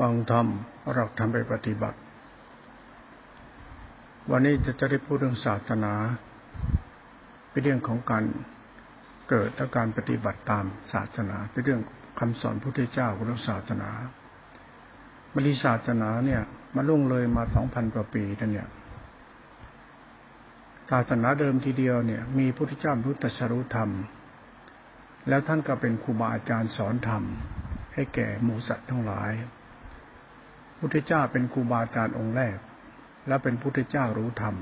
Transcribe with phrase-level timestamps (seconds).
[0.00, 0.46] ฟังธรรม
[0.94, 1.98] เราทำไปปฏิบัติ
[4.30, 5.94] วันนี้จะจะได้พูดเรื่องศาสนา
[7.50, 8.24] เป็นเรื่องของการ
[9.28, 11.80] เกิดและการปฏิบัติตามศาสนาเป็นเรื่อง
[12.20, 13.90] คำสอนพระพุทธเจ้าของศาสนา
[15.34, 16.42] บริศาสนาเนี่ย
[16.74, 18.68] มาล่วงเลยมาสองพันกว่าปีนั่นเนี่ย
[20.90, 23.90] ศาสนาเดิมทีเดียวเนี่ย มีพระพุทธเจ้าพุทธสรุธรรม
[25.28, 27.22] แล้วท่านก็เป็นครูบาอาจารย์สอนธรรม
[27.94, 29.32] ให้แก่หมูสัตว์ทั้งหลาย
[30.80, 32.56] พุทธเจ้าเป็นครูบาอาจารย์องค์แรก
[33.28, 34.54] และเป็นพุทธเจ้ารู้ธรรม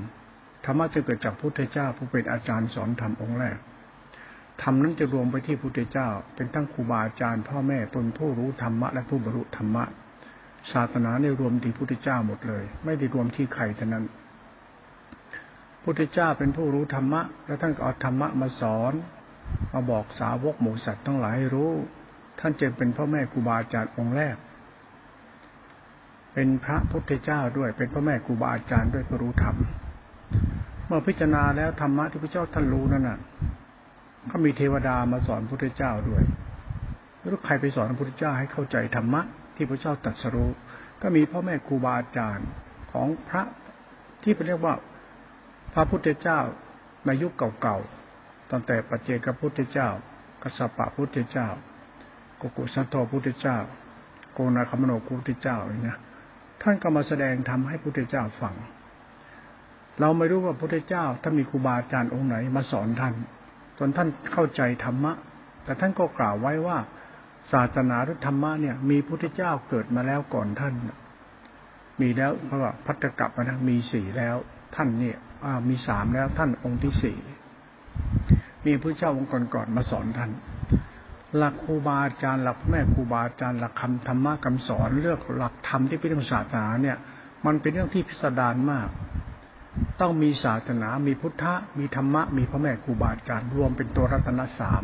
[0.65, 3.57] ธรรมะจะเกิดจากพุทธเจ้าผู้เป็นอาจารย์สอนธรรมองค์แรก
[4.61, 9.83] ธรรมนั้นจะรวมไปที่พุทธเจ้า เป็นทั้งครูบาอาจารย์พ่อแม่เป็นผู้รู้ธรรมะและผู้บรรลุธรรมะ
[10.71, 14.05] ศาสนาในรวมที่พุทธเจ้าหมดเลย ไม่ได้รวมที่ใครเท่านั้น
[15.83, 18.93] พุทธเจ้าเป็นผู้รู้ธรรมะ และท่านก็เอาธรรมะมาสอน
[19.73, 21.71] มาบอกสาวกหมูสัตว์ทั้งหลายให้รู้
[22.39, 24.35] ท่านจึงเป็นพ่อแม่ครูบาอาจารย์องค์แรก
[26.33, 29.55] เป็นพระพุทธเจ้าด้วย เป็นพระแม่ครูบาอาจารย์ด้วยก็รู้ธรรม
[30.87, 33.19] เมื่อพิจารณาแล้วธรรมะที่พระเจ้าท่านรู้นั่นน่ะ
[34.31, 36.23] ก็มีเทวดามาสอนพุทธเจ้าด้วย
[37.19, 39.21] แล้วใครไปสอนพระพุทธเจ้าให้เข้าใจธรรมะ
[39.55, 40.49] ที่พระเจ้าตรัสรู้
[41.01, 42.47] ก็มีพ่อแม่ครูบาอาจารย์
[42.91, 43.43] ของพระ
[44.23, 44.75] ที่เรียกว่า
[45.73, 46.39] พระพุทธเจ้า
[47.05, 49.89] ในยุคเก่าๆตั้งแต่ปัจเจกพุทธเจ้า
[50.43, 51.47] กสปะพุทธเจ้า
[52.37, 53.57] โกกุสันโธพุทธเจ้า
[54.33, 55.95] โกนาคมโนพุทธเจ้าอย่างนี้
[56.61, 58.55] ท่านก็มาแสดงทำให้พุทธเจ้าฟัง
[59.99, 63.13] เราไม่รู้ว่าพุทธเจ้าถ้ามีครูบาอาจารย์องค์ไหนมาสอนท่าน
[63.77, 65.13] จนท่านเข้าใจธรรมะ
[65.63, 66.77] แต่ท่านก็กล่าวไว้ว่า
[67.51, 70.73] ศาสนาหรือธรรมะเนี่ย มีพุทธเจ้าเกิดมาแล้วก่อนท่าน
[72.01, 74.35] มีแล้วเพราะว่าพัฒกับนะมีสี่แล้ว
[74.75, 75.17] ท่านเนี่ย
[75.69, 77.17] มีสามแล้วท่านองค์ที่สี่
[78.65, 80.31] มีพระเจ้าองค์ก่อนๆมาสอนท่าน
[81.37, 86.97] หลักครูบาอาจารย์หลักแม่ครูบาอาจารย์หลักคำธรรมะคำสอนเรื่องหลักธรรมที่เป็นเรื่องศาสนาเนี่ย
[87.45, 88.89] มันเป็นเรื่องที่พิสดารมาก
[90.01, 94.83] ต้องมีศาสนา มีพุทธะ มีธรรมะ มีพระแม่ครูบาอาจารย์รวมเป็นตัวรัตนสาม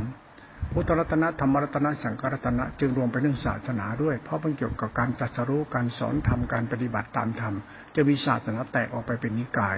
[0.72, 7.56] พุทธรัตนะธรรมรัตนะสังฆรัตนะจึงรวมเป็นเรื่องศาสนาด้วย เพราะมันเกี่ยวกับการตรัสรู้การสอนธรรมการปฏิบัติตามธรรม
[7.95, 9.77] จะมีศาสนาแตกออกไปเป็นนิกาย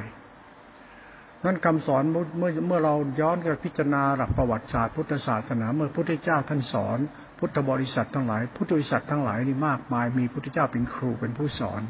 [1.46, 7.00] นั้นคำสอนเมื่อเมื่อเราย้อนกับพิจารณาหลักประวัติศาสตร์พุทธศาสนาเมื่อพุทธเจ้าท่านสอน
[7.40, 11.82] พุทธบริษัททั้งหลาย พุทธบริษัททั้งหลายนี่มากมาย มีพุทธเจ้าเป็นครูเป็นผู้สอน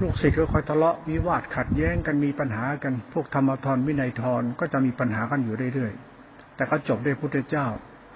[0.00, 7.66] ลูกศิษย์ก็คอยทะเลาะวิวาทขัดแย้งกันมีปัญหากันพวกธรรมทรวินัยทรก็จะมีปัญหากันอยู่เรื่อยๆ แต่ก็จบด้วยพุทธเจ้า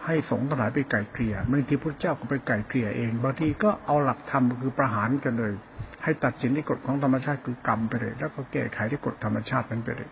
[0.07, 5.53] ให้สงฆ์ทั้งหลายไปไก่เกลี่ยบางทีพระเจ้าก็ไปไก่เกลี่ยเองบางทีก็เอาหลักธรรมคือประหารกันเลย
[6.05, 10.11] ให้ตัดสินที่กฎของธรรมชาติคือกรรมไปเลย แล้วก็แก้ไขที่กฎธรรมชาตินั้นไปเลย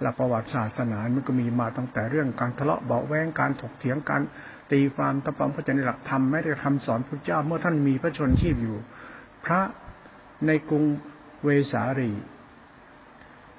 [0.00, 4.22] หลักประวัติศาสนามันก็มีมาตั้งแต่เรื่องการทะเลาะเบาแวงการถกเถียงการ
[4.72, 8.76] ตีความตะปอมพระเจ้าในหลักธรรมไม่ได้คำสอนพระเจ้าเมื่อท่านมีพระชนชีพอยู่
[9.44, 9.60] พระ
[10.46, 10.84] ในกรุง
[11.44, 12.12] เวสาลี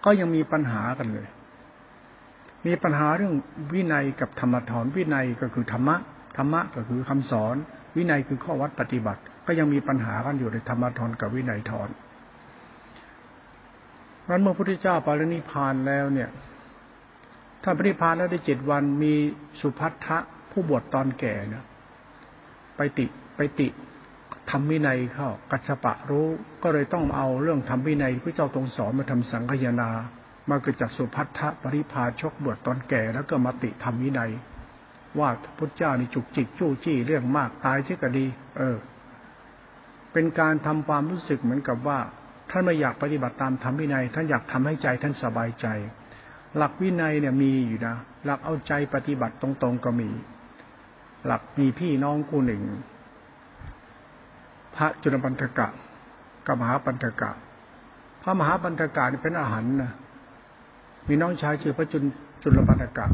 [0.05, 1.27] ก็ยังมีปัญหากันเลย
[2.65, 3.33] มีปัญหาเรื่อง
[3.73, 5.95] วินัยกับธรรมทรวินัยก็คือธรรมะ
[6.37, 7.55] ธรรมะก็คือคำสอน
[7.95, 11.89] วินัยคือข้อวัดปฏิบัติ ก็ยังมีปัญหากันอยู่ในธรรมทรกับวินัยทร
[14.29, 16.29] นั้นเมื่อพระพุทธเจ้าปรินิพานแล้วเนี่ย
[17.63, 19.13] ถ้าปรินิพานแล้วได้เจ็ดวันมี
[19.61, 20.17] สุพัทธะ
[20.51, 21.63] ผู้บวชตอนแก่เนี่ย
[22.77, 23.05] ไปติ
[23.35, 23.67] ไปติ
[24.49, 26.27] ทำวินัยเข้า กัจฉปะรู้
[26.63, 29.89] ก็เลยต้องเอาเรื่องทำวินัยพระเจ้าตรงสอนมาทำสังฆยนา
[30.49, 34.31] มาเกิดจากสุพัทธะปริพาชกบวชตอนแก่แล้วก็มาติธรรมวินัย
[35.19, 38.25] ว่าพระพุทธเจ้านี่จุกจิกจู้จี้เรื่องมากตายเช่ก็ดี
[38.57, 38.75] เออ
[40.13, 41.99] เป็นการทำความรู้สึกเหมือนกับว่า
[42.49, 45.67] ท่านไม่อยากปฏิบัติตามธรรมวินัย ท่านอยากทำให้ใจท่านสบายใจ
[46.57, 50.09] หลักวินัยเนี่ยมีอยู่นะ หลักเอาใจปฏิบัติตรงๆก็มี
[51.25, 52.61] หลักมีพี่น้องกูหนึ่ง
[54.75, 55.67] พระจุลปันธกะ
[56.47, 57.31] กับมหาปันธกะ
[58.23, 59.93] พระมหาปันธกะนี่เป็นอาหารนะ
[61.07, 62.03] มีน้องชายชื่อพระจุล
[62.43, 63.05] จุลปันธกะ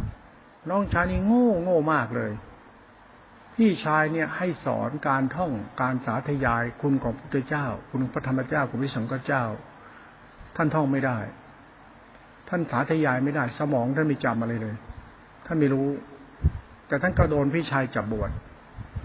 [0.69, 2.31] น้องชายนี่โง่โง่มากเลย
[3.63, 5.51] พี่ชายเนี่ยให้สอนการท่อง
[5.81, 9.43] การสาธยายคุณของพระพุทธเจ้า คุณพระธรรมเจ้าคุณพระสงฆ์เจ้า
[10.55, 11.17] ท่านท่องไม่ได้
[12.49, 14.75] ท่านสาธยายไม่ได้ สมองท่านไม่จำอะไรเลย
[15.45, 15.87] ท่านไม่รู้
[16.87, 18.31] แต่ท่านก็โดนพี่ชายจับบวช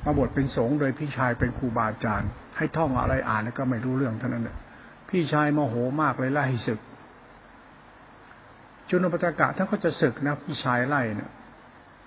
[0.05, 4.57] มาบวชเป็นสงฆ์โดยพี่ชายเป็นครูบาอาจารย์ ให้ท่องอะไรอ่านแล้วก็ไม่รู้เรื่องเท่านั้นแหละ
[5.09, 6.81] พี่ชายโมโหมากเลยไล่ให้ศึก
[8.89, 11.33] จุลปัตกะท่านก็จะศึกนะพี่ชายไล่เนะ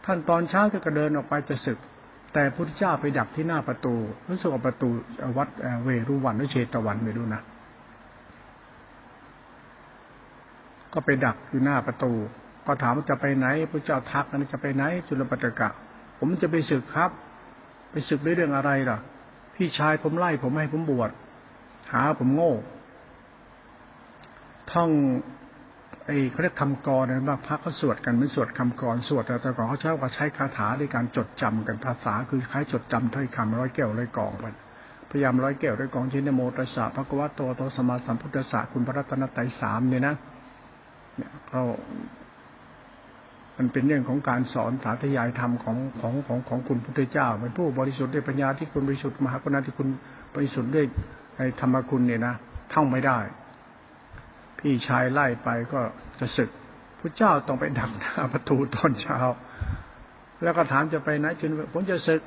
[0.06, 1.80] ท่านตอนเช้าก็เดินออกไปจะศึก
[2.33, 3.95] แต่พุทธเจ้าไปดักที่หน้าประตู
[4.29, 4.89] รู้สึกว่าประตู
[5.38, 5.50] วัด
[5.83, 7.41] เวรุวันหรือเชตวันไม่รู้นะ
[10.94, 12.12] ก็ไปดักอยู่หน้าประตู
[12.65, 15.69] ก็ถามว่าจะไปไหนพระเจ้าทักนะจะไปไหน จุลปัตกะ
[16.19, 17.12] ผมจะไปศึกครับ
[17.91, 18.97] ไปศึกด้วยเรื่องอะไรล่ะ
[19.56, 21.12] พพี่ชายผมไล่ผมให้ผมบวช
[21.94, 22.53] หาผมโง่
[24.71, 24.89] ท่อง
[26.07, 34.54] ไอ้เขาเรียกคำกรนะว่าพระเขาสวดกันไม่สวดคำกรสวดแต่แต่ก่อนเขาใช้ว่าใช้คาถาในการจดจำกันภาษา คือคล้ายจดจำถ้อยคำร้อยแก้วร้อยกองกัน
[35.09, 40.15] พยายามร้อยแก้วร้อยกองชินโมตสสะพระกวาโตโตสมาสัมพุทธะคุณพระรัตนตรัยสามเนี่ยนะ
[41.18, 41.63] เนี่ยเขา
[43.57, 49.88] มันเป็นเรื่องของการสอนสาธยายธรรมของของของของคุณพุทธเจ้าเป็นผู้บริสุทธิ์ด้วยปัญญาที่คุณบริสุทธิ์มหากรุณาที่คุณ
[50.36, 50.86] บริสุทธิ์ด้วย
[51.59, 52.33] ธรรมคุณเนี่ยนะ
[52.74, 53.19] ท่องไม่ได้
[54.68, 55.81] พี่ชายไล่ไปก็
[56.19, 56.50] จะศึก
[57.00, 59.19] พระเจ้าต้องไปดักหน้าประตูตอนเช้า
[60.44, 62.22] แล้วก็ถามจะไปไหนจึงผมจะศึก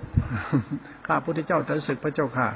[1.07, 2.49] ข้าพุทธเจ้าจะศึกพระเจ้าค่ะ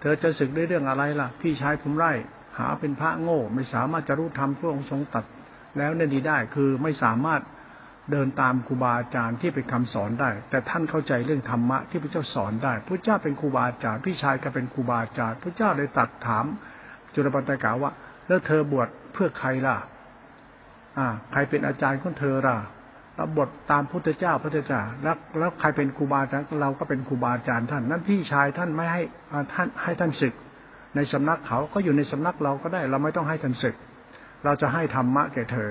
[0.00, 2.12] เธอจะศึกด้วยเรื่องอะไรล่ะ พี่ชายผมไล่
[2.58, 5.24] หาเป็นพระโง่ ไม่สามารถจะรู้ธรรมพระองค์ทรงตัด
[5.78, 7.42] แล้วเนี่ยดีได้คือไม่สามารถ
[8.10, 16.44] เดินตามครูบาอาจารย์ที่เป็นคำสอนได้ แต่ท่านเข้าใจเรื่องธรรมะที่พระเจ้าสอนได้พระเจ้าเป็นครูบาอาจารย์พี่ชายก็เป็นครูบาอาจารย์พระเจ้าเลยตัดถาม
[17.14, 17.92] จุลปันตกาว่า
[18.28, 19.76] แล้วเธอบวชเพื่อใครล่ะ
[20.98, 22.56] อ่า ใครเป็นอาจารย์ของเธอล่ะ
[23.16, 29.02] เราบทตามพุทธเจ้าพระเจ้าแล้วแล้วใครเป็นครูบาอาจารย์เราก็เป็นครูบาอาจารย์ท่าน นั่นพี่ชายท่านไม่ให้
[29.52, 30.34] ท่านให้ท่านศึก
[30.94, 33.74] ในสำนักเขาก็อยู่ในสำนักเราก็ได้ เราไม่ต้องให้ท่านศึก
[34.44, 35.70] เราจะให้ธรรมะแก่เธอ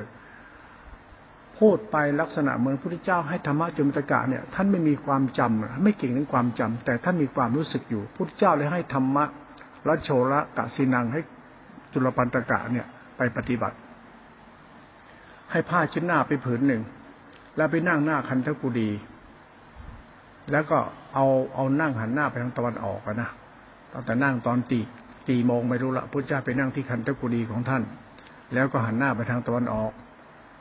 [1.60, 9.25] พูดไปลักษณะเหมือนพระพุทธเจ้าให้ธรรมะจุมตกะเนี่ย ท่านไม่มีความจำไม่เก่งเรื่องความจำแต่ท่านมีความรู้สึกอยู่พุทธเจ้าเลยให้ธรรมะ
[9.88, 11.22] รัชโชระกะสินังให้
[11.96, 12.88] จุลปันตกะเนี่ย
[13.18, 13.78] ไปปฏิบัติ
[15.52, 16.82] ให้ผ้าชิ้นหน้าไปผืนหนึ่ง
[17.56, 18.90] แล้วไปนั่งหน้าคันธกุดี
[20.52, 20.78] แล้วก็
[21.14, 21.26] เอา
[21.56, 23.30] เอานั่งหันหน้าไปทางตะวันออกนะ
[23.92, 24.80] ตอนแต่นั่งตอนตี
[25.28, 27.84] ตีโมงไม่รู้ละพุทธเจ้าไปนั่งที่คันธกุดีของท่าน
[28.54, 29.92] แล้วก็หันหน้าไปทางตะวันออก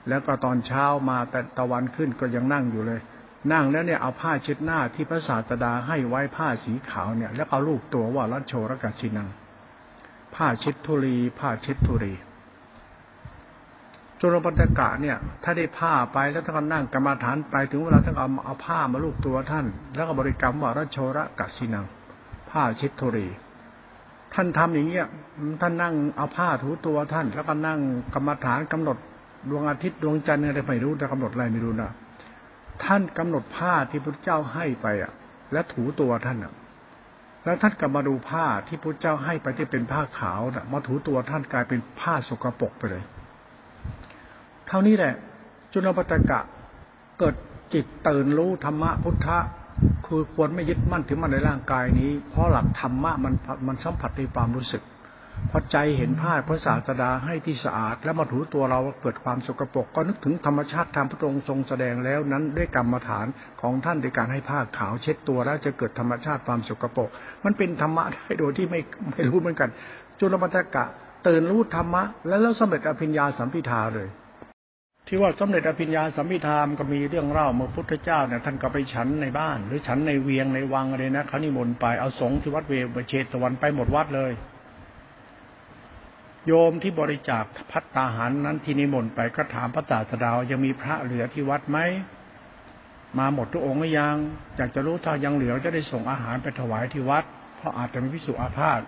[0.08, 3.00] แล้วก็ตอนเช้ามาแต่ตะวันขึ้นก็ยังนั่งอยู่เลย
[3.52, 9.28] นั่งแล้วเนี่ยเอาผ้าเช็ดหน้าที่พระศาสดาให้ไว้ผ้าสีขาวเนี่ย แล้วเอารูปตัวว่ารัชโชรกัชินัง
[10.34, 12.14] ผ้าเช็ดทุรีผ้าเช็ดทุรี
[14.20, 21.86] จุลปันตกะเนี่ย ถ้าได้ผ้าไปแล้วท่านก็นั่งกรรมาฐานไปถึงเวลาท่านเอาเอาผ้ามาลูบตัวท่าน แล้วก็บริกรรมว่ารัชโชรกัชินัง
[22.50, 23.26] ผ้าเช็ดทุรี
[24.34, 25.06] ท่านทำอย่างเงี้ย
[25.60, 27.78] ท่านนั่งเอาผ้าถูตัวท่าน แล้วก็นั่ง
[28.14, 28.96] กรรมาฐานกำหนด
[29.50, 31.90] ดวงอาทิตย์ดวงจันทร์อะไรไม่รู้แต่กำหนดอะไรไม่รู้นะ
[32.84, 35.12] ท่านกำหนดผ้าที่พระเจ้าให้ไปอะ
[35.52, 36.52] และถูตัวท่านอะ
[37.44, 43.02] แล้วท่านกลับมาดูผ้าที่พระเจ้าให้ไปที่เป็นผ้าขาวน่ะมาถูตัวท่านกลายเป็นผ้าสกปรกไปเลย
[44.66, 45.14] เท่านี้แหละ
[45.72, 46.40] จุลปตกะ
[47.18, 47.34] เกิด
[47.74, 49.38] จิตตื่นรู้ธรรมะพุทธะ
[50.06, 53.34] คือควรไม่ยึดมั่นถือมันในร่างกายนี้ เพราะหลักธรรมะมัน
[53.66, 54.82] มันสัมผัสในความรู้สึก
[55.50, 63.26] พอใจเห็นผ้าพระศาสดาให้ที่สะอาด แล้วมาถูตัวเราเกิดความสกปรกก็นึกถึงธรรมชาติธรรมพระองค์ทรงแสดงแล้วนั้นด้วยกรรมฐาน
[63.60, 67.08] ของท่านในการให้ผ้าขาวเช็ดตัวแล้วจะเกิดธรรมชาติความสกปรก
[67.44, 68.80] มันเป็นธรรมะได้โดยที่ไม่
[69.10, 69.70] ไม่รู้เหมือนกัน
[70.18, 70.84] จุลมัตกะ
[71.26, 74.08] ตื่นรู้ธรรมะ แล้วแล้วสำเร็จอภิญญาสัมพิทาเลย
[75.08, 84.32] ที่ว่าสำเร็จอภิญญาสัมพิธามก็มีเรื่องเล่าเมื่อพุทธเจ้าเนี่ยท่านก็ไปฉันในบ้าน หรือฉันในเวียงในวังอะไรนะเขานิมนต์ไปเอาสงฆ์ที่วัดเวเชตวันไปหมดวัดเลย
[86.46, 91.78] โยมที่บริจาคพัตตาหารนั้นที่นิมนต์ไปก็ถามพระตาสดาวยังมีพระเหลือที่วัดไหม
[93.18, 94.16] มาหมดทุกองค์หรือยัง
[94.56, 97.24] อยากจะรู้ถ้ายังเหลือจะได้ส่งอาหารไปถวายที่วัด
[97.56, 98.80] เพราะอาจจะมีพิสุอาพาธ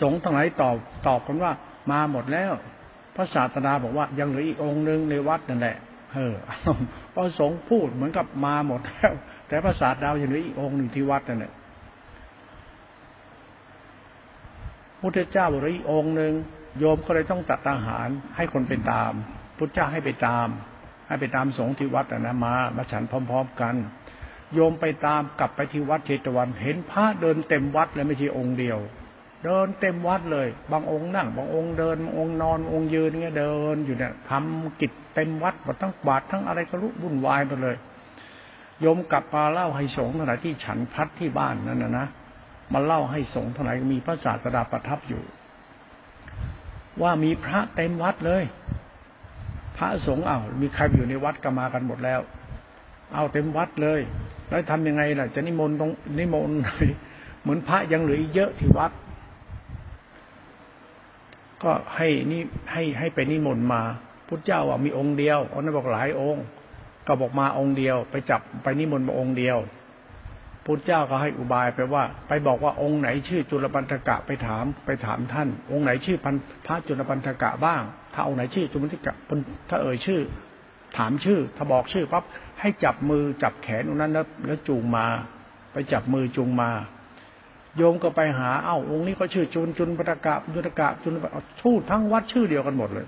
[0.00, 1.52] สงฆ์ทั้งหลายตอบตอบกันว่า
[1.90, 2.52] มาหมดแล้ว
[3.16, 5.76] พระศาสดาบอกว่ายังเหลืออีกองค์หนึ่งในวัดนั่นแหละ
[6.14, 6.34] เออ
[7.14, 9.12] พอสงฆ์พูดเหมือนกับมาหมดแล้ว
[9.48, 11.52] แต่พระศาสดายังเหลืออีกองค์หนึ่งที่วัดนั่นแหละ
[15.00, 16.34] พุทธเจ้าบริองค์หนึ่ง
[16.78, 19.12] โยมก็เลยต้องจัดอาหารให้คนไปตาม
[19.56, 20.48] พุทธเจ้าให้ไปตาม
[21.08, 23.74] ให้ไปตามสงฆ์ที่วัดนะมามาฉันพร้อม ๆกัน
[24.54, 28.78] โยมไปตามกลับไปที่วัดเทตวัน เห็นพระเดินเต็มวัดเลยไม่ใช่องค์เดียว
[29.44, 37.76] เดินเต็มวัดเลย บางองค์นั่ง บางองค์เดินบางองค์นอนองค์ยืนเงี้ยเดินอยู่เนี่ยทำกิจเต็มวัดหมดทั้งบาททั้งอะไรก็รู้วุ่นวายไปเลย
[38.80, 42.06] โยมกลับมาเล่าให้สงฆ์ขณะที่ฉันพัดที่บ้านนั่นนะนะ
[42.72, 45.22] มาเล่าให้สงฆ์ท่าไหร่มีพระศาสดาประทับอยู่
[47.02, 48.44] ว่ามีพระเต็มวัดเลย
[49.76, 52.20] พระสงฆ์เอา้ามีใครอยู่ในวัดก็มากันหมดแล้ว
[53.14, 54.00] เอาเต็มวัดเลย
[54.48, 56.58] แล้วทำยังไงล่ะ จะนิมนต์ตรงนิมนต์
[57.42, 58.92] เหมือนพระยังเหลือเยอะที่วัด
[61.62, 63.82] ก็ให้นี่ให้ให้ไปนิมนต์มา
[64.26, 66.44] พุทธเจ้าว่ามีองค์เดียวอันนั้นบอกหลายองค์
[67.06, 69.58] ก็บอกมาองค์เดียว ไปจับไปนิมนต์มาองค์เดียว
[70.70, 76.34] พุทธเจ้าก็ให้อุบายไปว่า ไปบอกว่าองค์ไหนชื่อจุลปันธกะไปถามไปถามท่าน องค์ไหนชื่อพัน
[76.66, 77.82] พระจุลปันธกะบ้าง
[78.14, 79.14] ถ้าองค์ไหนชื่อจุลปันธกะ
[79.68, 80.20] ถ้าเอ่ยชื่อ
[80.96, 82.24] ถามชื่อ ถ้าบอกชื่อปั๊บ
[82.60, 85.06] ให้จับมือจับแขนองค์นั้นแล้วแล้วจูงมา
[85.72, 86.70] ไปจับมือจูงมา
[87.76, 91.14] โยมก็ไปหาเอ้าองค์นี้ก็ชื่อจุนจุนปัตกะจุนกะจุน
[91.62, 93.06] ทูตทั้งวัดชื่อเดียวกันหมดเลย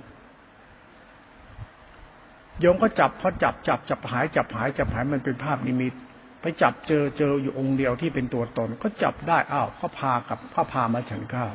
[2.61, 5.95] โยมก็จับพอจับจับจับหายจับหายจับหายมันเป็นภาพนิมิต
[6.43, 11.55] ไปจับเจอเจออยู่องค์เดียวที่เป็นตัวตน ก็จับได้อ้าวก็พากับพระพามาฉันข้าว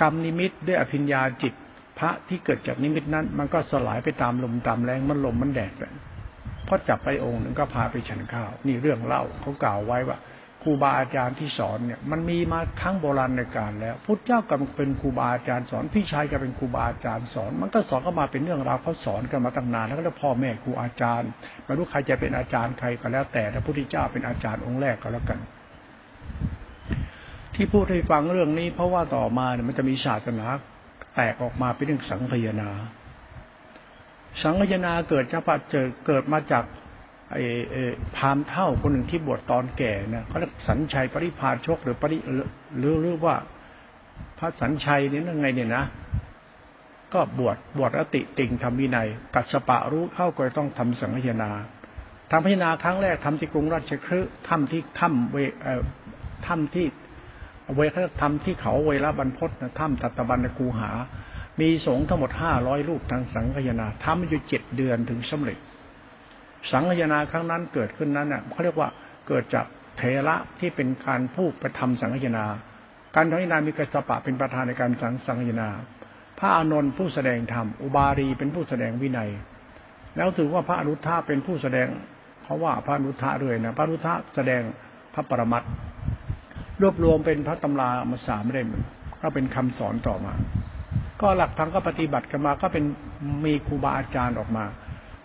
[0.00, 1.54] กรรมนิมิตด้วยอภิญญาจิต
[1.98, 5.82] พระที่เกิดจากนิมิตนั้น มันก็สลายไปตามลมตามแรงมันลมมันแดดไป
[6.66, 10.18] พอจับไปองค์หนึ่งก็พาไปฉันข้าว นี่เรื่องเล่าเขากล่าวไว้ว่า
[10.62, 21.28] ครูบาอาจารย์ที่สอนเนี่ยมันมีมาครั้งโบราณในการแล้วพุทธเจ้าก็เป็นครูบาอาจารย์สอนพี่ชายก็เป็นครูบาอาจารย์สอน มันก็สอนก็มาเป็นเรื่องราวเขาสอนกันมาตั้งนานแล้วก็พ่อแม่ครูอาจารย์
[21.64, 25.38] ไม่รู้ใครจะเป็นอาจารย์ใครก็แล้ว แต่พระพุทธเจ้าเป็นอาจารย์องค์แรกก็แล้วกัน
[27.54, 30.46] ที่พูดให้ฟังเรื่องนี้ เพราะว่าต่อมาเนี่ยมันจะมีศาสนา
[31.14, 32.70] แตกออกมาเป็นเรื่องสังขยนา
[34.42, 35.74] สังขยนาเกิดจากเจ
[36.06, 36.64] เกิดมาจาก
[37.32, 37.42] ไอ้
[38.16, 42.46] พามเท่าคนหนึ่งที่บวชตอนแก่นะเขาเรียกสัญชัยปริพาชกหรือปริหรือ
[43.00, 43.36] หรือว่า
[44.38, 45.84] พระสัญชัยนี่ยังไงเนี่ยนะ
[47.14, 51.50] ก็บวชบวชอติติงทำวินัย กัสปะรู้เข้าก็ต้องทำสังฆนา
[52.30, 55.36] ทำพิจารณาครั้งแรกทำที่กรุงราชคฤห์ถ้ำที่ถ้ำเว
[56.46, 56.86] ถ้ำที่
[57.74, 60.90] เวเขาทำที่เขาเวลาบรรพตนะถ้ำตัตบันกูหา
[61.60, 65.58] มีสงฆ์ทั้งหมดห้าร้อยรูปทางสังฆนาทำอยู่เจ็ดเดือนถึงสำเร็จ
[66.72, 68.88] สังฆยนาครั้งนั้นเกิดขึ้นนั้นเน่ะเขาเรียกว่า
[69.28, 72.44] เกิดจากเทระที่เป็นการพูดประทำสังฆยนา
[73.16, 75.68] การสังฆยนามีกสปะเป็นประธานในการสังสังฆยนา
[76.38, 79.30] พระอานนท์ผู้แสดงธรรมอุบารีเป็นผู้แสดงวินัย
[80.16, 81.88] แล้วถือว่าพระอนุทาเป็นผู้แสดง
[82.44, 84.62] เขาว่าพระอนุทาด้วยนะพระอนุทาแสดง
[85.14, 85.62] พระปรมัต
[86.82, 88.68] รวบรวมเป็นพระตำรามาสามเล่ม
[89.22, 90.34] ก็เป็นคำสอนต่อมา
[91.20, 92.84] ก็หลักทางก็ปฏิบัติกันมาก็เป็น
[93.44, 94.64] มีครูบาอาจารย์ออกมา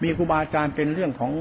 [0.04, 1.32] มีครูบาอาจารย์เป็นเรื่องของ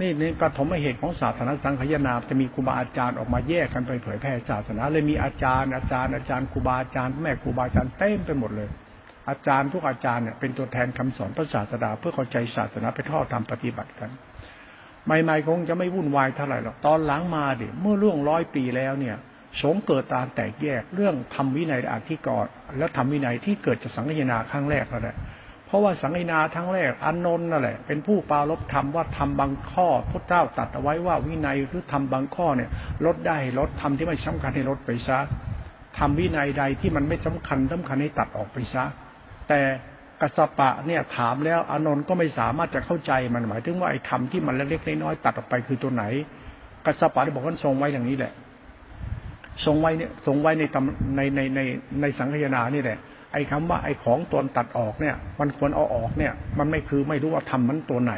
[0.00, 8.68] นี่นี่กระถมเหตุของศาสนาสังขยาจะมีครูบาอาจารย์ออกมาแยกกันไปเผยแพร่ศาสนาเลยมีอาจารย์อาจารย์อาจารย์ครูบาอาจารย์แม่ครูบาอาจารย์เต็มไปหมดเลย
[9.28, 14.10] อาจารย์ทุกอาจารย์เนี่ยเป็นตัวแทนคำสอนพระศาสดาเพื่อเข้าใจศาสนาไปทอดทำปฏิบัติกัน
[15.06, 19.16] ใหม่ๆคงจะไม่วุ่นวายเท่าไหร่หรอกตอนหลังมาดิเมื่อล่วงร้อยปีแล้วเนี่ย
[19.62, 22.46] สงเกิดตามแตกแยกเรื่องทำวินัยอาธิกร
[22.78, 25.16] และทำวินัยที่เกิดจากสังฆนาครั้งแรกแล้วแหละ
[25.70, 32.70] เพราะว่าสังฆนาทั้งแรกอนนท์นั่นแหละ เป็นผู้ปาลบธรรมว่าทำบางข้อพระเจ้าตัดเอาไว้ว่าวินัยหรือทำบางข้อเนี่ย
[33.06, 35.18] ลดได้ลดทำที่ไม่สำคัญให้ลดไปซะ
[35.98, 38.84] ทำวินัยใดที่มันไม่สำคัญสำคัญให้ตัดออกไปซะ
[39.48, 39.60] แต่
[40.20, 46.04] กัสปะเนี่ยถามแล้วอนนท์ก็ไม่สามารถจะเข้าใจมันหมายถึงว่าไอ้ธรรมที่มันเล็กๆน้อยๆตัดออกไปคือตัวไหน
[46.86, 48.32] กัสปะได้บอกว่าทรงไว้อย่างนี้แหละ
[49.64, 50.62] ทรงไว้เนี่ยทรงไว้ใน
[51.16, 51.60] ในในใน
[52.00, 52.98] ในสังฆนานี่แหละ
[53.32, 58.14] ไอ้คำว่าไอ้ของตนตัดออกเนี่ย มันควรเอาออกเนี่ย มันไม่คือไม่รู้ว่าทำมันตัวไหน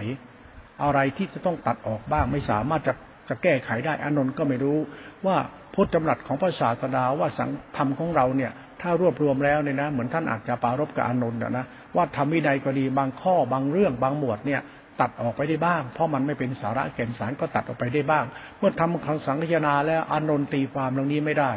[0.83, 2.95] อะไรที่จะต้องตัดออกบ้าง ไม่สามารถจะ
[3.29, 4.79] จะแก้ไขได้อนนท์ก็ไม่รู้
[5.27, 5.37] ว่า
[5.75, 11.65] พุทธจำรัสของพระศาสดาว่าสังธรรมของเราเนี่ย ถ้ารวบรวมแล้วเนี่ยนะ เหมือนท่านอาจจะปารบกับอนนท์นะ
[11.97, 14.61] ว่าทำวินัยก็ดีบางข้อบางเรื่องบางหมวดเนี่ย
[15.01, 18.25] ตัดออกไปได้บ้าง เพราะมันไม่เป็นสาระแก่นสารก็ตัดออกไปได้บ้าง
[18.59, 21.53] เมื่อทำคำสังฆนาแล้วอนนท์ตีความตรงนี้ไม่ได้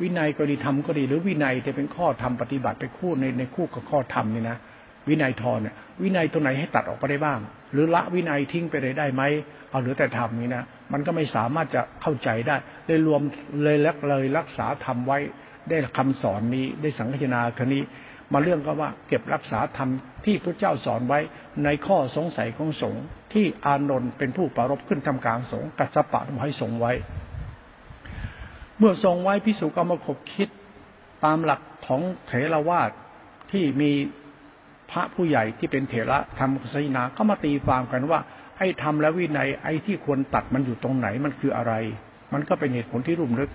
[0.00, 4.56] วินัยก็ดีธรรมก็ดี หรือวินัยจะเป็นข้อธรรมปฏิบัติไปคู่ในในคู่กับข้อธรรมนี่นะ
[5.08, 7.38] วินัยทอนเนี่ยวินัยตัวไหนให้ตัดออกไปได้บ้าง
[7.72, 9.22] หรือละวินัยทิ้งไปเลยได้ไหม
[9.70, 12.56] เอาเหลือแต่ธรรมนี่นะมันก็ไม่สามารถจะเข้าใจได้
[12.86, 13.22] เลยรวม
[13.62, 15.18] เลยลักเลยรักษาธรรมไว้
[15.68, 17.82] ได้คำสอนนี้ได้สังฆนาคนี้
[18.32, 19.90] มาเรื่องก็ว่าเก็บรักษาธรรม
[20.24, 21.18] ที่พระเจ้าสอนไว้
[21.64, 26.92] ในข้อสงสัยของสงฆ์ที่อานนท์เป็นผู้ปรารบขึ้นทำกลางสงฆ์กัสปะทำให้สงไว้
[28.78, 30.48] เมื่อทรงไว้พิสุก็มาขบคิด
[31.24, 32.90] ตามหลักของเถรวาท
[33.50, 33.90] ที่มี
[34.90, 38.20] พระผู้ใหญ่ที่เป็นเถระทำศาสนาก็มาตีความกันว่า
[38.58, 41.72] ไอ้ทำแล้ววินัยไอ้ที่ควรตัดมันอยู่ตรงไหนมันคืออะไร
[42.32, 43.50] มันก็เป็นเหตุผลที่รุ่มลึก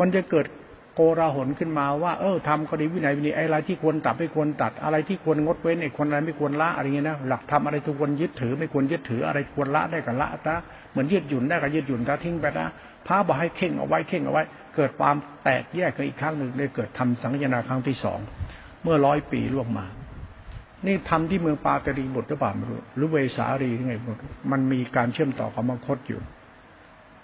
[0.00, 0.46] มันจะเกิด
[0.94, 10.58] โกราหนขึ้นมาว่าเออทำก็ดีวินัยวินัยอะไรที่ควรตัดไม่ควรตัดอะไรที่ควรงดเว้นไอ้คนอะไรไม่ควรละอะไรเงี้ยนะหลักทำอะไรทุกคนยึดถือ ไม่ควรยึดถืออะไรควรละได้กับละนะ
[10.90, 12.68] เหมือนยืดหยุ่นได้กับยืดหยุ่นถ้าทิ้งไปนะ
[13.06, 14.42] พระบอกให้เข่งเอาไว้เข่งเอาไว้
[14.76, 18.18] เกิดความแตกแยกกันอีกครั้งหนึ่งเลยเกิดทำสังฆนาครั้งที่สอง
[18.82, 19.86] เมื่อร้อยปีล่วงมา
[20.86, 23.94] นี่ทำที่เมืองปาตรีบุตรหรือเปล่าไม่รู้หรือเวสารียังไง
[24.52, 26.20] มันมีการเชื่อมต่อกับมังคตอยู่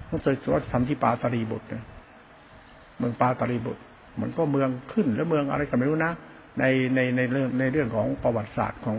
[0.09, 1.67] ต้องเสิร์ชว่าทำที่ปาตรีบุตร
[2.99, 3.83] เมืองปาตรีบุตร
[4.21, 6.13] มันก็เมืองขึ้นแล้วเมืองอะไรกันไม่รู้นะ
[6.59, 8.99] ในในในเรื่องในเรื่องของประวัติศาสตร์ของ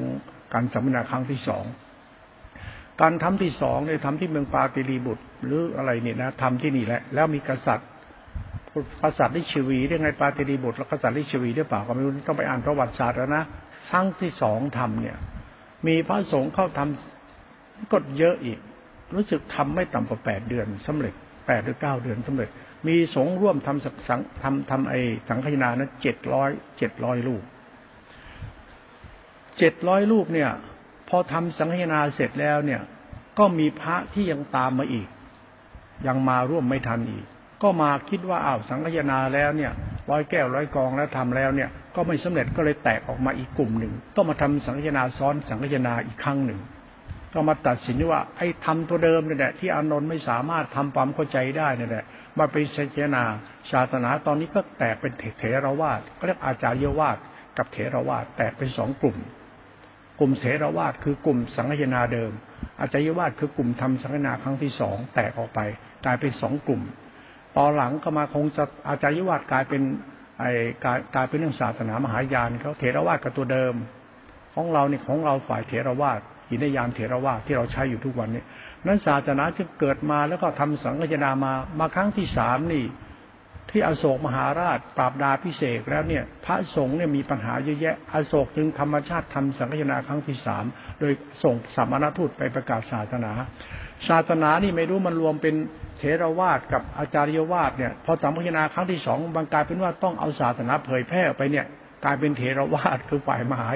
[0.54, 1.64] การสัมมนาครั้งที่สอง
[3.02, 7.88] การทำที่สองเนี่ยทำที่เมืองปาติลีบุตร หรืออะไรเนี่ยนะทำที่นี่แหละ แล้วมีกษัตริย์
[9.04, 13.44] กษัตริย์ลิชวีได้ไงปาติลีบุตรแล้วกษัตริย์ลิชวีหรือเปล่าก็ไม่รู้ต้องไปอ่านประวัติศาสตร์แล้วนะ
[13.90, 15.18] ครั้งที่สองทำเนี่ย
[15.88, 18.60] มีพระสงฆ์เข้าทำก็เยอะอีก
[19.16, 21.14] รู้สึกทำไม่ต่ำกว่าแปดเดือนสำเร็จ
[21.48, 22.50] แปดหรือเก้าเดือนสำเร็จ
[22.88, 24.94] มีสงฆ์ร่วมทำสังทำทำไอ
[25.30, 27.44] สังฆนานะเจ็ดร้อยเจ็ดร้อยลูก
[29.58, 30.50] เจ็ดร้อยลูกเนี่ย
[31.14, 32.82] พอทำสังฆนาเสร็จแล้วเนี่ย
[33.40, 35.08] ก็มีพระที่ยังตามมาอีก
[36.08, 37.26] ยังมาร่วมไม่ทันอีก
[37.64, 39.72] ก็มาคิดว่าอ้าวสังฆนาแล้วเนี่ย
[40.10, 46.60] ร้อยแก้วร้อยกองแล้วทำแล้วเนี่ย ก็ไม่สำเร็จก็เลยแตกออกมาอีกกลุ่มหนึ่งต้องมาทำสังฆนาซ้อนสังฆนาอีกครั้งหนึ่ง
[47.34, 52.06] ก็มาตัดสินว่าไอ้ทำตัวเดิมนี่แหละที่อานนท์ไม่สามารถทำความเข้าใจได้นี่แหละ
[52.38, 53.24] มาเป็นสังฆนา
[53.72, 57.18] ศาสนาตอนนี้ก็แตกเป็นเถรวาทก็เรียกอาจารยวาท
[57.58, 59.18] กับเถรวาทแตกเป็นสองกลุ่ม
[60.24, 62.32] กลุ่มเถรวาทคือกลุ่มสังฆนาเดิม
[62.80, 65.60] อาจายวาทคือกลุ่มทำสังฆนาครั้งที่สองแตกออกไป
[66.06, 66.82] กลายเป็นสองกลุ่ม
[67.58, 69.82] ตอนหลังก็มาคงจะอาจายวาทกลายเป็น
[70.40, 70.52] ไอ้
[70.84, 73.74] กลายกลายเป็นเรื่องศาสนามหายานเขาเถรวาทกับตัวเดิม
[74.56, 78.44] ของเราเนี่ยของเราฝ่ายเถรวาทหินยานเถรวาทที่เราใช้อยู่ทุกวันนี้
[78.86, 82.84] นั้นศาสนาที่เกิดมาแล้วก็ทำสังฆนามามาครั้งที่สามนี่
[83.72, 90.66] ที่อโศกมหาราชปราบดาพิเศษแล้วเนี่ยพระสงฆ์เนี่ยมีปัญหาเยอะแยะ อโศกจึงธรรมชาติทำสังฆนาครั้งที่สาม
[91.00, 91.14] โดย
[91.44, 93.32] ส่งสามณทูตไปประกาศศาสนา
[94.10, 95.56] ศาสนานี่ไม่รู้มันรวมเป็น
[95.98, 101.66] เทรวาสกับอาจารยวาสเนี่ยพอสังฆนาครั้งที่สองบางกลายเป็นว่าต้องเอาศาสนาเผยแพร่ไปเนี่ย
[102.06, 103.70] กลายเป็นเทรวาสคือฝ่ายมหา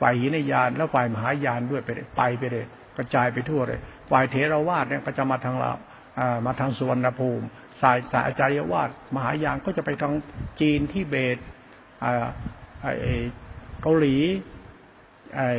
[0.00, 2.64] ฝ่ายหินยานแล้วฝ่ายมหายานด้วยไปไปไปเลย
[2.96, 3.80] กระจายไปทั่วเลย
[4.10, 5.72] ฝ่ายเทรวาสเนี่ยก็จะมาทางเรา
[6.46, 7.46] มาทางสุวรรณภูมิ
[7.82, 10.14] สายสายอาจายวาสมหายานก็จะไปทาง
[10.60, 11.38] จีนที่เบต
[13.82, 14.16] เกาหลี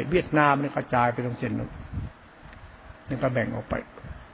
[0.10, 1.72] เวียดนามเนี่ยกระจายไปตรงเส้นนู้น
[3.08, 3.76] นี่ก็แบ่งออกไป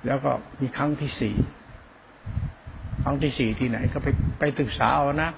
[0.05, 1.35] แล้วก็มีครั้งที่สี่
[3.03, 4.07] ครั้งที่สี่ที่ไหนก็ไป
[4.39, 5.31] ไปศึกษาเอานะ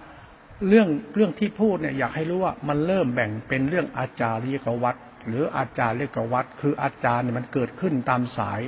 [0.68, 4.96] เรื่องเรื่องที่พูดเนี่ยอยากให้รู้ว่ามันเริ่มแบ่งเป็นเรื่องอาจาริยกวัต
[5.28, 8.60] หรืออาจารย์เรียกวัดคืออาจารย์เนี่ยมันเกิดขึ้นตามสาย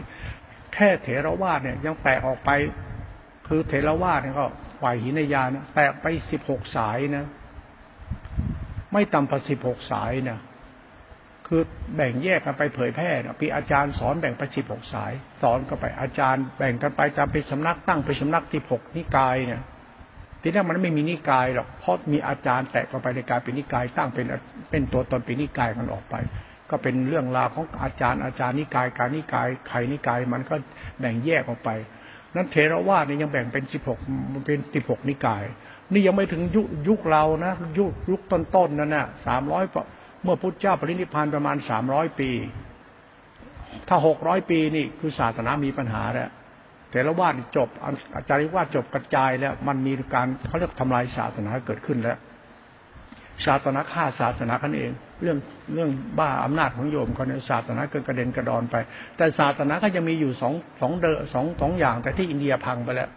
[0.74, 2.50] แค่เถรวาทเนี่ยยังแตกออกไป
[3.54, 4.48] คือเถรวาทเนี่ยก็
[4.82, 7.26] ฝ่ายหินยานแตกไปสิบหกสายนะ
[8.94, 10.40] ไม่ต่ำกว่าสิบหกสายนะ
[11.48, 11.62] คือ
[11.96, 15.12] แบ่งแยกกันไปเผยแพร่นะปีอาจารย์สอนแบ่งไปสิบหกสาย
[15.42, 19.62] สอนกันไปอาจารย์ แบ่งกันไปตามเป็นสำนักตั้งเป็นสำนักที่หกนิกายเนี่ย
[20.42, 24.26] ทีนี้มันไม่มีนิกายหรอกเพราะมีอาจารย์แตกกันไปในกายเป็นนิกายตั้งเป็น
[24.70, 26.16] เป็นตัวตนเป็นนิกายกันออกไป
[26.70, 30.56] ก็เป็นเรื่องราวของอาจารย์อาจารย์นิกายการนิกายใครนิกายมันก็
[31.00, 31.72] แบ่งแยกออกไป
[32.36, 34.00] นั้นเทรวาสเนี่ยยังแบ่งเป็นสิบหก
[34.46, 35.44] เป็นสิบหกนิกาย
[35.94, 39.64] นี่ยังไม่ถึงยุยุคเรานะยุคยุคต้นๆนั่นน่ะสามร้อย
[40.24, 42.30] เมื่อพุทธเจ้าปรินิพานประมาณสามร้อยปี
[43.88, 46.30] ถ้าหกร้อยปีนี่คือศาสนามีปัญหาแล้ว
[46.90, 47.70] เถรวาทจบ
[48.16, 52.18] อาจารย์ว่าจบกระจายแล้ว มันมีการเขาเรียกทำลายศาสนาเกิดขึ้นแล้ว
[53.46, 54.92] ศาสนาฆ่าศาสนากันเอง
[55.22, 55.38] เรื่อง
[55.74, 55.90] เรื่อง
[56.20, 58.76] บ้าอำนาจของโยมเขาเนี่ยศาสนาเกิดกระเด็นกระดอนไป
[59.18, 63.10] แต่ศาสนาก็ยังมีอยู่สองสองเดอสองสองอย่าง แต่ที่อินเดียพังไปแล้ว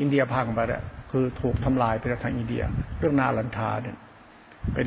[0.00, 2.62] อินเดียพังไปแล้วคือถูกทำลายไปทางอินเดีย
[2.98, 3.96] เรื่องนาลันทาเนี่ย
[4.74, 4.86] เป็น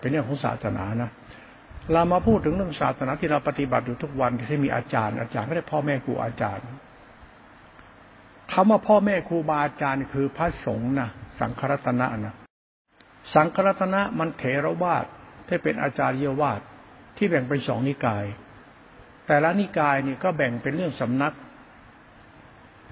[0.00, 1.10] เป็นเรื่องของศาสนานะ
[1.92, 6.64] เรามาพูดถึงเรื่องศาสนาที่เราปฏิบัติอยู่ทุกวันที่มีอาจารย์ อาจารย์ไม่ได้พ่อแม่ครูอาจารย์
[8.52, 12.34] คำว่าพ่อแม่ครูบาอาจารย์คือพระสงฆ์นะสังฆรัตนะนะ
[13.32, 15.04] สังฆรัตนะมันเถรวาท
[15.48, 16.60] ที่เป็นอาจารย์เยวาท
[17.16, 18.24] ที่แบ่งเป็นสองนิกาย
[19.26, 21.34] แต่ละนิกายนี่ก็แบ่งเป็นเรื่องสำนัก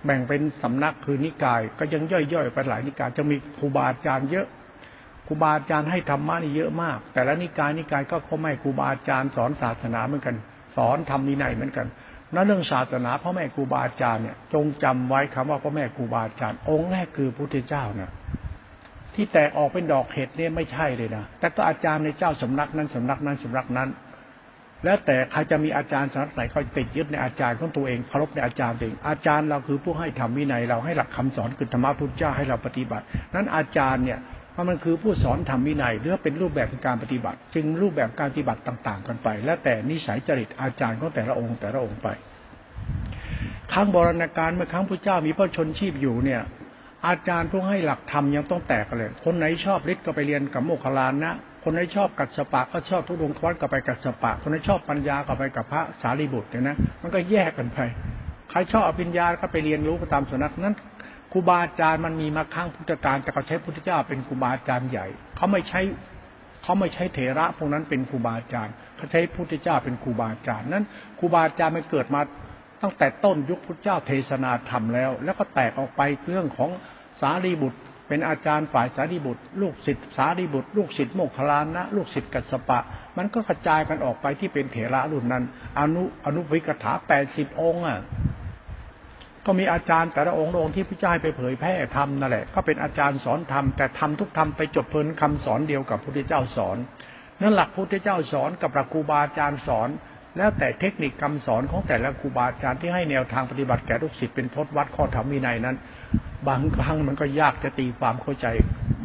[0.05, 4.47] แบ่งเป็นสำนักคือนิกาย ก็ยังย่อยๆไปหลายนิกายจะมีครูบาอาจารย์เยอะ
[5.27, 10.37] ครูบาอาจารย์ให้ธรรมะนี่เยอะมาก แต่ละนิกายนิกายก็พ่อแม่ครูบาอาจารย์สอนศาสนาเหมือนกัน
[10.77, 11.87] สอนทำนินัยเหมือนกัน
[12.35, 18.11] นั่นเรื่องศาสนาพ่อแม่ครูบาอาจารย์เนี่ยจงจำไว้คำว่าพ่อแม่ครูบาอาจารย์ องค์แรกคือพุทธเจ้านะ
[19.15, 23.91] ที่แตกออกเป็นดอกเห็ดเนี่ยไม่ใช่เลยนะ แต่ก็อาจารย์ในเจ้าสำนักนั้นสำนักนั้นสำนักนั้น
[24.85, 34.19] แล้วแต่ใครจะมีอาจารย์สำนักไหนก็ติดยึดในอาจารย์ของตัวเองเคารพในอาจารย์เอง อาจารย์เราคือผู้ให้ทำวินัยเราให้หลักคำสอนคือธรรมะพุทธเจ้าให้เราปฏิบัติ นั้นอาจารย์เนี่ย
[34.53, 42.09] เพราะมันคือผู้สอนทำวินัยหรือเป็นรูปแบบการปฏิบัติ จึงรูปแบบการปฏิบัติต่าง ๆ กันไป แล้วแต่นิสัยจริตอาจารย์ของแต่ละองค์แต่ละองค์ไป
[43.73, 46.41] ครั้งบราณกาลเมื่อครั้งพระเจ้ามีพระชนชีพอยู่เนี่ย
[47.07, 51.33] อาจารย์พวกให้หลักธรรมยังต้องแตกเลย คนไหนชอบฤทธิ์ก็ไปเรียนกับโมคคลานะ
[51.65, 57.79] คนไหนชอบกัดสปะก็ชอบทุดงควัตก็ไปกัดสปะ คนไหนชอบปัญญาก็ไปกับพระสารีบุตรเนี่ยนะ มันก็แยกกันไป
[58.51, 60.75] ใครชอบอภิญญาก็ไปเรียนรู้ตามสนักนั้น
[61.33, 65.81] ครูบาอาจารย์มันมีมาข้างพุทธการแต่เขาใช้พุทธเจ้าเป็นครูบาอาจารย์ใหญ่ เขาไม่ใช้
[66.63, 70.85] เขาไม่ใช้เถระพวกนั้นเป็นครูบาอาจารย์เขาใช้พุทธเจ้าเป็นครูบาอาจารย์นั้น
[71.19, 72.21] ครูบาอาจารย์มันเกิดมา
[72.83, 76.71] ตั้งแต่ต้นยุคพุทธเจ้าเทศนาธรรมแล้ว แล้วก็แตกออกไปเรื่องของ
[77.21, 82.81] สารีบุตร เป็นอาจารย์ฝ่ายสารีบุตร ลูกศิษย์สารีบุตร ลูกศิษย์โมคคลานะ ลูกศิษย์กัสปะ
[83.17, 85.45] มันก็กระจายกันออกไปที่เป็นเถระรุ่นนั้น
[85.79, 88.01] อนุอนุวิกถาแปดสิบองค์อะ
[89.47, 96.77] ก็มีอาจารย์แต่ละองค์องค์ที่พระเจ้าให้ไปเผยแพร่ธรรมนั่นแหละก็เป็นอาจารย์สอนธรรมแต่ทำทุกธรรมไปจบเพลินคำสอนเดียวกับพระพุทธเจ้าสอน
[97.41, 99.89] นั่นหลักพุทธเจ้าสอนกับหลักครูบาอาจารย์สอน
[100.37, 105.77] แล้วแต่เทคนิคคำสอนของแต่ละครูบาอาจารย์ที่ให้แนวทางปฏิบัติแก่ลูกศิษย์เป็นทศวัดข้อธรรมวินัยนั้น
[106.49, 108.47] บางครั้งมันก็ยากจะตีความเข้าใจ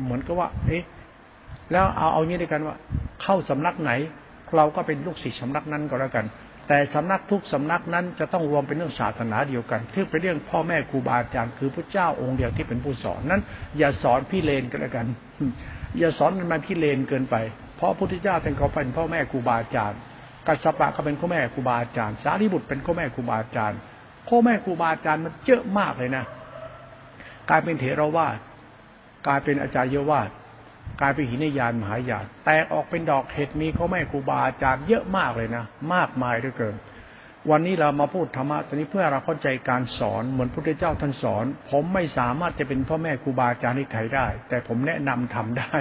[0.03, 0.83] เหมือนกับว่า เอ๊ะ
[1.71, 2.75] แล้วเอาเอางี้ด้วยกันว่า
[3.23, 3.91] เข้าสำนักไหน
[4.55, 6.25] เราก็เป็นลูกศิษย์สำนักนั้นก็แล้วกัน
[6.67, 13.41] แต่สำนักทุกสำนักนั้นจะต้องรวมเป็นเรื่องศาสนาเดียวกันที่เป็นเรื่องพ่อแม่ครูบาอาจารย์คือพระเจ้าองค์เดียวที่เป็นผู้สอนนั้น
[13.77, 15.07] อย่าสอนพี่เลนกันแล้วกัน
[15.99, 17.35] อย่าสอนมันมาพี่เลนเกินไป
[17.77, 19.99] เพราะพระพุทธเจ้าเป็นเขาเป็นพ่อแม่ครูบาอาจารย์
[20.47, 23.77] กัสปะเขาเป็นพ่อแม่ครูบาอาจารย์ สารีบุตรเป็นพ่อแม่ครูบาอาจารย์
[24.27, 26.23] พ่อแม่ครูบาอาจารย์มันเยอะมากเลยนะ
[27.49, 28.37] กลายเป็นเถรวาท
[29.27, 30.29] กลายเป็นอาจารย์เยวาท
[31.01, 36.75] กลายเป็นหินยานมหายานแตกออกเป็นดอกเห็ดมีพ่อแม่ครูบาอาจารย์เยอะมากเลยนะมากมายด้วยเกิน
[37.49, 45.77] วันนี้เรามาพูดธรรมะตอนนี้เพื่อเราเข้าใจการสอนเหมือนพระพุทธเจ้าท่านสอน ผมไม่สามารถจะเป็นพ่อแม่ครูบาอาจารย์ที่ไทยได้ แต่ผมแนะนำทำได้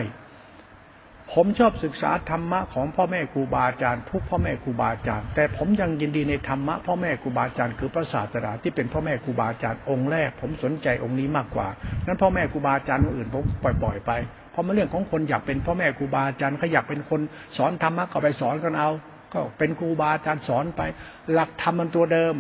[1.34, 11.68] ผมชอบศึกษาธรรมะของพ่อแม่ครูบาอาจารย์ทุกพ่อแม่ครูบาอาจารย์ แต่ผมยังยินดีในธรรมะพ่อแม่ครูบาอาจารย์คือพระศาสดาที่เป็นพ่อแม่ครูบาอาจารย์องค์แรก ผมสนใจองค์นี้มากกว่า
[12.06, 14.10] นั้นพ่อแม่ครูบาอาจารย์อื่นผมปล่อยๆไป
[14.50, 17.20] เพราะมันเรื่องของคนอยากเป็นพ่อแม่ครูบาอาจารย์เขาอยากเป็นคน
[17.56, 18.90] สอนธรรมะก็ไปสอนกันเอา
[19.32, 20.82] ก็เป็นครูบาอาจารย์สอนไป
[21.32, 22.36] หลักธรรมมันตัวเดิม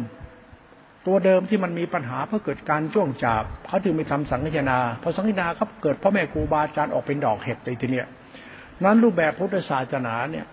[1.06, 8.06] ตัวเดิมที่มันมีปัญหาเพราะเกิดการจ้วงจับเขาจึงไปทำสังฆนาพอสังฆนาเขาเกิดพ่อแม่ครูบาอาจารย์ออกเป็นดอกเห็ดในทีเนี้ย
[8.84, 10.46] นั้นรูปแบบพุทธศาสนาเนี่ย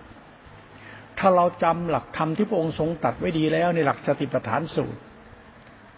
[1.19, 4.99] ถ้าเราจำหลักธรรมที่พระองค์ทรงตัดไว้ดีแล้วในหลักสติปัฏฐานสูตร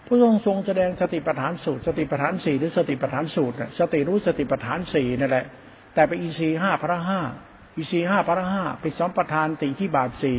[0.07, 5.45] พระองค์ทรงแสดงสติปัฏฐานสูตร สติปัฏฐานสี่หรือสติปัฏฐานสูตรสติรู้สติปัฏฐานสี่นั่นแหละ
[5.93, 7.19] แต่ไปอีซีห้าพระห้า
[7.75, 10.37] อีซีห้าพระห้าเป็นสองประธานติที่บาทสี่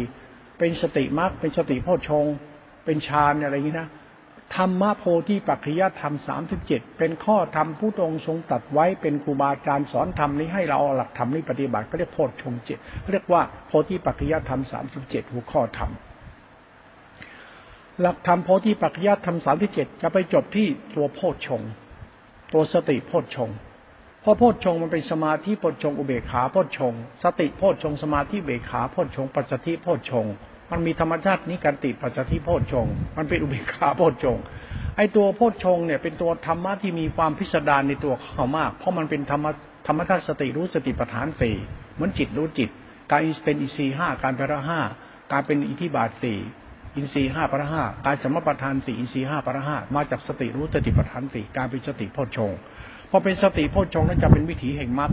[0.59, 2.25] เป็นสติมรรคเป็นสติโพชง
[2.85, 3.89] เป็นฌานอะไรอย่างนี้นะ
[4.55, 12.79] ธรรมโพธิปัจจยธรรมสามสิบเจ็ดเป็นข้อธรรมผู้ตรงทรงตัดไว้เป็นครูบาอาจารย์สอนธรรมนี้ให้เราหลักธรรมนี้ปฏิบัติก็เรียกโพชงเจ็ด
[13.13, 15.91] เรียกว่าโพธิปัจจยธรรมสามสิบเจ็ดหัวข้อธรรม
[18.01, 21.63] หลักธรรมโพธิปัจจยธรรมสามสิบเจ็ดจะไปจบที่ตัวโพชง
[22.53, 23.51] ตัวสติโพชง
[24.29, 30.27] พราะโพชฌงมันเป็นสมาธิโพชฌงอุเบกขาโพชฌงสติโพชฌงสมาธิเบกขาโพชฌงปัจจิโพชฌง
[30.71, 34.39] มันมีธรรมชาตินี้การติปัจจิโพชฌงมันเป็นอุเบกขาโพชฌง
[34.97, 39.47] ไอตัวโพชฌงเนี่ยเป็นตัวธรรมะที่มีความพิสดารในตัวเขามาก เพราะมันเป็นธรรม
[39.87, 41.57] ธรรมชาติสติรู้สติปัฏฐานสี่
[41.95, 42.71] เหมือนจิตรู้จิต
[43.11, 44.81] การเป็นอินทรีห้าการเป็นห้า
[45.33, 46.39] การเป็นอิทธิบาทสี่
[46.97, 52.53] อินทรีห้าพระห้าการสมปทานสี่อินทรีห้าพระห้ามาจากสติรู้สติปัฏฐานสี่การเป็นสติโพชฌง
[53.11, 55.11] พอเป็นสติโพชฌงนั้นจะเป็นวิถีแห่งมรรค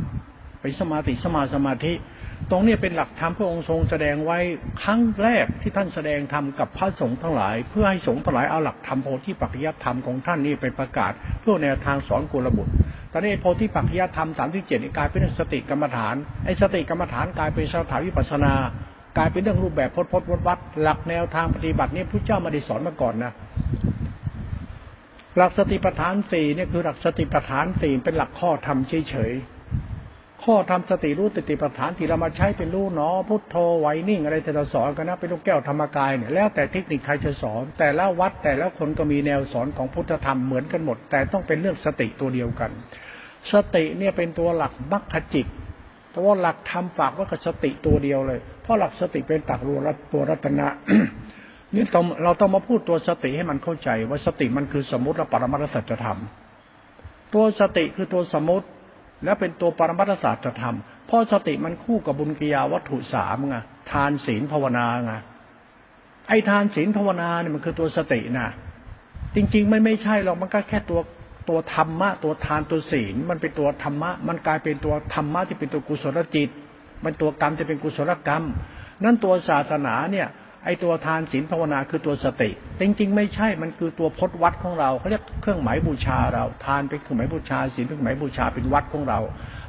[0.62, 1.94] เป็นสมาติสมาสมาธิ
[2.52, 4.40] ตรงนี้เป็นหลักธรรมพระองค์ทรงแสดงไว้
[4.84, 12.74] ครั้งแรกที่ท่านแสดงธรรมกับพระสงฆ์ทั้งหลาย เพื่อให้สงฆ์ทั้งหลายเอาหลักธรรมโพธิปัจจยธรรมของท่านนี้ไปประกาศ เพื่อแนวทางสอนกุลบุตร
[13.12, 18.54] ตอนนี้โพธิปัจจยธรรมสามที่เจ็ดกลายเป็นสติกรรมฐานไอ้สติกรรมฐานกลายเป็นสถาวิปัสนา
[19.18, 23.32] กลายเป็นเรื่องรูปแบบพจน์พจน์วัดหลักแนวทางปฏิบัตินี้พระเจ้ามาได้สอนมาก่อนนะ
[25.38, 28.78] หลักสติปัฏฐานสี่เนี่ยคือหลักสติปัฏฐานสี่เป็นหลักข้อธรรม
[29.10, 29.32] เฉย
[30.44, 42.72] ข้อธรรมสติรู้สติปัฏฐานที่เรามาใช้เป็นรู้หนอพุทโธไวนิ่งอะไรที่เราสอนกันนะเป็นลูกแก้วธรรมกายเนี่ยแล้วแต่เทคนิคใครจะสอน แต่ละวัดแต่ละคนก็มีแนวสอนของพุทธธรรมเหมือนกันหมด แต่ต้องเป็นเรื่องสติตัวเดียวกัน
[43.54, 45.48] สติเนี่ยเป็นตัวหลักมรรคจิต
[46.12, 50.68] แต่ว่าหลักธรรมฝากว่ากับสติตัวเดียวเลย เพราะหลักสติเป็นตักรวรัตัวรัตนะ
[51.76, 56.20] นี่ต้องเราต้องมาพูดตัวสติให้มันเข้าใจ ว่าสติมันคือสมมติและปรมัตสัจธรรม
[57.34, 58.68] ตัวสติคือตัวสมมติ
[59.24, 63.58] และเป็นตัวปรมัตศาสัจธรรมเพราะสติมันคู่กับบุญกิยาวัตถุสามไง
[63.92, 65.14] ทานศีลภาวนาไง
[66.28, 68.50] ไอ้ทานศีลภาวนาเนี่ยมันคือตัวสตินะ
[69.36, 71.00] จริง ๆ ไม่ไม่ใช่หรอกมันก็แค่ตัว
[71.50, 76.50] ตัวธรรมะ ตัวทานตัวศีล มันเป็นตัวธรรมะ มันกลายเป็นตัวธรรมะที่เป็นตัวกุศลจิต
[77.04, 78.44] มันตัวกรรมที่เป็นกุศลกรรม
[79.04, 80.28] นั่นตัวศาสนาเนี่ย
[80.66, 82.50] ไอตัวทานศีลภาวนาคือตัวสติ
[82.80, 89.20] จริงๆ ไม่ใช่มันคือตัวพจนวัดของเราเขาเรียกเครื่องหมายบูชาเรา ทานเป็นเครื่องหมายบูชาศีลเป็นเครื่องหมายบูชาเป็นวัดของเรา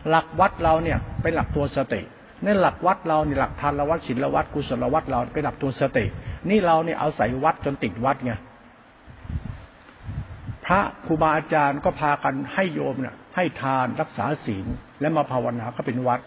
[0.09, 2.01] หลักวัดเราเนี่ยเป็นหลักตัวสติ
[2.43, 6.05] ในหลักวัดเราเนี่หลักทานละวัดศีลละวัดกุศลวัดเราเป็นหลักตัวสติ
[6.51, 8.33] นี่เราเนี่ยเอาใส่วัดจนติดวัดไง
[10.67, 14.67] พระครูบาอาจารย์ก็พากันให้โยมเนี่ยให้ทานรักษาศีล
[15.01, 16.21] และมาภาวนาก็เป็นวัด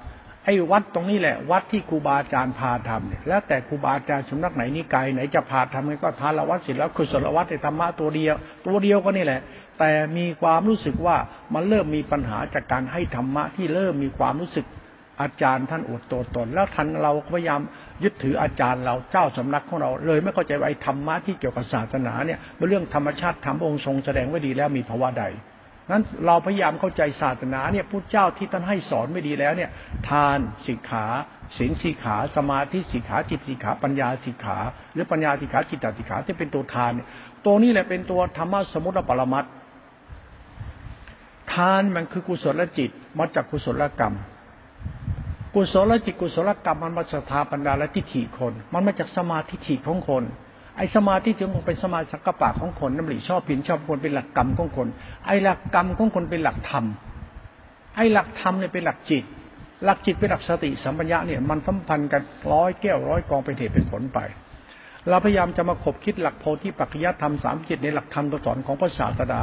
[0.47, 9.41] ไอ้วัดตรงนี้แหละ วัดที่ครูบาอาจารย์พาทำเนี่ยแล้วแต่ครูบาอาจารย์สำนักไหนนิกายไหนจะพาทำก็ทานละวัดศิลแล้วคือสละวัดในธรรมะตัวเดียว ตัวเดียวก็นี่แหละ
[9.79, 11.17] แต่มีความรู้สึกว่า
[11.53, 14.65] มันเริ่มมีปัญหาจากการให้ธรรมะที่เริ่มมีความรู้สึก
[15.21, 17.61] อาจารย์ท่านอวดตัวตน แล้วท่านเราพยายาม
[18.03, 25.25] ยึดถืออาจารย์เราเจ้าสำนักของเราเลยไม่เข้าใจว่าไอ้ธรรมะที่เกี่ยวกับศาสนาเนี่ยเป็นเรื่องธรรมชาติธรรมองค์ทรงแสดงไว้ดีแล้วมีภาวะใด
[25.91, 29.69] นั้นเราพยายามเข้าใจศาสนาเนี่ยพุทธเจ้าที่ท่านให้สอนไม่ดีแล้วเนี่ย
[30.09, 31.05] ทานสิกขา
[31.57, 34.57] ศีลสิกขาสมาธิสิกขาจิตสิกขาปัญญาสิกขา
[34.93, 37.07] หรือปัญญาสิกขาจิตตสิกขาที่เป็นตัวทานเนี่ย
[37.45, 39.45] ตัวนี้แหละเป็นตัวธรรมะสมุติปรมัต
[41.53, 44.15] ทานมันคือกุศลจิตมาจากกุศลกรรม
[45.55, 50.23] กุศลจิตกุศลกรรมมันมาจากทาปัญญาและทิฏฐิคน มันมาจากสมาธิฐิของคน
[50.77, 54.87] ไอ้สมาธิถึงเป็นสมาสักกปะของคนน้ำหลีชอบผินชอบคนเป็นหลักกรรมของคน
[55.25, 56.85] ไอ้หลักกรรมของคนเป็นหลักธรรม
[57.95, 59.23] ไอ้หลักธรรมเนี่ยเป็นหลักจิต
[59.85, 62.21] หลักจิตเป็นหลักสติสัมปัญญะเนี่ยมันสัมพันธ์กัน
[62.53, 64.19] ร้อยแก้วร้อยกองเป็นเหตุเป็นผลไป
[65.09, 69.41] เราพยายามจะมาขบคิดหลักโพธิปัจจยธรรมสามจิตในหลักธรรมตัวสอนของพระศาสดา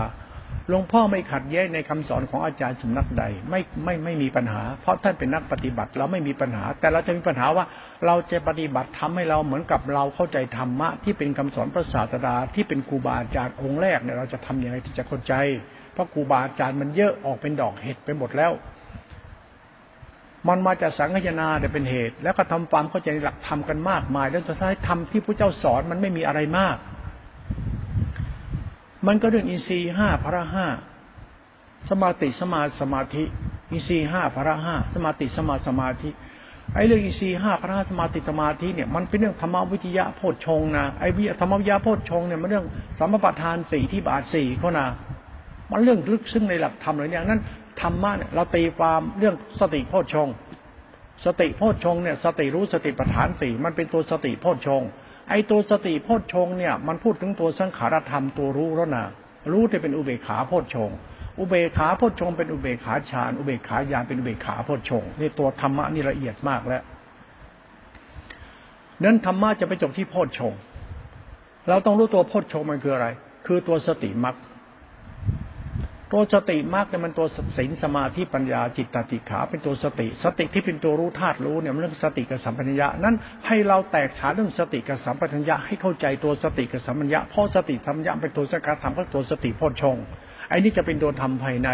[0.68, 7.64] หลวงพ่อไม่ขัดแย้งในคำสอนของอาจารย์สำนักใด ไม่ไม่ไม่มีปัญหา เพราะท่านเป็นนักปฏิบัติเราไม่มีปัญหา แต่เราจะมีปัญหาว่า
[8.06, 15.34] เราจะปฏิบัติทำให้เราเหมือนกับเราเข้าใจธรรมะที่เป็นคำสอนพระศาสดาที่เป็นครูบาอาจารย์องค์แรกเนี่ยเราจะทํำยังไงที่จะเข้าใจ
[15.92, 18.52] เพราะครูบาอาจารย์มันเยอะออกเป็นดอกเห็ดไปหมดแล้ว
[20.48, 26.76] มันมาจากสังฆยนาแต่เป็นเหตุ แล้วก็ทำความเข้าใจหลักธรรมกันมากมาย แล้วจะท้ายธรรมที่พระเจ้าสอนมันไม่มีอะไรมาก
[29.06, 30.66] มันก็เรื่องอินทรีย์ห้าพระห้า
[31.88, 33.24] สมาติสมาสมาธิ
[33.72, 36.10] อินทรีห้าพระห้าสมาติสมาสมาธิ
[36.74, 42.66] ไอ้เรื่องอินทรีห้าพระห้าสมาติสมาธิเนี่ยมันเป็นเรื่องธรรมวิทยาโพชฌงนะไอ้วิธรรมวิทยาโพชฌงเนี่ยมันเรื่อง
[42.98, 44.86] สัมปทานสี่ที่บาทสี่เขานะ
[45.70, 47.42] มันเรื่องลึกซึ้งในหลักธรรมเลยเนี่ยนั้น
[47.80, 50.28] ธรรมะเนี่ยเราตีความเรื่องสติโพชฌง
[51.24, 54.82] สติโพชฌงเนี่ยสติรู้สติปัฏฐานสี่มันเป็นตัวสติโพชฌง
[55.28, 59.06] ไอ้ตัวสติโพชฌงเนี่ยมันพูดถึงตัวสังขารธรรมตัวรู้แล้วนะ
[59.52, 60.90] รู้จะเป็นอุเบกขาโพชฌง
[61.38, 66.82] อุเบกขาโพชงเป็นอุเบกขาฌานอุเบกขาญาณเป็นอุเบกขาโพชงนี่ตัวธรรมะนี่ละเอียดมากแล้ว
[69.02, 70.52] นั้นธรรมะจะไปจบที่โพชง
[71.68, 73.06] เราต้องรู้ตัวโพชงมันคืออะไร
[73.46, 74.36] คือตัวสติมรรค
[76.12, 83.14] ตัวสติมากเนี่ยมันตัวศีลสมาธิปัญญาจิตตติขา เป็นตัวสติ สติที่เป็นตัวรู้ธาตุรู้เนี่ยมันเรื่องสติกับสัมปัญญะนั้น
[83.46, 89.96] ให้เราแตกฉานเรื่องสติกับสัมปัญญะให้เข้าใจตัวสติกับสัมปัญญะเพราะสติสัมปัญญะเป็นตัวสกัดธรรมก็ตัวสติโพชง
[90.48, 91.70] ไอ้นี่จะเป็นตัวทำภายใน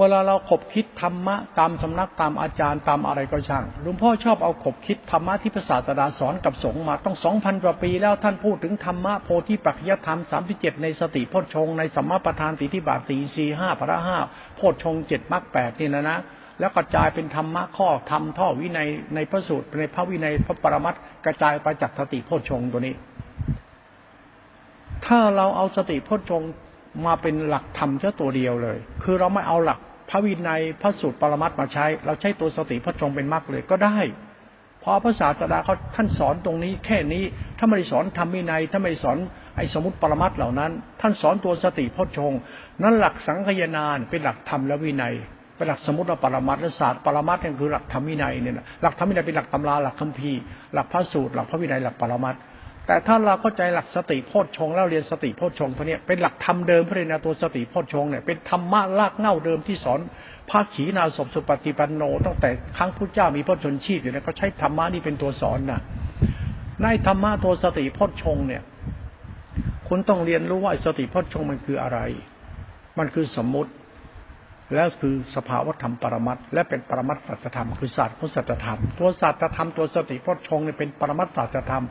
[0.00, 14.18] เวลาเราขบคิดธรรมะตามสำนักตามอาจารย์ตามอะไรก็ช่างหลวงพ่อชอบเอาขบคิดธรรมะที่พระศาสดาสอนกับสงฆ์มาต้องสองพันกว่าปีแล้วท่านพูดถึงธรรมะโพธิปัจจธรรมสามสิบเจ็ดในสติโพชฌงในสัมมาประธานติทิบาทสี่สี่ห้าพระห้า
[14.56, 16.18] โพชฌงเจ็ดมรรคแปดนี่นะนะ
[16.60, 22.94] แล้วกระจายเป็นธรรมะข้อธรรมท่อวินัยในพระสูตรในพระวินัยพระปรมัตกระจายไปจากสติโพชฌงตัวนี้
[25.06, 26.42] ถ้าเราเอาสติโพชฌง
[27.06, 29.80] มาเป็นหลักธรรมแค่ตัวเดียวเลย คือเราไม่เอาหลัก
[30.10, 33.98] พระวินัยพระสูตรปรมัตมาใช้ เราใช้ตัวสติพระจงเป็นมรรคเลยก็ได้
[34.80, 37.24] เพราะพระศาสดาเขาท่านสอนตรงนี้แค่นี้
[37.58, 39.18] ถ้าไม่ได้สอนธรรมวินัยถ้าไม่ได้สอน
[39.56, 42.32] ไอ้สมุติปรมัตเหล่านั้น ท่านสอนตัวสติพระจง
[42.82, 45.14] นั้นหลักสังคยานานเป็นหลักธรรมและวินัย
[45.56, 50.40] เป็นหลักสมุติปรมัตและศาสตร์ปรมัตนี่คือหลักธรรมวินัยเนี่ยหลักธรรมวินัยเป็นหลักตำราหลักคัมภีร์
[50.74, 52.34] หลักพระสูตรหลักพระวินัยหลักปรมัต
[52.88, 60.00] แต่ถ้าเราเข้าใจหลักสติโพชฌงแล้วเรียนสติโพชฌงตัวนี้เป็นหลักธรรมเดิมพระเนตัวสติโพชฌงเนี่ยเป็นธรรมะลากเง่าเดิมที่สอน
[60.50, 65.80] พระขีณาสพสุปฏิปันโน ตั้งแต่ครั้งพระเจ้ามีพระชนชีพอยู่เนี่ยเขาใช้ธรรมะนี่เป็นตัวสอนนะ
[66.82, 68.62] ในธรรมะตัวสติโพชฌงเนี่ย
[69.88, 71.98] คุณต้องเรียนรู้ว่าสติโพชฌงมันคืออะไร
[72.98, 73.70] มันคือสมมติ
[74.74, 81.84] แล้วคือสภาวธรรมปรมัตและเป็นปรมัตสัจธรรมคือศาสตร์ของสัจธรรม ตัวศาสตรธรรมตัวสติพจชงเนี่ยเป็นปรมัตสัจธรรม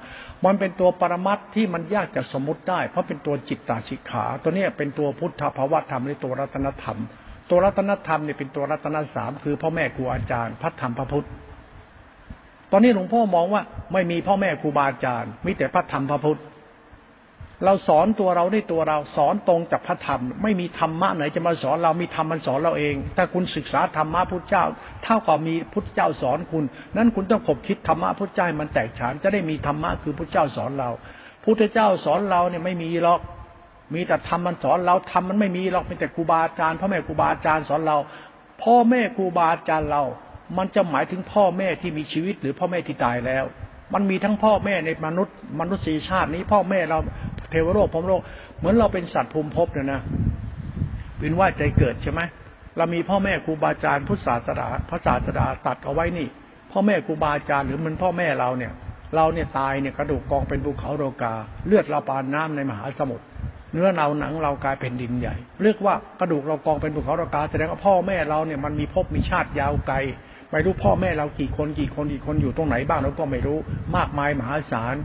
[0.45, 6.97] มันเป็นตัวปรมัตที่มันยากจะสมมติได้ เพราะเป็นตัวจิตตาชิกขา ตัวนี้เป็นตัวพุทธภาวะธรรมในตัวรัตนธรรม
[7.49, 11.27] ตัวรัตนธรรมเนี่ยเป็นตัวรัตนสามคือพ่อแม่ครูอาจารย์พระธรรมพระพุทธ
[12.71, 13.61] ตอนนี้หลวงพ่อมองว่า
[13.93, 16.39] ไม่มีพ่อแม่ครูบาอาจารย์ มีแต่พระธรรมพระพุทธ
[17.65, 24.65] เราสอนตัวเราได้ตัวเราสอนตรงจากพระธรรม ไม่มีธรรมะไหนจะมาสอนเรามีธรรมมันสอนเราเอง ถ้าคุณศึกษาธรรมะพุทธเจ้า
[25.03, 26.63] เท่ากับมีพุทธเจ้าสอนคุณ
[26.95, 30.89] นั้นคุณต้องขบคิดธรรมะพุทธเจ้ามันแตกฉานจะได้มีธรรมะคือพุทธเจ้าสอนเรา
[31.43, 33.19] พุทธเจ้าสอนเราเนี่ยไม่มีหรอก
[33.93, 37.97] มีแต่ธรรมมันสอนเราธรรมมันไม่มีหรอกมีแต่ครูบาอาจารย์พ่อแม่ครูบาอาจารย์สอนเรา
[38.63, 40.03] พ่อแม่ครูบาอาจารย์เรา
[40.57, 43.45] มันจะหมายถึงพ่อแม่ที่มีชีวิตหรือพ่อแม่ที่ตายแล้ว
[43.93, 46.99] มันมีทั้งพ่อแม่ในมนุษย์ มนุษยชาตินี้พ่อแม่เรา
[47.49, 48.21] เทวโลกพรมโลก
[48.57, 50.01] เหมือนเราเป็นสัตว์ภูมิภพเนี่ยนะ
[51.17, 52.21] เป็นว่าใจเกิดใช่ไหม
[52.77, 56.27] เรามีพ่อแม่ครูบาอาจารย์พุทธศาสนาพระศาสดาตัดเอาไว้นี่
[56.71, 58.73] พ่อแม่ครูบาอาจารย์หรือมันพ่อแม่เราเนี่ย
[59.15, 61.33] เราเนี่ยตายเนี่ยกระดูกกองเป็นภูเขาโรกา
[61.67, 63.25] เลือดเราปานน้ำในมหาสมุทร
[63.73, 69.97] เนื้อเราหนังเรากลายเป็นดินใหญ่ เรียกว่ากระดูกเรากองเป็นภูเขาโรกาแสดงว่าพ่อแม่เราเนี่ยมันมีภพมีชาติยาวไกล
[70.51, 73.57] ไม่รู้พ่อแม่เรากี่คนกี่คนกี่คนอยู่ตรงไหนบ้างเราก็ไม่รู้
[73.95, 74.95] มากมายมหาศาล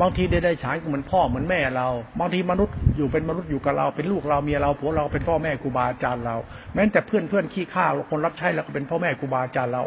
[0.00, 1.88] บางทีได้ได้ฉายเหมือนพ่อเหมือนแม่เรา
[2.20, 6.36] บางทีมนุษย์อยู่เป็นมนุษย์อยู่กับเราเป็นลูกเราเมียเราผัวเราเป็นพ่อแม่ครูบาอาจารย์เรา
[6.74, 9.82] แม้แต่เพื่อนเพื่อนขี้ข้าวคนรับใช้เราก็เป็นพ่อแม่ครูบาอาจารย์เรา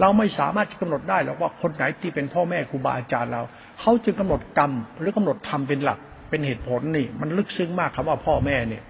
[0.00, 3.42] เราไม่สามารถจะกำหนดได้หรอกว่าคนไหนที่เป็นพ่อแม่ครูบาอาจารย์เรา
[3.80, 5.98] เขาจึงกำหนดกรรมหรือกำหนดธรรมเป็นหลัก
[6.30, 8.82] เป็นเหตุผลนี่ มันลึกซึ้งมากคำว่าพ่อแม่เนี่ย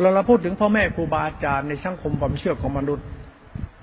[0.00, 3.06] เราเราพูดถึงพ่อแม่ครูบาอาจารย์ในสังคมความเชื่อของมนุษย์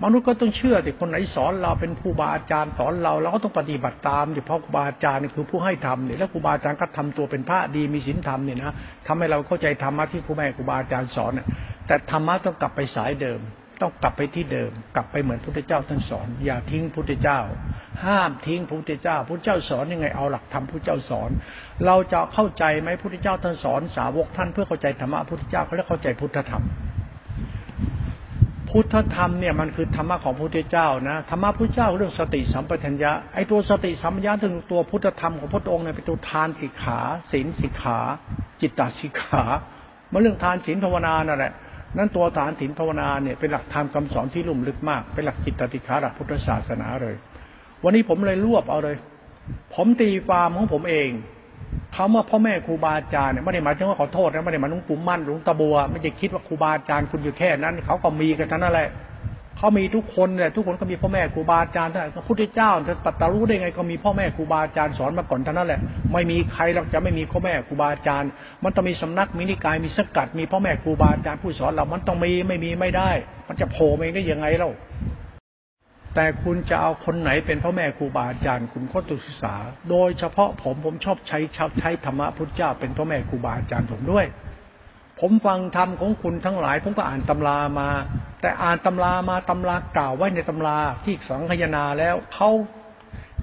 [0.04, 8.76] มนุษย์ก็ต้องเชื่อแต่คนไหนสอนเราเป็นครูบาอาจารย์สอนเราเราก็ต้องปฏิบัติตามเฉพาะครูบาอาจารย์นี่คือผู้ให้ทำเนี่ยแล้วครูบาอาจารย์ก็ทำตัวเป็นพระดีมีศีลธรรมเนี่ยนะ
[9.08, 11.48] ทำให้เราเข้าใจธรรมะที่ครูแม่ครูบาอาจารย์สอนเนี่ย
[11.88, 13.40] แต่ธรรมะต้องกลับไปสายเดิม
[13.82, 17.40] ต้องกลับไปที่เดิม กลับไปเหมือนพุทธเจ้าท่านสอน อย่าทิ้งพุทธเจ้า
[18.06, 21.30] ห้ามทิ้งพุทธเจ้าพุทธเจ้าสอนยังไงเอาหลักธรรมพุทธเจ้าสอน
[21.86, 26.64] เราจะเข้าใจไหมพุทธเจ้าท่านสอนสาวกท่านเพื่อเข้าใจธรรมะพุทธเจ้าเขาเรียกเข้าใจพุทธธรรม
[28.70, 37.00] พุทธธรรมเนี่ยมันคือธรรมะของพระพุทธเจ้านะธรรมะพุทธเจ้าเรื่องสติสัมปชัญญะไอ้ตัวสติสัมปชัญญะถึงตัวพุทธธรรมของพระองค์เนี่ยเป็นตัวทานสิกขา
[37.32, 37.98] ศีลสิกขา
[38.62, 39.44] จิตตสิกขา
[40.12, 41.54] มาเรื่องทานศีลภาวนานั่นแหละ
[41.98, 47.16] นั้นตัวทานศีลภาวนาเนี่ยเป็นหลักธรรมคำสอนที่ลุ่มลึกมากเป็นหลักจิตตสิกขาหลักพุทธศาสนาเลย
[47.84, 48.96] วันนี้ผมเลยรวบเอาเลย
[49.76, 51.10] ผมตีความของผมเอง
[51.96, 58.90] คำว่าพ่อแม่ครูบาอาจารย์เนี่ยไม่ได้หมายถึงว่าขอโทษนะไม่ได้หมายถึงปู่มั่นหลวงตาบัวไม่ได้คิดว่าครูบาอาจารย์คุณอยู่แค่นั้น เขาก็มีกันทั้งนั้นแหละ
[59.58, 65.80] เขามีทุกคนเนี่ยทุกคนก็มีพ่อแม่ครูบาอาจารย์ท่านพระพุทธเจ้าจะตัดตรู้ได้ไงก็มีพ่อแม่ครูบาอาจารย์สอนมาก่อนทั้งนั้นแหละ
[66.14, 68.30] ไม่มีใครเราจะไม่มีพ่อแม่ครูบาอาจารย์
[68.64, 73.12] มันต้องมีสำนักมีนิกายมีสกัดมีพ่อแม่ครูบาอาจารย์ผู้สอนเรามันต้องมีไม่มีไม่ได้
[73.48, 74.72] มันจะโผล่เองได้ยังไงเล่า
[76.16, 79.56] แต่คุณจะเอาคนไหนเป็นพ่อแม่ครูบาอาจารย์คุณก็ต้องศึกษา
[79.90, 84.26] โดยเฉพาะผมผมชอบใช้ชาวใช้ธรรมะพุทธเจ้าเป็นพ่อแม่ครูบาอาจารย์ผมด้วย
[85.20, 87.90] ผมฟังธรรมของคุณทั้งหลาย ผมก็อ่านตำรามา
[88.42, 92.50] แต่อ่านตำรามาตำรากล่าวไว้ในตำราที่สังคยนาแล้วเขา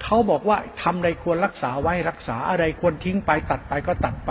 [0.03, 4.31] เขาบอกว่าทำใดควรรักษาไว้รักษาอะไรควรทิ้งไปตัดไปก็ตัดไป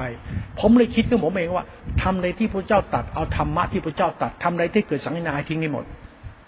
[0.60, 1.66] ผมเลยคิดกับผมเองว่า
[2.02, 5.86] ทำใดที่พระเจ้าตัดเอาธรรมะที่พระเจ้าตัดทำใดที่เกิดสังคยาทิ้งให้หมด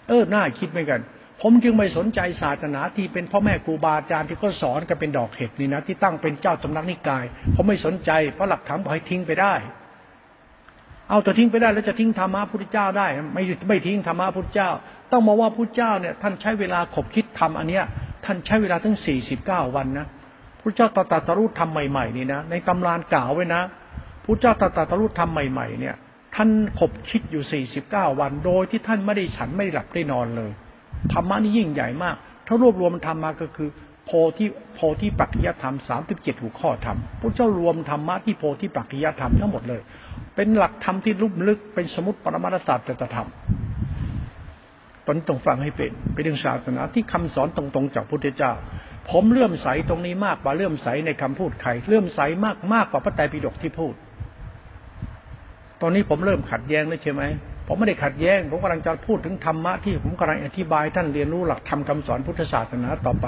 [0.08, 1.00] เออน่าคิดเหมือนกัน
[1.42, 7.24] ผมจึงไม่สนใจศาสนาที่เป็นพ่อแม่ครูบาอาจารย์ที่ก็สอนกันเป็นดอกเห็ดนี่นะที่ตั้งเป็นเจ้าสำนักนิกาย
[7.54, 9.54] ผมไม่สนใจเพราะหลักฐานบอกให้ทิ้งไปได้
[11.08, 14.70] เอาแต่ทิ้งไปได้แล้วจะทิ้งธรรมะพุทธเจ้าได้ ไม่ไม่ทิ้งธรรมะพุทธเจ้า
[15.12, 17.84] ต้องมาว่าพุทธเจ้าเนี่ยท่านใช้เวลาขบคิดทำอันเนี้ย
[18.24, 20.06] ท่านใช้เวลาทั้งสี่สิบเก้าวันนะ
[20.60, 23.62] พุทธเจ้าตรัสรู้ทำใหม่ๆนี่นะในตำรานกล่าวไว้นะ
[24.24, 25.94] พุทธเจ้าตรัสรู้ทำใหม่ๆเนี่ย
[26.34, 26.48] ท่าน
[26.78, 30.50] ขบคิดอยู่สี่สิบเก้าวัน โดยที่ท่านไม่ได้ฉันไม่หลับได้นอนเลย
[31.12, 33.68] ธรรมะนี่ยิ่งใหญ่มาก ถ้ารวบรวมธรรมมาก็คือ
[34.04, 39.80] โพธิโพธิปัจจยธรรมสามสิบเจ็ดหัวข้อธรรมพระเจ้ารวมธรรมะที่โพธิปัจจยธรรมทั้งหมดเลย
[40.34, 43.28] เป็นหลักธรรมที่ลุ่มลึกเป็นสมุติปรมาศาสตร์ธรรม
[45.04, 48.52] ตอนนี้ต้องฟังให้เป็นเป็นเรื่องศาสนาที่คำสอนตรงๆจากพุทธเจ้า
[49.10, 53.94] ผมเลื่อมใสตรงนี้มากกว่าเลื่อมใสในคำพูดใครเลื่อมใสมากมากกว่าพระไตรปิฎกที่พูด
[55.80, 57.22] ตอนนี้ผมเริ่มขัดแย้งแล้วใช่ไหม
[57.68, 63.26] ผมไม่ได้ขัดแย้ง ผมกำลังจะพูดถึงธรรมะที่ผมกำลังอธิบายท่านเรียนรู้หลักธรรมคาสอนพุทธศาสนาต่อไป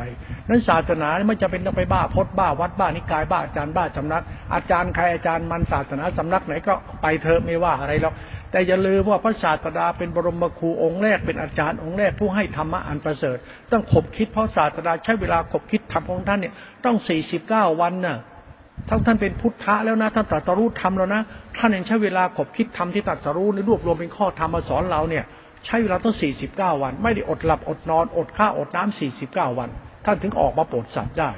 [0.48, 4.22] นั้นศาสนาไม่จะเป็นต้องไปบ้าพดบ้าวัดบ้านิกายบ้าอาจารย์บ้าสำนัก
[4.54, 8.14] อาจารย์ใครอาจารย์มันศาสนาสำนักไหนก็ไปเถอะไม่ว่าอะไรหรอก
[8.50, 13.36] แต่อย่าลืมว่าพระศาสดาเป็นบรมครูองค์แรกเป็นอาจารย์องค์แรกผู้ให้ธรรมะอันประเสริฐ
[13.72, 18.18] ต้องขบคิดเพราะศาสดาใช้เวลาขบคิดธรรมของท่านเนี่ยต้องสี่สิบเก้าวันน่ะ
[18.88, 21.22] ทั้งท่านเป็นพุทธะแล้วนะ ท่านตรัสรู้ธรรมแล้วนะ
[21.58, 25.24] ท่านยังใช้เวลาขบคิดธรรมที่ตรัสรู้ในรวบรวมเป็นข้อธรรมมาสอนเราเนี่ย
[25.66, 29.68] ใช้เวลาต้องสี่สิบเก้าวัน ไม่ได้อดหลับอดนอน อดข้าวอดน้ำสี่สิบเก้าวัน
[30.04, 31.30] ท่านถึงออกมาโปรดสัตว์ได้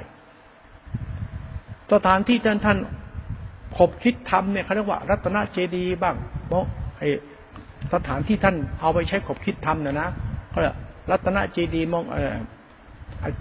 [1.93, 2.77] สถานที่ท่านท่าน
[3.77, 6.15] ขบคิดธรรมเนี่ยเขาเรียกว่า รัตนเจดีบ้าง
[6.47, 6.65] เพราะ
[6.99, 7.03] ไอ
[7.93, 10.09] สถานที่ท่านเอาไปใช้ขบคิดธรรมเนี่ยนะ
[10.49, 10.75] เขาเรียก
[11.11, 12.35] รัตนเจดีมองเออ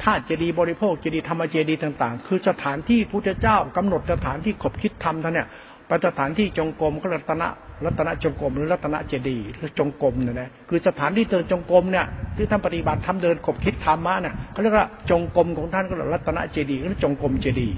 [0.05, 5.49] ธาตุเจดีบริโภคเจดีธรรมเจดีต่างๆ คือสถานที่พุทธเจ้ากำหนดสถานที่ขบคิดธรรมท่านเนี่ย
[5.87, 7.49] เป็นสถานที่จงกรมก็รัตนะ
[7.85, 17.69] รัตนะจงกรมหรือรัตนะเจดีหรือจงกรมเนี่ยนะคือสถานที่เดินจงกรมเนี่ยที่ท่านปฏิบัติทำเดินขบคิดธรรมะเนี่ยเขาเรียกว่าจงกรมของท่านก็เรียกรัตนะเจดีหรือจงกรมเจดี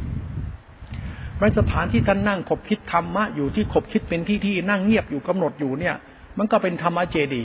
[1.39, 5.95] เป็นสถานที่ท่านนั่งขบคิดธรรมะอยู่ที่ขบคิดเป็นที่ที่นั่งเงียบอยู่กำหนดอยู่เนี่ย
[6.39, 7.45] มันก็เป็นธรรมะเจดี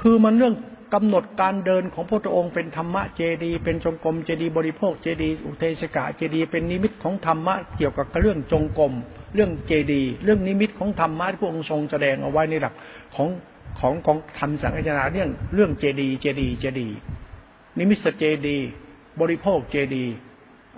[0.00, 0.54] คือมันเรื่อง
[0.94, 8.92] กำหนดการเดินของพระองค์เป็นธรรมะเจดี เป็นจงกรมเจดีบริโภคเจดี อุเทศกาเจดี เป็นนิมิตของธรรมะเกี่ยวกับเรื่องจงกรม
[9.34, 12.74] เรื่องเจดี เรื่องนิมิตของธรรมะที่พระองค์ทรงแสดงเอาไว้ในหลัก
[13.14, 13.28] ของ
[13.80, 16.88] ของของธรรมสังฆนาเรื่องเรื่องเจดีเจดีเจดี
[17.78, 18.58] นิมิตเจดี
[19.20, 20.04] บริโภคเจดี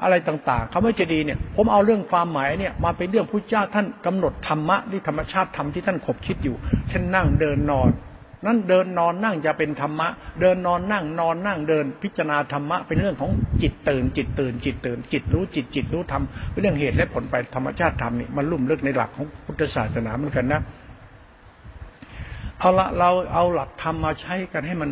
[0.03, 6.57] อะไรต่างๆคำว่าเจดีย์เนี่ยผมเอาเรื่องความหมายเนี่ยมาเป็นเรื่องพุทธเจ้าท่านกำหนดธรรมะที่ธรรมชาติธรรมที่ท่านขบคิดอยู่
[6.89, 7.91] เช่นนั่งเดินนอน
[8.47, 10.09] นั่นเดินนอนนั่งจะเป็นธรรมะ
[10.41, 13.31] เดินนอนนั่งนอนนั่งเดิน พิจารณาธรรมะเป็นเรื่องของ
[13.63, 20.61] จิตตื่น จิตตื่น จิตตื่น จิตรู้จิตจิตรู้ธรรมเป็นเรื่องเหตุและผลไปธรรมชาติธรรมนี่มันลุ่มลึกในหลักของพุทธศาสนาเหมือนกันนะ
[22.59, 24.91] เอาละเราเอาหลักธรรมมาใช้กันให้มัน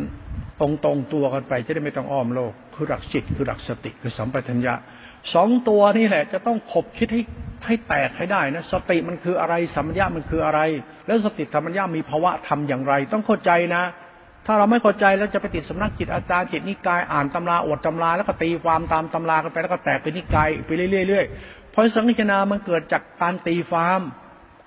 [0.59, 4.73] ตรงตรงตัวกันไปจะได้ไม่ต้องอ้อมโลก คือหลักจิตคือหลักสติคือสัมปชัญญะ
[5.33, 7.21] สองตัวนี่แหละ จะต้องขบคิดให้
[7.65, 10.59] ให้แตกให้ได้นะสติมันคืออะไรสัมปัญญะมันคืออะไร
[11.07, 13.83] แล้วสติธรรมัญญามีภาวะธรรมอย่างไร ต้องเข้าใจนะ
[14.45, 24.01] ถ้าเราไม่เข้าใจแล้วจะไปติดสำนักจิตอาจารย์จิตนิกายอ่านตำราอดตำราแล้วก็ตีความตามตำรากันไปแล้วก็แตกเป็นนิกายไปเรื่อยๆเพราะสังฆนามันเกิดจากการตีฟาม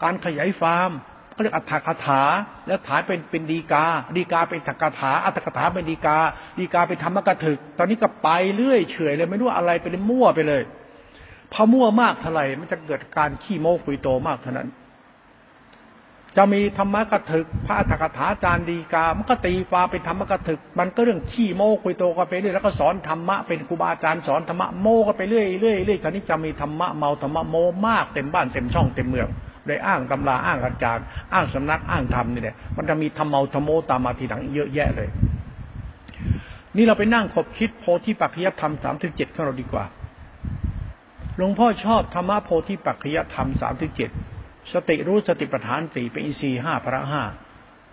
[0.02, 0.90] การขยายฟาม
[1.34, 2.22] เขาเรียกอัตถกถา
[2.66, 3.84] แล้วถาเป็นเป็นดีกา
[4.16, 6.18] ดีกาเป็นถักถา อัตถกถาเป็นดีกา
[6.58, 10.62] ดีกาเป็นธรรมกถึก ตอนนี้ก็ไปเรื่อยเฉยเลยไม่รู้อะไรไปเลยมั่วไปเลย
[11.52, 14.70] พอมั่วมากเท่าไหร่มันจะเกิดการขี้โม้คุยโตมากเท่านั้น
[16.36, 29.28] จะมีธรรมกถึก พระอัตถกถาจารย์ดีกา มันก็ตีฟ้าเป็นธรรมกถึก มันก็เรื่องขี้โม้คุยโตกันไปเรื่อยแล้วก็สอนธรรมะเป็นครูบาอาจารย์สอนธรรมะโม้กันไปเรื่อยเรื่อยเรื่อยคราวนี้จะมีธรรมะเมาธรรมะโม้มากเต็มบ้านเต็มช่องเต็มเมือง
[29.66, 35.08] ได้อ้างตำราอ้างอาจารย์อ้างสำนักอ้างธรรมนี่แหละมันจะมีธรรมเมาธรรมโมตามมาทีหลังเยอะแยะเลย
[36.76, 39.84] นี่เราไปนั่งคบคิดโพธิปัจจยธรรมสามถึงเจ็ดของเราดีกว่า
[41.36, 44.10] หลวงพ่อชอบธรรมะโพธิปัจจยธรรมสามถึงเจ็ด
[44.72, 47.22] สติรู้สติปัฏฐานสี่เป็นอินทรีย์ห้าพระห้า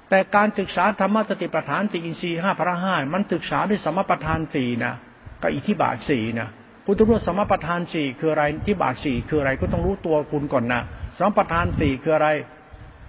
[0.10, 4.94] แต่การศึกษาธรรมะสติปัฏฐานสี่อินทรีย์ห้าพระห้ามันศึกษาด้วยสมปัฏฐานสี่นะ
[5.42, 6.48] กับอิทธิบาทสี่นะ
[6.86, 10.82] คุณต้องรู้สมปัฏฐานสี่คืออะไรอิที่บาทสี่คืออะไรก็ต้องรู้ตัวคุณก่อนนะ
[11.20, 12.30] สมประธานสี่คืออะไร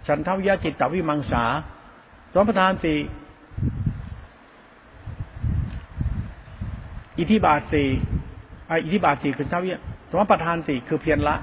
[0.07, 1.44] ฉันทวิยจิตตวิมังสา
[2.34, 2.98] สมประธานสี่
[7.18, 7.88] อิทธิบาทสี่
[8.84, 9.78] อิทธิบาทสี่คือทวิย
[10.11, 11.36] สมประธานสี่คือเพียรละ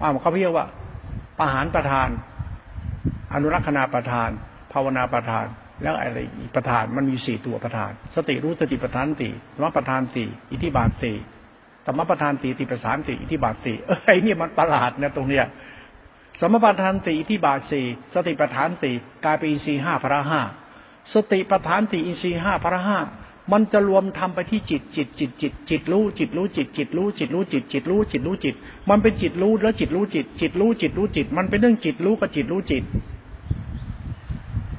[0.00, 0.66] อ่าวเขาเรียกว่า
[1.38, 2.08] ปหารประธาน
[3.34, 4.30] อนุรักษณาประธาน
[4.72, 5.46] ภาวนาประธาน
[5.82, 11.16] แล้วอะไรอีกประธานมันมีสี่ตัวประธาน สติรู้สติประธานสี่สมประธานสี่อิทธิบาทสี่
[11.86, 15.44] ธรรมประธานสีติประสานสีอิทธิบาทสีเอ้ยนี่มันประหลาดนะตรงเนี้ย
[16.40, 17.80] สมประธานสีอิทธิบาทสี
[18.14, 18.90] สติประธานสี
[19.24, 20.40] กลายเป็นอินทรีห้าพระห้า
[21.14, 22.98] สติประธานสีอินทรีห้าพระห้า
[23.52, 28.54] มันจะรวมทำไปที่จิตจิตจิตจิตจิตรู้จิตรู้จิตจิตรู้จิตรู้จิตจิตรู้จิตรู้จิต
[28.90, 32.84] มันเป็นจิตรู้แล้วจิตรู้จิต จิตรู้จิตรู้จิต มันเป็นเรื่องจิตรู้กับจิตรู้จิต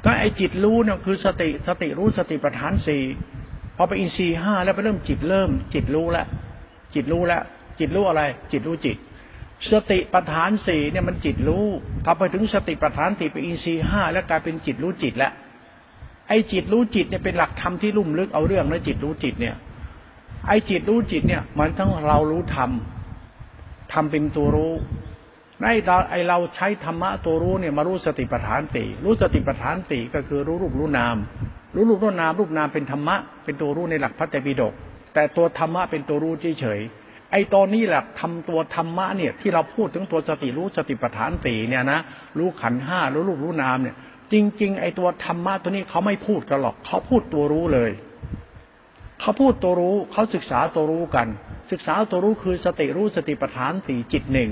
[0.04, 3.02] ก็ไอจิตรู้เนี่ยคือสติสติรู้สติปัฏฐานสี่
[3.76, 6.28] พอไปอินทรีห้าแล้วไปเริ่มจิตเริ่มจิตรู้แล้ว
[6.96, 7.44] จิตรู้แล้ว
[7.80, 8.22] จิตรู้อะไร
[8.52, 8.98] จิตรู้จิต
[9.72, 11.66] สติปัฏฐานสี่เนี่ยมันจิตรู้
[12.06, 15.32] กลับไปถึงสติปัฏฐานสี่ไปอินทรีย์ห้าแล้วกลายเป็นจิตรู้จิตแล้ว
[16.30, 19.56] ไอ้จิตรู้จิตเนี่ยเป็นหลักธรรมที่ลุ่มลึกเอาเรื่องนะจิตรู้จิตเนี่ย
[20.48, 22.72] ไอ้จิตรู้จิตเนี่ย มันทั้งเรารู้ธรรม
[23.94, 24.74] ธรรมเป็นตัวรู้
[25.62, 31.18] ในเราไอเราใช้ธรรมะตัวรู้เนี่ยมารู้สติปัฏฐานสี่รู้สติปัฏฐานสี่ก็คือรู้รูปรู้นาม
[31.76, 33.16] รู้รูปรู้นามรูปนามเป็นธรรมะ
[33.46, 34.74] เป็นตัวรู้ในหลักพระเตรปิฎก
[35.14, 42.00] แต่ตัวธรรมะเป็นตัวรู้เฉยๆไอ้ตอนนี้แหละทำตัวธรรมะเนี่ย ที่เราพูดถึงตัวสติรู้สติปัฏฐานสี่เนี่ยนะ
[42.38, 43.96] รู้ขันห้ารู้รูปรู้นามเนี่ย
[44.34, 47.92] จริง ๆ ไอ้ตัวธรรมะตัวนี้เขาไม่พูดกันหรอกเขาพูดตัวรู้เลย
[49.20, 51.28] เขาพูดตัวรู้เขาศึกษาตัวรู้กัน
[51.72, 54.52] ศึกษาตัวรู้คือสติรู้สติปัฏฐานสี่จิตหนึ่ง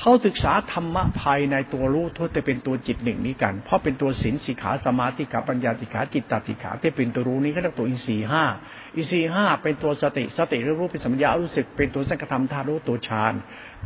[0.00, 8.44] เขาศึกษาธรรมะภายในตัวรู้ทั่วแต่เป็นตัวจิตหนึ่งนี้กัน เพราะเป็นตัวศีลสิกขาสมาธิขาปัญญาสิกขาจิตตสิกขาที่เป็นตัวรู้นี้ก็เรียกตัวอินทรีห้า
[8.96, 13.32] อินทรีห้าเป็นตัวสติสติรู้เป็นสัมยารู้สึกเป็นตัวสังกธรรมธารู้ตัวฌาน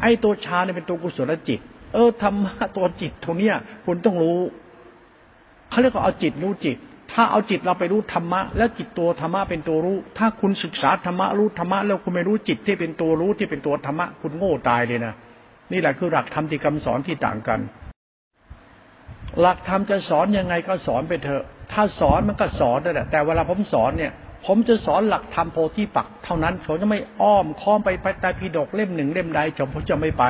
[0.03, 1.61] ไอ้ตัวฌานเนี่ยเป็นตัวกุศลจิต
[1.95, 4.41] เออธรรมะตัวจิตตรงเนี้ยคุณต้องรู้
[5.71, 6.77] เขาเรียกว่าเอาจิตรู้จิต
[7.13, 15.15] ถ้าเอาจิตเราไปรู้ธรรมะ แล้วจิตตัวธรรมะเป็นตัวรู้ ถ้าคุณศึกษาธรรมะรู้ธรรมะแล้วคุณไม่รู้จิตที่เป็นตัวรู้ที่เป็นตัวธรรมะคุณโง่ตายเลยนะ
[15.73, 17.61] นี่แหละคือหลักธรรมที่คำสอนที่ต่างกัน
[19.41, 24.13] หลักธรรมจะสอนยังไงก็สอนไปเถอะ ถ้าสอนมันก็สอนนั่นแหละแต่เวลาผมสอนเนี่ย
[24.47, 30.25] ผมจะสอนหลักธรรมโพธิปักเท่านั้นผมจะไม่อ้อมค้อมไปไปแตายพีดกเล่มหนึ่งเล่มใดจบผมจะไม่ไป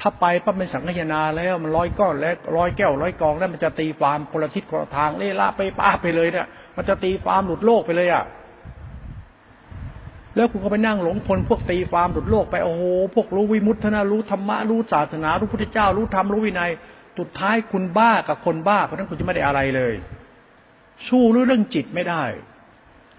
[0.00, 8.24] ถ้าไปปั๊บเป็นสังฆนาแล้วมันร้อยก้อนแล้วร้อยแก้วร้อยกองแล้วมันจะตีความคนละทิศคนละทางเล่ละไปป้าไปเลยเนี่ยมันจะตีความหลุดโลกไปเลยอะ
[10.36, 12.82] แล้วคุณก็ไปนั่งหลงคนพวกตีความหลุดโลกไปโอ้โห
[13.14, 16.70] พวกรู้วิมุตตนะรู้ธรรมะรู้ศาสนารู้พุทธเจ้ารู้ธรรมรู้วินัย
[17.18, 19.94] สุดท้ายคุณบ้ากับคนบ้าเพราะนั้นคุณจะไม่ได้อะไรเลย
[21.08, 22.24] สู้เรื่องจิตไม่ได้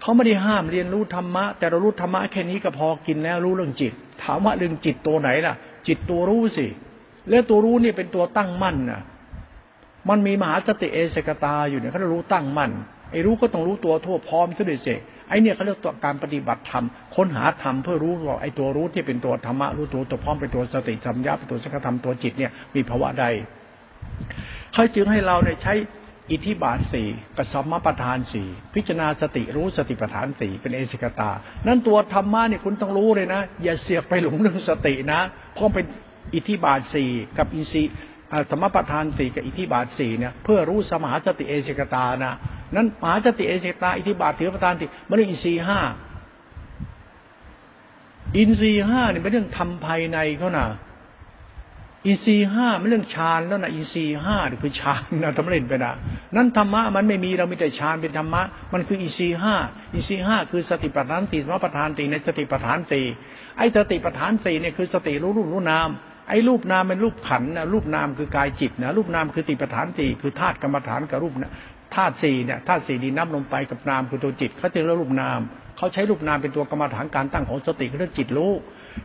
[0.00, 3.92] เขาไม่ได้ห้ามเรียนรู้ธรรมะ แต่เรารู้ธรรมะแค่นี้ก็พอกินแล้วรู้เรื่องจิต
[4.22, 5.54] ถามว่าเรื่องจิตตัวไหนล่ะ
[5.86, 6.66] จิตตัวรู้สิ
[7.30, 9.02] แล้วตัวรู้นี่เป็นตัวตั้งมั่นนะ
[10.08, 12.70] มันมีมหาสติเอสกตาอยู่เนี่ยเขารู้ตั้งมั่น
[13.12, 14.94] ไอ้รู้ก็ต้องรู้ตัวทั่วพร้อมซะด้วยสิ
[15.28, 16.84] ไอ้เนี่ยเขาเรียกตัวการปฏิบัติธรรม
[17.16, 23.24] ค้นหาธรรมเพื่อรู้ว่าไอ้ตัวรู้ที่เป็นตัวธรรมะรู้ตัวตัวพร้อมเป็นตัวสติสัมยาเป็นตัวสังฆธรรมตัวจิตเนี่ยมีภาวะใด
[24.72, 25.74] เขาจึงให้เราเนี่ยใช้
[26.30, 31.30] อิทธิบาทสี่กับสัมมาประธานสี่พิจารณาสติรู้สติปัฏฐานสี่เป็นเอสิกตา
[31.66, 35.20] นั้นตัวธรรมะเนี่ยคุณต้องรู้เลยนะ อย่าเสียไปหลงเรื่องสตินะ
[35.54, 35.86] เพราะเป็น
[36.34, 37.82] อิทธิบาทสี่กับอินทรี
[38.50, 42.32] ธรรมประธานสี่กับอิทธิบาทสี่เนี่ยเพื่อรู้สมหาสติเอสิกตานะ
[42.74, 45.80] นั้นมหาสติเอสิกตาอิทธิบาทถือประธานสี่มันเรื่องอินทรีห้า
[48.36, 50.66] อินทรีห้าเนี่ยเป็นเรื่องทำภายในเขานะ
[52.06, 55.92] อินทรีย์ห้าไม่เรื่องฌานแล้วนะอินทรีย์ห้าคือฌานนะทำเล่นไปนะ
[56.36, 58.42] นั้นธรรมะมันไม่มีเรามีแต่ฌานเป็นธรรมะ
[58.72, 59.54] มันคืออินทรีย์ห้า
[59.94, 63.04] อินทรีย์ห้าคือสติปัฏฐานสี่สมปัฏฐานสี่ในสติปัฏฐานสี่
[63.58, 65.88] ไอ้สติปัฏฐานสี่เนี่ยคือสติรู้รูปรู้นาม
[66.28, 71.52] ไอ้รูปนามเป็นรูปขันนะรูปนามคือกายจิตนะรูปนามคือติปัฏฐานสี่คือธาตุกรรมฐานกับรูปนะ
[71.94, 75.40] ธาตุสี่เนี่ยธาตุสี่ดินน้ำลมไปกับนามคือตัวจิตเขาจึงเรียกรูปนาม
[75.76, 78.52] เขาใช้รูปนามเป็นตัวกรรมฐานการตั้งของสติเรื่องจิตรู้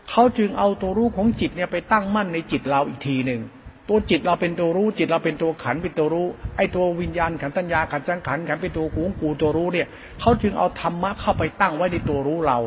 [0.10, 3.42] เขาจึงเอาตัวรู้ของจิตเนี่ยไปตั้งมั่นในจิตเราอีกทีหนึ่ง
[3.90, 6.28] ตัวจิตเราเป็นตัวรู้ จิตเราเป็นตัวขันเป็นตัวรู้
[6.58, 9.88] ไอ้ตัววิญญาณขันตัญญาขันสังขันขันเป็นตัวกูกูตัวรู้เนี่ย
[10.22, 12.60] เขาจึงเอาธรรมะเข้าไปตั้งไว้ในตัวรู้เรา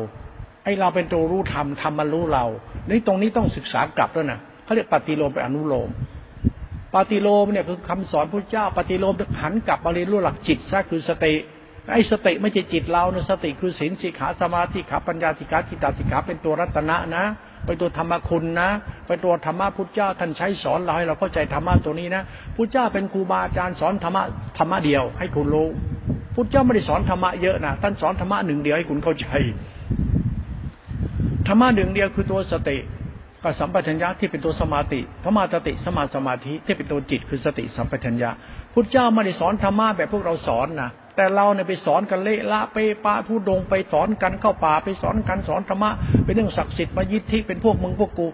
[0.63, 2.45] ไอ้เราเป็นตัวรู้ธรรมธรรมมันรู้เรา
[2.89, 5.89] นี่ตรงนี้ต้องศึกษากลับด้วยนะเขาเรียกปฏิโลมไปอนุโลม
[6.95, 11.33] ปฏิโลมเนี่ยคือคำสอนพระเจ้า ปฏิโลมหันกลับมาเรียนรู้หลักจิตซะคือสติ
[11.91, 17.23] ไอ้สติไม่ใช่จิตเรานะสติคือศีลสิขาสมาธิขาปัญญาสิขาจิตตสิขาเป็นตัวรัตนะนะ
[17.65, 18.69] เป็นตัวธรรมคุณนะ
[19.07, 22.23] เป็นตัวธรรมะพุทธเจ้าท่านใช้สอนเราให้เราเข้าใจธรรมะตัวนี้นะ
[22.55, 24.23] พุทธเจ้าเป็นครูบาอาจารย์สอนธรรมะ
[24.57, 25.67] ธรรมะเดียว ให้คุณรู้
[26.35, 29.27] พุทธเจ้าไม่ได้สอนธรรมะเยอะนะท่านสอนธรรมะหนึ่งเดียวให้คุณเข้าใจ
[31.47, 32.77] ธรรมะหนึ่งเดียวคือตัวสติ
[33.43, 38.29] กับสัมปชัญญะที่เป็นตัวสมาติธรรมาสติสมาสมาธิที่เป็นตัวจิตคือสติสัมปชัญญะ
[38.73, 45.91] พุทธเจ้าไม่ได้สอนธรรมะแบบพวกเราสอนนะ แต่เราเนี่ยไปสอนกันเละละไปปาทุดงไปสอนกันเข้าป่าไปสอนกันสอนธรรมะ
[46.25, 48.27] เป็นเรื่องศักดิ์สิทธิ์มายิทธิเป็นพวกมึงพวกกู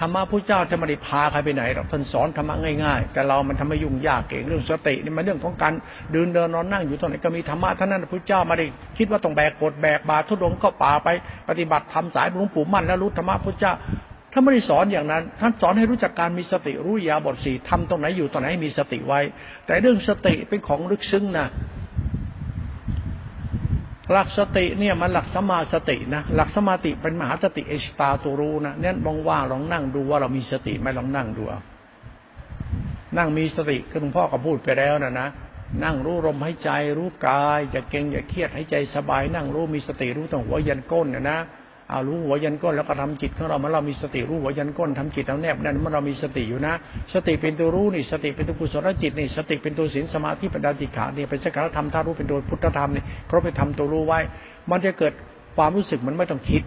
[0.00, 2.54] ธรรมะพระเจ้าจะไม่ได้พาใครไปไหนหรอกท่านสอนธรรมะ
[2.84, 5.72] ง่ายๆ แต่เรามันทำให้ยุ่งยากเก่งเรื่องสตินี่มันเรื่องของการ
[6.12, 8.66] เดินเดินนอนนั่งอยู่ตรงไหนก็มีธรรมะท่านนั้นพระเจ้ามาได้
[8.98, 11.08] คิดว่าต้องแบกกดแบกบาทุดงเข้าป่าไป
[11.48, 13.72] ปฏิบัติทำสายหลวงปู่มั่นแล้วรู้ธรรมะพระเจ้า
[14.32, 19.20] ท่านไม่ได้สอนอย่างนั้น ท่านสอนให้รู้จักการมีสติรู้ยาบทสี่ทำตรงไหนอยู่ตรงไหนให้มีสติไว้
[19.66, 21.48] แต่เรื่องสติเป็นของลึกซึ้งนะ
[24.12, 31.42] หลักสติเนี่ยมันหลักสมาสตินะหลักสมาติเป็นมหาสติเอชตาตัวรู้นะเนี่ยลองว่าลองนั่งดูว่าเรามีสติไหมลองนั่งดู
[33.16, 35.28] นั่งมีสติคือหลวงพ่อก็พูดไปแล้วนะนะ
[35.84, 41.38] นั่งรู้ลมหายใจ รู้กายอย่าเก่งอย่าเครียดหายใจสบาย นั่งรู้มีสติรู้ตรงหัวยันก้นนะนะ
[41.90, 46.74] เอารู้หัวยันก้นแล้วก็ทำจิตของเราเมื่อเรามีสติรู้หัวยันก้นทำจิตเราแนบนั่นเมื่อเรามีสติอยู่นะ
[47.14, 54.20] สติเป็นตัวรู้นี่สติเป็นตัวกุศลจิตนี่สติเป็นตัวศีลสมาธิปัญญาติขาเนี่ยเป็นสักการธรรมถ้ารู้เป็นตัวพุทธธรรมนี่เพราะไปทำตัวรู้ไว้
[54.70, 55.12] มันจะเกิด
[55.56, 56.62] ความรู้สึกมันไม่ต้องคิด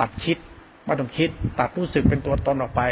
[0.00, 0.38] ตัดคิด
[0.86, 1.28] ไม่ต้องคิด
[1.58, 2.82] ตัดรู้สึกเป็นตัวตนออกไป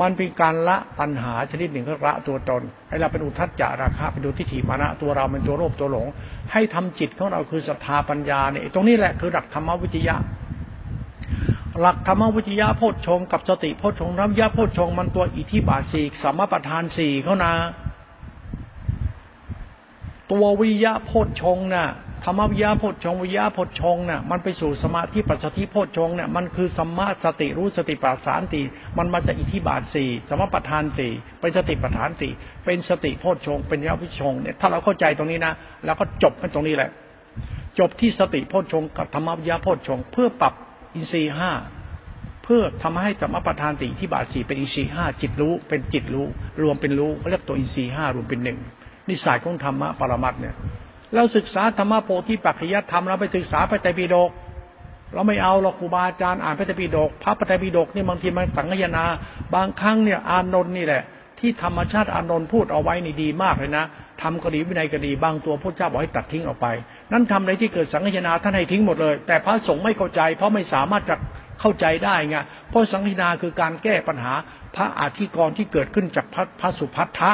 [0.00, 6.06] มันเป็นการละปัญหาชนิดหนึ่งก็ละตัวตน ให้เราเป็นอุทัศจาราคะเป็นตัวทิฏฐิมานะตัวเราเป็นตัวโลภตัวหลง
[6.52, 10.16] ให้ทำจิตของเราคือศรัทธาปัญญาเนี่ยตรงนี้แหละคือหลักธรรมวิทยา
[11.80, 17.52] หลักธรรมวิทยาโพชฌงกับสติโพชฌงน้ำยาโพชฌงมันตัวอิทธิบาทสี่สัมมาประธานสี่เขานะ
[20.32, 21.86] ตัววิยะโพชฌงน่ะ
[22.24, 28.62] ธรรมวิยาโพชฌงวิยาโพชฌงน่ะมันไปสู่สมาธิปัจจิโพชฌงเนี่ยมันคือสัมมาสติรู้สติปัฏฐานตี
[28.98, 32.32] มันมาจากอิทธิบาทสี่สมมาประธานสี่เป็นสติปัฏฐานสี่
[32.64, 35.52] เป็นสติโพชฌงเป็นยาวิชงเนี่ยถ้าเราเข้าใจตรงนี้นะ
[35.84, 36.90] แล้วก็จบกันตรงนี้แหละ
[37.78, 40.54] จบที่สติโพชฌงกับธรรมวิยาโพชฌงเพื่อปรับ
[40.94, 41.52] อินทรีย์ห้า
[42.44, 46.26] เพื่อทำให้สมประธานติที่บาทสี่เป็นอินทรีย์ห้าจิตรู้เป็นจิตรู้
[46.62, 48.58] รวมเป็นรู้เขาเรียกตัวอินทรีย์ห้ารวมเป็นหนึ่ง
[49.08, 50.54] นิสัยของธรรมะปรมัตเนี่ย
[51.14, 54.30] เราศึกษาธรรมะโพธิปัจจยธรรมเราไปศึกษาพระไตรปิฎก
[55.14, 59.04] เราไม่เอาเราครูบาอาจารย์อ่านพระไตรปิฎกพระไตรปิฎกนี่บางทีมันสังยนา
[59.54, 61.02] บางครั้งเนี่ยอานนท์นี่แหละ
[61.38, 63.84] ที่ธรรมชาติอานนท์พูดเอาไว้นี่ดีมากเลยนะ
[64.22, 66.66] ทำก็ดีวินัยก็ดีบางตัวพระเจ้าบอกให้ตัดทิ้งออกไป
[67.12, 71.16] นั้นทำอะไรที่เกิดสังฆนาท่านให้ทิ้งหมดเลย แต่พระสงฆ์ไม่เข้าใจ เพราะไม่สามารถจะ
[71.60, 72.36] เข้าใจได้ไง
[72.68, 74.32] เพราะสังฆนาคือการแก้ปัญหา
[74.76, 77.32] พระอาธิกรที่เกิดขึ้นจากพระพระสุพัทธะ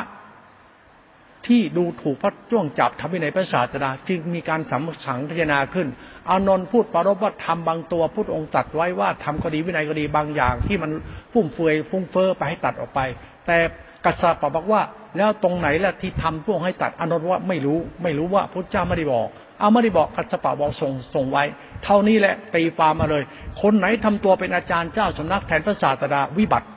[1.47, 5.89] ที่ดูถูกพระจ้วงจับทำให้ในพระศาสดาจึงมีการสัมสังฆนาขึ้น
[6.31, 10.91] อานนท์พูดปรบว่าทำบางตัวพุทธองค์ตัดไว้ว่าทำคดีวินัยคดีบางอย่างที่มัน
[11.33, 13.01] ฟุ่มเฟือยฟุ้งเฟ้อไปให้ตัดออกไป
[13.47, 13.59] แต่
[14.05, 14.83] กัสสปะบอกว่า
[15.17, 19.29] แล้วตรงไหนล่ะที่ทำพวกให้ตัดอนนท์ว่าไม่รู้ไม่รู้ว่าพระเจ้าไม่ได้บอก
[19.61, 21.45] เอาไม่ได้บอกกัสสปะบอกส่งส่งไว้
[21.85, 23.23] เท่านี้แหละตีฟามมาเลย
[23.63, 26.69] คนไหนทำตัวเป็นอาจารย์เจ้าสำนักแทนพระศาสดาวิบัติ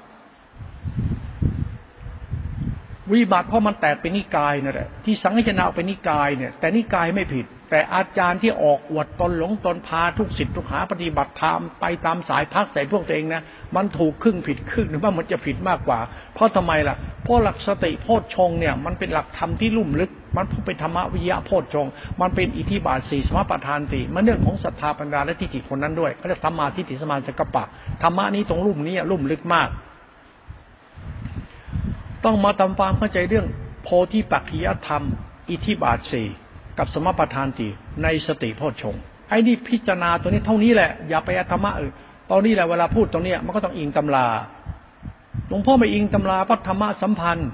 [3.14, 13.44] วิบัติเพราะมันแตกเป็นนิกายนั่นแหละที่สังฆนาเป็นนิกายเนี่ย แต่นิกายไม่ผิด แต่อาจารย์ที่ออกอวดตนหลงตนพาทุกสิทธิ์ทุกหาปฏิบัติธรรมไปตามสายพักใส่พวกตัวเองนะ
[13.76, 16.00] มันถูกครึ่งผิดครึ่งหรือว่ามันจะผิดมากกว่า
[16.34, 21.88] เพราะทำไมล่ะ เพราะหลักสติโพชฌงเนี่ยมันเป็นหลักธรรมที่ลุ่มลึก มันเป็นธรรมวิยะโพชฌง
[22.22, 27.64] มันเป็นอิทธิบาทสี่สมประทานสี่มันเรื่องของศรัทธาปัญญาและทิฏฐิคนนั้นด้วยเขาเรียกธรรมาทิฏฐิสมาสกปะ
[28.04, 29.70] ธรรมะนี้ตรงลุ่มนี้ลุ่มลึกมาก
[32.26, 33.48] ต้องมาทำความเข้าใจเรื่อง
[33.84, 35.04] โพธิปัจจยธรรม
[35.50, 36.28] อิทธิบาทสี่
[36.78, 37.68] กับสมประทานตี
[38.04, 38.96] ในสติโพชฌง
[39.30, 41.94] ไอ้นี่พิจารณาตัวนี้เท่านี้แหละ อย่าไปธรรมะอื่น
[42.32, 44.28] ตอนนี้แหละเวลาพูดตรงเนี้ยมันก็ต้องอิงตำรา
[45.48, 47.50] หลวงพ่อไม่อิงตำราเพราะธรรมะสัมพันธ์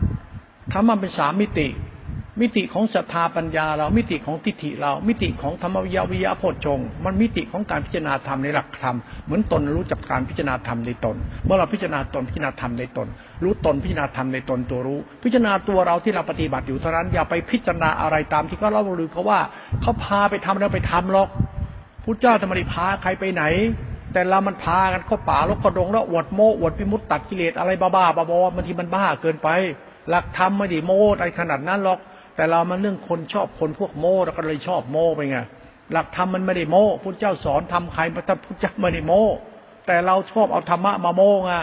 [0.73, 1.67] ธรรมะเป็นสามมิติ
[2.41, 11.15] มิติของศรัทธาปัญญาเรา มิติของทิฏฐิเรา มิติของธรรมวิยาวิยาโพชงมันมิติของการพิจารณาธรรมในหลักธรรม เหมือนตนรู้จักการพิจารณาธรรมในตน
[11.45, 13.07] เมื่อเราพิจารณาตนพิจารณาธรรมในตน
[13.43, 19.39] รู้ตนพิจารณาธรรมในตนตัวรู้ พิจารณาตัวเราที่เราปฏิบัติอยู่เท่านั้น อย่าไปพิจารณาอะไรตามที่เขาเล่าลือเขาว่า
[19.81, 21.29] เขาพาไปทำแล้วไปทำหรอก
[22.03, 23.43] พุทธเจ้าธรรมริพาใครไปไหน
[24.13, 29.49] แต่เรามันพากันเข้าป่าลกกระดงแล้วอวดโมอวดพิมุตตัดกิเลสอะไรบ้าๆบอๆบางทีมันบ้าเกินไป
[30.09, 31.99] หลักธรรมไม่ด้โม้อะไรขนาดนั้นหรอก
[32.35, 35.39] แต่เรามันเรื่องคนชอบคนพวกโม่เราก็เลยชอบโม่ไปไง
[35.91, 39.23] หลักธรรมมันไม่ได้โม่พุทธเจ้าสอนทำใครพระพุทธเจ้าไม่ได้โม่
[39.87, 41.53] แต่เราชอบเอาธรรมะมาโม่ไง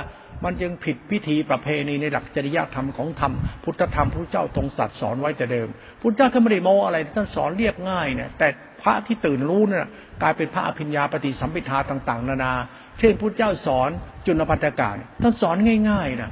[0.45, 3.33] มันจึงผิดพิธีประเพณีในหลักจริยธรรมของธรรม
[3.65, 5.69] พุทธธรรมพระเจ้าทรงสัตว์สอนไว้แต่เดิม
[6.01, 8.49] พุทธเจ้าท่านไม่ได้โม่อะไรท่านสอนเรียบง่ายเนี่ยแต่
[8.83, 9.87] พระที่ตื่นรู้เนี่ย
[10.23, 12.53] กลายเป็นพระอภิญญาปฏิสัมพิทาต่าง ๆ นานา
[12.99, 13.91] เช่นพุทธเจ้าสอน
[14.27, 14.91] จุลปัตกา
[15.23, 15.57] ท่านสอน
[15.91, 16.31] ง่ายๆนะ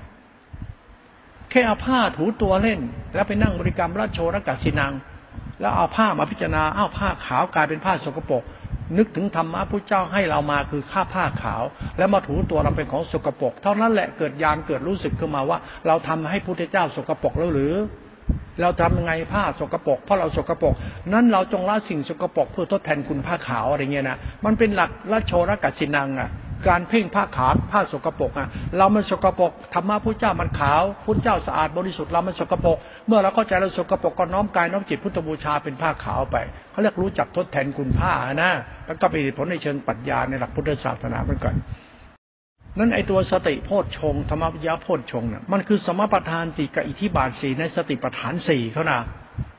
[1.50, 2.80] แค่เอาผ้าถูตัวเล่น
[3.14, 4.92] แล้วไปนั่งบริกรรมราชโชรกัสินัง
[5.60, 8.42] แล้วเอาผ้ามาพิจารณาอ้าวผ้าขาวกลายเป็นผ้าสกปรก
[8.98, 11.62] นึกถึงธรรมะพระเจ้าให้เรามาคือข้าผ้าขาว
[11.98, 17.74] แล้วมาถูตัวเราเป็นของสกปรกเท่านั้นแหละเกิดยานเกิดรู้สึกขึ้นมาว่า เราทำให้พุทธเจ้าสกปรกแล้วหรือ
[18.60, 20.74] เราทำยังไงผ้าสกปรกเพราะเราสกปรก
[21.12, 26.30] นั้นเราจงละสิ่งสกปรกเพื่อทดแทนคุณผ้าขาวอะไรเงี้ยนะมันเป็นหลักราชโชรกัสินังอะ
[26.66, 36.36] การเพ่งผ้าขาวผ้าสกปรกอะเรามันสกปรกธรรมะพุทธเจ้ามันขาวพุทธเจ้าสะอาดบริสุทธิ์เรามันสกปรกเมื่อเราเข้าใจเราสกปรกก็น้อมกายน้อมจิตพุทธบูชาเป็นผ้าขาวไป
[36.70, 38.50] เขาเรียกรู้จักทดแทนคุณผ้านะ
[38.86, 41.54] แล้วก็เป็นผลในเชิงปรัชญาในหลักพุทธศาสนาเหมือนกัน
[42.78, 49.00] นั้นไอตัวสติโพชฌงธรรมวิยาโพชฌงเนี่ยมันคือสมปทานติกับอิทธิบาทสีในสติปทานสี่เขานะ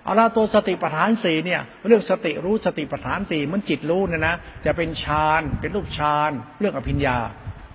[0.10, 4.36] เอาละตัวสติปัฏฐานสี่เนี่ยเรื่องสติรู้สติปัฏฐานสี่มันจิตรู้เนี่ยนะ
[4.66, 7.18] จะเป็นฌานเป็นรูปฌานเรื่องอภิญญา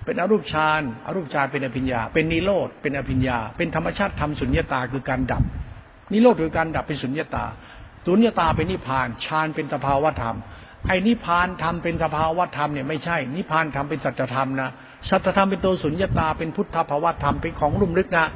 [0.05, 5.43] เป็นอรูปฌานอรูปฌานเป็นอภิญญา เป็นนิโรธเป็นอภิญญา เป็นธรรมชาติธรรมสุญญตาคือการดับ
[6.11, 7.45] นิโรธคือการดับเป็นสุญญตา
[8.05, 10.37] สุญญตาเป็นนิพพานฌานเป็นสภาวธรรม
[10.87, 14.69] ไอ้นิพพานธรรมเป็นสภาวธรรมเนี่ยไม่ใช่ นิพพานธรรมเป็นสัจธรรมนะ
[15.09, 18.27] สัจธรรมเป็นตัวสุญญตาเป็นพุทธภาวธรรมเป็นของลุ่มลึกนะ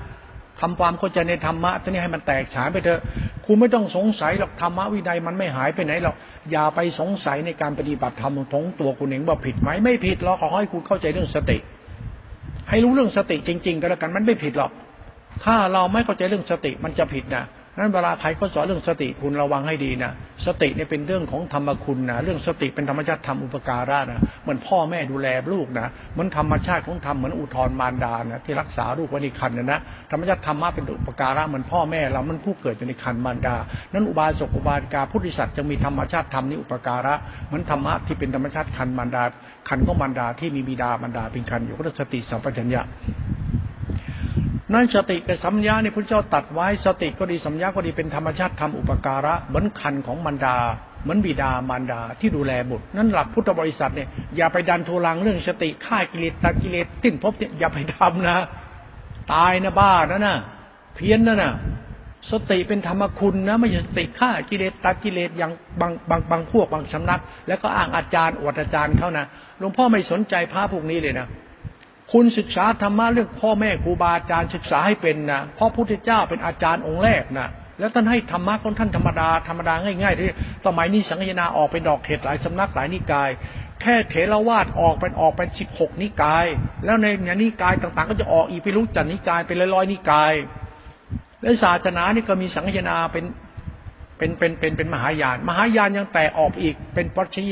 [0.62, 3.02] ทำความเข้าใจในธรรมะท่านี้ให้มันแตกฉานไปเถอะ
[3.46, 6.16] คุณไม่ต้องสงสัยหรอกธรรมะวินัยมันไม่หายไปไหนหรอก
[6.52, 11.58] อย่าไปสงสัยในการปฏิบัติธรรมของตัวคุณเองว่าผิดไหมไม่ผิดหรอกขอให้คุณเข้าใจเรื่องสติ
[12.70, 14.72] ให้รู้เรื่องสติจริง ๆ ก็แล้วกันมันไม่ผิดหรอก
[15.44, 17.44] ถ้าเราไม่เข้าใจเรื่องสติมันจะผิดนะ
[17.80, 20.12] นั้นเวลาใครเขาสอนเรื่องสติคุณระวังให้ดีนะ
[20.46, 29.80] สติเนี่ยเป็นเรื่องของธรรมคุณนะเรื่องสติเป็นธรรมชาติธรรมอุปการะนะเหมือนพ่อแม่ดูแลลูกนะเหมือนธรรมชาติของธรรมเหมือนอุทธรมารดานะที่รักษาลูกไว้ในคันนะนะ
[30.12, 33.56] ธรรมชาติธรรมะเป็นอุปการะเหมือนพ่อแม่เรามันผู้เกิดอยู่ในคันมารดา
[33.94, 37.14] นั้นอุบาสกอุบาสิกาพุทธิสัตว์จะมีธรรมชาติธรรมนี้อุปการะ
[37.48, 39.24] เหมือนธรรมะที่เป็นธรรมชาติคันมารดา
[39.70, 42.84] คันก็มารดาที่มีบิดามารดาเป็นคันอยู่ก็สติสัมปชัญญะ
[44.74, 50.58] นั้นสติกับสัมยานี่พระเจ้าตัดไว้สติก็ดีสัมยาก็ดีเป็นธรรมชาติทำอุปการะเหมือนคันของมารดา
[51.04, 58.38] เหมือนบิดามารดาที่ดูแลบุตรนั้นหลักพุทธบริษัทเนี่ยอย่าไปดันทุลังเรื่องสติฆ่ากิเลสตัดกิเลสติ้นพบเนี่ยอย่าไปทำนะ
[59.34, 60.36] ตายนะบ้านะนะ
[60.96, 61.52] เพี้ยนนะนะ
[62.32, 65.52] สติเป็นธรรมคุณนะไม่ใช่สติฆ่ากิเลสตัดกิเลสอย่าง
[65.82, 69.26] บางบางบางพวกบางสำนัก แล้วก็อ้างอาจารย์อวดอาจารย์เขานะ
[69.60, 71.28] หลวงพ่อไม่สนใจพระพวกนี้เลยนะ
[72.12, 77.48] คุณศึกษาธรรมะเรื่องพ่อแม่ครูบาอาจารย์ศึกษาให้เป็นนะเพราะพุทธเจ้าเป็นอาจารย์องค์แรกนะ
[77.80, 80.28] แล้วท่านให้ธรรมะของท่านธรรมดาธรรมดาง่ายๆที่
[80.66, 83.30] สมัยนี้สังฆนาออกเป็นดอกเห็ดหลายสำนักหลายนิกาย
[83.82, 86.46] แค่เถรวาทออกเป็นออกเป็นสิบหกนิกาย
[86.86, 87.06] แล้วใน
[87.42, 90.34] นิกายต่างๆ ก็จะออกอีกไปรู้จักนิกายเป็นร้อยๆนิกาย
[91.42, 93.26] และศาสนานี่ก็มีสังฆนาเป็น
[94.18, 97.46] เป็นเป็นเป็นเป็นมหายาน มหายานยังแตกออกอีกเป็นวัชรี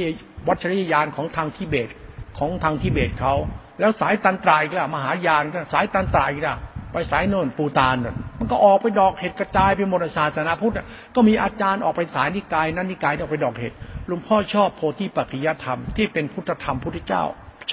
[0.48, 1.90] วัชรียานของทางทิเบต
[2.38, 3.36] ของทางทิเบตเขา
[3.80, 6.54] แล้วสายตันตรายก็มหายานก็สายตันตรายก็
[6.92, 7.96] ไปสายโน่นปูตาน
[8.40, 10.74] มันก็ออกไปดอกเห็ดกระจายไปหมดศาสนาพุทธ
[11.16, 13.74] ก็มีอาจารย์ออกไปสายนิกายนั้นนิกายออกไปดอกเห็ด
[14.08, 17.24] หลวงพ่อชอบโพธิปัจจยธรรมที่เป็นพุทธธรรมพุทธเจ้า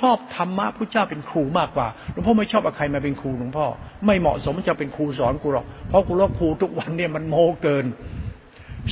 [0.00, 3.66] ชอบธรรมะพุทธเจ้าเป็นครูมากกว่าหลวงพ่อไม่ชอบเอาใครมาเป็นครูหลวงพ่อ
[4.06, 7.84] ไม่เหมาะสมจะเป็นครูสอนกูหรอกเพราะกูรู้ครูทุกวันเนี่ยมันโมเกิน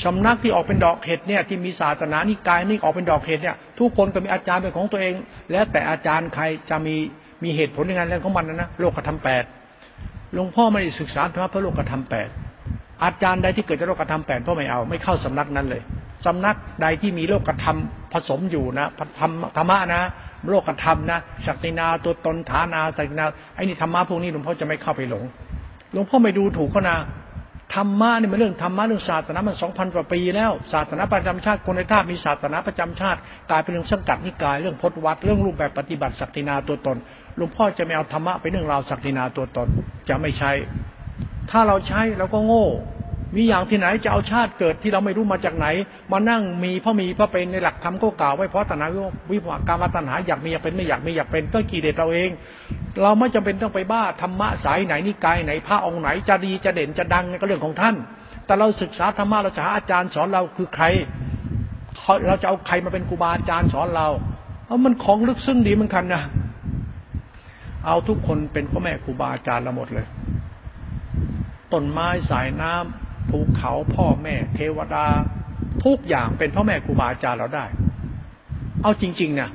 [0.04, 5.14] สำนักที่ออกเป็นดอกเห็ดเนี่ยที่มีศาสนานิกายนี่ออกเป็นดอกเห็ดเนี่ยทุกคนก็มีอาจารย์เป็นของตัวเอง
[5.50, 6.96] แล้วแต่อาจารย์ใครจะมี
[7.42, 9.44] มีเหตุผลในงานเรื่องของมันนะนะโลกธรรมแปด
[10.32, 12.28] หลวงพ่อไม่ได้ศึกษาธรรมะพระโลกธรรมแปด
[13.04, 15.82] อาจารย์ใดที่เกิดจากโลกธรรมแปดก็ไม่เอาไม่เข้าสำนักนั้นเลย
[16.26, 17.76] สำนักใดที่มีโลกธรรม
[18.12, 18.86] ผสมอยู่นะ
[19.18, 20.02] ธรรมธรรมะนะ
[20.48, 25.24] โลกธรรมนะศักดินาตัวตนฐานาศักดินาไอ้นี่ธรรมะพวกนี้หลวงพ่อจะไม่เข้าไปหลง
[25.92, 26.96] หลวงพ่อไม่ดูถูกเขานะ
[27.74, 33.18] ธรรมะนี่มันเรื่องธรรมะเรื่องศาสนามันสองพันกว่าปีแล้วศาสนาประจำชาติคนในท่ามีศาสนาประจำชาติ
[33.50, 36.96] กลายเป็นเรื่องสังกัดนิกายเรื่องพจนวัดเรื่องรูปแบบปฏิบัติศักดินาตัวตน
[37.36, 39.68] หลวงพ่อจะไม่เอาธรรมะไปเรื่องราวศักดินาตัวตน
[40.08, 40.52] จะไม่ใช้
[41.50, 42.66] ถ้าเราใช้เราก็โง่
[43.36, 45.66] มีอย่างที่ไหนจะเอาชาติเกิดที่เราไม่รู้มาจากไหน
[46.12, 48.86] มานั่งมีเพราะมีเพราะเป็นในหลักธรรมก็กล่าวไว้เพราะตัณหา
[49.30, 52.30] วิภวการมตัณหาอยากมีอยากเป็นไม่อยากมีอยากเป็นก็กี่เด็ดเราเอง
[53.02, 57.94] เราไม่จำเป็นต้องไปบ้าธรรมะสายไหนนิกายไหนพระองค์ไหนจะดีจะเด่นจะดังก็เรื่องของท่าน
[58.46, 60.84] แต่เราศึกษาธรรมะเราจะหาอาจารย์สอนเราคือใคร
[62.26, 64.08] เราจะเอาใครมาเป็นครูบาอาจารย์สอนเรา
[64.66, 66.22] เอามันของลึกซึ้งดีเหมือนกันนะ
[67.86, 70.06] เอาทุกคนเป็นพ่อแม่ครูบาอาจารย์เราหมดเลย
[71.72, 75.06] ต้นไม้สายน้ำ ภูเขาพ่อแม่ เทวดา
[75.84, 77.64] ทุกอย่างเป็นพ่อแม่ครูบาอาจารย์เราได้
[78.82, 79.50] เอาจริงๆเนี่ย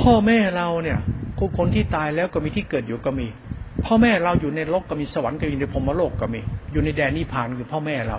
[0.00, 0.98] พ่อแม่เราเนี่ย
[1.38, 3.26] คู่คนที่ตายแล้วก็มีที่เกิดอยู่ก็มี
[3.84, 6.40] พ่อแม่เราอยู่ในโลกก็มีสวรรค์ก็มีในพรมโลกก็มี
[6.72, 8.18] อยู่ในแดนนิพพานคือพ่อแม่เรา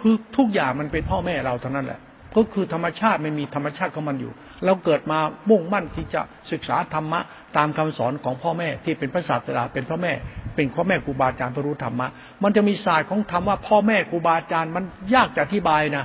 [0.00, 2.00] คือทุกอย่างมันเป็นพ่อแม่เราเท่านั้นแหละ
[2.36, 4.32] ก็คือธรรมชาติไม่มีธรรมชาติของมันอยู่
[4.64, 5.18] เราเกิดมา
[5.50, 6.20] มุ่งมั่นที่จะ
[6.52, 7.20] ศึกษาธรรมะ
[7.56, 10.12] ตามคำสอนของพ่อแม่ที่เป็นพระศาสดาเป็นพ่อแม่
[10.54, 12.08] เป็นพ่อแม่ครูบาอาจารย์รู้ธรรมะ
[12.42, 16.04] มันจะมีศาสตร์ของธรรมว่าพ่อแม่ครูบาอาจารย์มันยากจะอธิบายนะ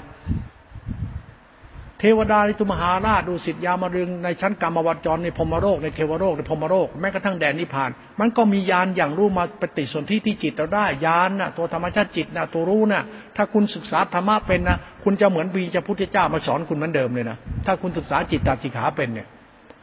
[2.00, 7.90] เทวดาในตุมหาราชดูสิทธยามารึงในชั้นกรรมวัจรในพมโรคในเทวโรคในพมโรคแม้กระทั่งแดนนิพพาน
[8.20, 13.02] มันก็มียานอย่างรู้มาปฏิสนธิที่จิตเราได้ยานนะตัวธรรมชาติจิตนะตัวรู้นะ
[13.36, 19.28] ถ้าคุณศึกษาธรรมะเป็นนะคุณจะเหมือนวีจะพุทธเจ้ามาสอนคุณเหมือนเดิมเลยนะถ้าคุณศึกษาจิตตาสิขาเป็นเนี่ย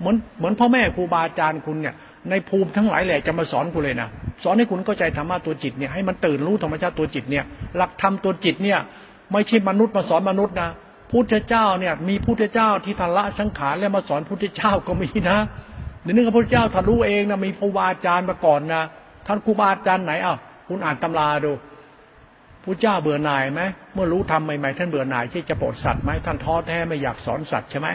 [0.00, 1.94] เหมือนเหมือนพ่อแม่ครูบาอาจารย์คุณเนี่ย
[2.30, 4.08] ในภูมิทั้งหลายแหละจะมาสอนคุณเลยนะ
[4.44, 7.44] สอนให้คุณเข้าใจธรรมะตัวจิตเนี่ยให้มันตื่นรู้ธรรมชาติตัวจิตเนี่ย
[7.76, 8.78] หลักธรรมตัวจิตเนี่ย
[9.32, 10.70] ไม่ใช่มนุษย์มาสอนมนุษย์นะ
[11.14, 15.38] พุทธเจ้าเนี่ย มีพุทธเจ้าที่ทันละสังขารแล้วมาสอนพุทธเจ้าก็มีนะ
[16.02, 18.82] เดี๋ยวนี้พระพุทธเจ้าทะลุเองนะมีครูบาอาจารย์มาก่อนนะ
[19.26, 20.38] ท่านครูบาอาจารย์ไหนอ้าว
[20.68, 21.52] คุณอ่านตำราดู
[22.64, 23.62] พระเจ้าเบื่อหน่ายไหม
[23.94, 27.88] เมื่อรู้ทำใหม่ๆท่านเบื่อหน่ายที่จะโปรดสัตว์ไหมท่านท้อแท้ไม่อยากสอนสัตว์ใช่ไหม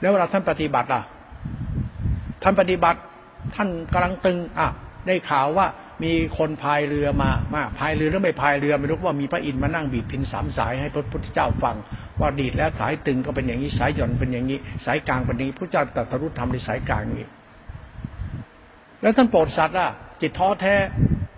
[0.00, 1.02] แล้วเวลาท่านปฏิบัติล่ะ
[2.42, 2.98] ท่านปฏิบัติ
[3.54, 4.68] ท่านกำลังตึงอะ
[5.06, 5.66] ได้ข่าวว่า
[6.02, 11.76] มีคนพายเรือมามาพายเรือหรือไม่พายเรือไม่รู้ว่ามีพระอินทร์มานั่งบีบพินสามสายให้พระพุทธเจ้าฟัง
[12.20, 17.26] ว่าดีดแล้วสายตึงก็เป็นอย่างนี้สายหย่อนเป็นอย่างนี้ สายกลางเป็นอย่างนี้พระเจ้าตรัสรู้ธรรมในสายกลางนี้
[19.02, 19.90] แล้วท่านโปรดสัตว์อะ
[20.20, 20.74] จิตท้อแท้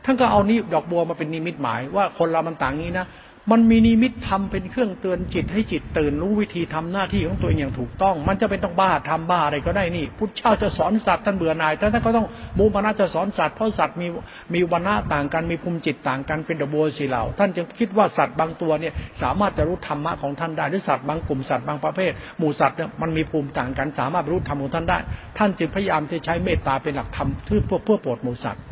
[0.04, 3.06] ท่านก็เอานี้ดอกบัวมาเป็นนิมิตหมายว่าคนเรามันต่างนี้นะ
[3.52, 12.26] มันมีนิมิตทำเป็นเครื่องเตือนจิตให้จิตตื่นรู้วิธีทำหน้าที่ของตัวเองอย่างถูกต้อง มันจะเป็นต้องบ้าทำบ้าอะไรก็ได้นี่พุทธเจ้าจะสอนสัตว์ท่านเบื่อหน่ายท่านก็ต้อง
[12.58, 14.06] มูมนาจะสอนสัตว์เพราะสัตว์มี
[14.54, 18.92] มีวันณะต่างกันมีภูมิจิตต่างกันเป็นดโบสีเหล่า ท่านจึงคิดว่าสัตว์บางตัวเนี่ย
[19.22, 24.98] สามารถจะรู้ธรรมะของท่านได้หรือสัตว์บางกลุ่มสัตว์บางประเภท หมู่สัตว์เนี่ยมันมีภูมิต่างกันสามารถรู้ธรรมของท่านได้
[25.38, 28.64] ท่านจึงพยายามจะใช้เมตตาเป็นหลักธรรมเพื่อเพื่อโปรดหมู่สัตว์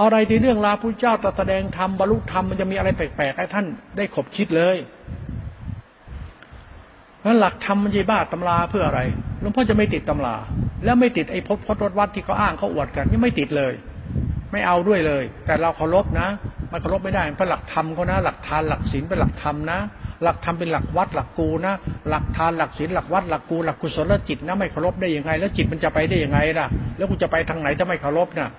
[0.00, 3.66] อะไรที่เรื่องราวพระเจ้าตรัสแสดงธรรมบรรลุธรรมมันจะมีอะไรแปลกๆให้ท่าน
[3.96, 4.76] ได้ขบคิดเลย
[7.24, 9.00] นั้นหลักธรรมมันจะบ้าตำราเพื่ออะไร
[9.40, 10.36] หลวงพ่อจะไม่ติดตำรา
[10.84, 13.72] แล้วไม่ติดไอ้พจน์พจน์วัดที่เขาอ้างเขาอวดกันยังไม่ติดเลย
[14.52, 16.28] ไม่เอาด้วยเลย แต่เราเคารพนะ
[16.72, 19.78] มันเคารพไม่ได้เพราะหลักธรรมเขานะ หลักทานหลักศีลเป็นหลักธรรมนะ
[20.22, 21.74] หลักธรรมเป็นหลักวัดหลักกูนะ
[22.08, 26.66] หลักทานหลักศีลหลักวัดหลักกูหลักกุศลจิตนะไม่เคารพได้ยังไง แล้วจิตมันจะไปได้ยังไงล่ะ
[26.96, 28.50] แล้วกูจะไปทางไหนถ้าไม่เคารพนะ่ะ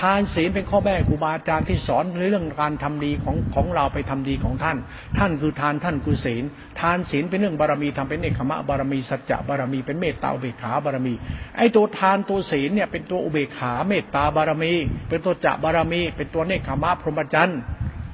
[0.00, 4.76] ทานศีลเป็นข้อแม่ครูบาอาจารย์ที่สอนเรื่องการทำดีของของเราไปทำดีของท่าน
[5.18, 6.44] ท่านคือทานท่านคือศีล
[6.80, 11.14] ทานศีลเป็นเรื่องบารมีทำเป็นเอกขมะบารมีสัจจะบารมีเป็นเมตตาอุเบกขาบารมี
[11.56, 14.72] ไอ้ตัวทานตัวศีลเนี่ยเป็นตัวอุเบกขาเมตตาบารมี
[15.08, 17.58] เป็นตัวจะบารมี เป็นตัวเนคขมะพรหมจรรย์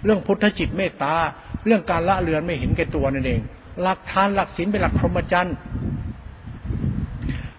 [0.04, 1.14] เรื่องพุทธจิตเมตตา
[1.66, 3.40] เรื่องการละเลือนไม่เห็นแก่ตัวนั่นเอง
[3.82, 5.54] หลักทานหลักศีลเป็นหลักพรหมจรรย์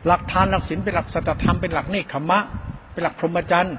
[0.05, 2.39] หลักทานหลักศีลเป็นหลักสัจธรรมเป็นหลักเนคขมะ
[2.91, 3.75] เป็นหลักพรหมจรรย์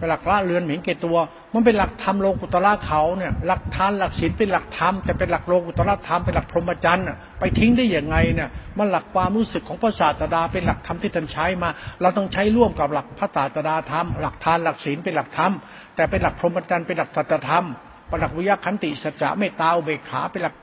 [0.00, 1.16] เป็นหลักละเลือนเห็นแก่ตัว
[1.54, 7.04] มันเป็นหลักธรรมโลกุตละเขาเนี่ยหลักทานหลักศีลเป็นหลักธรรมแต่เป็นหลักโลกุตละธรรมเป็นหลักพรหมจรรย์
[7.38, 8.48] ไปทิ้งได้อย่างไงเนี่ย
[8.78, 11.68] มันหลักความรู้สึกของพระศาสดาเป็นหลักธรรมที่ท่านใช้มา
[12.00, 15.52] เราต้องใช้ร่วมกับหลักพระศาสดาธรรมหลักทานหลักศีลเป็นหลักธรรม
[15.96, 17.64] แต่เป็นหลักพรหมจรรย์เป็นหลักสัจธรรม
[18.08, 20.54] เป็นหลักวิยาขันติสัจจะเมตตาอเบกขาเป็นหลัก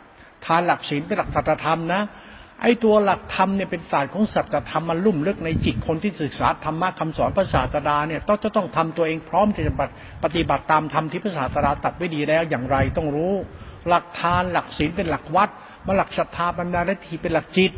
[0.45, 2.01] ทานหลักศีลเป็นหลักสัจธรรมนะ
[2.61, 9.73] ไอ้ตัวหลักธรรมเนี่ยเป็นศาสตร์ของสัจธรรมมันลุ่มลึกในจิตคนที่ศึกษาธรรมะคำสอนพระศาสดาเนี่ยต้องจะต้องทำตัวเองพร้อมที่จะ
[10.23, 13.33] ปฏิบัติตามธรรมที่พระศาสดาตัดไว้ดีแล้วอย่างไรต้องรู้
[13.87, 15.49] หลักทานหลักศีลเป็นหลักวัด
[15.85, 17.71] มาหลักศรัทธาบรรดาและทีเป็นหลักจิต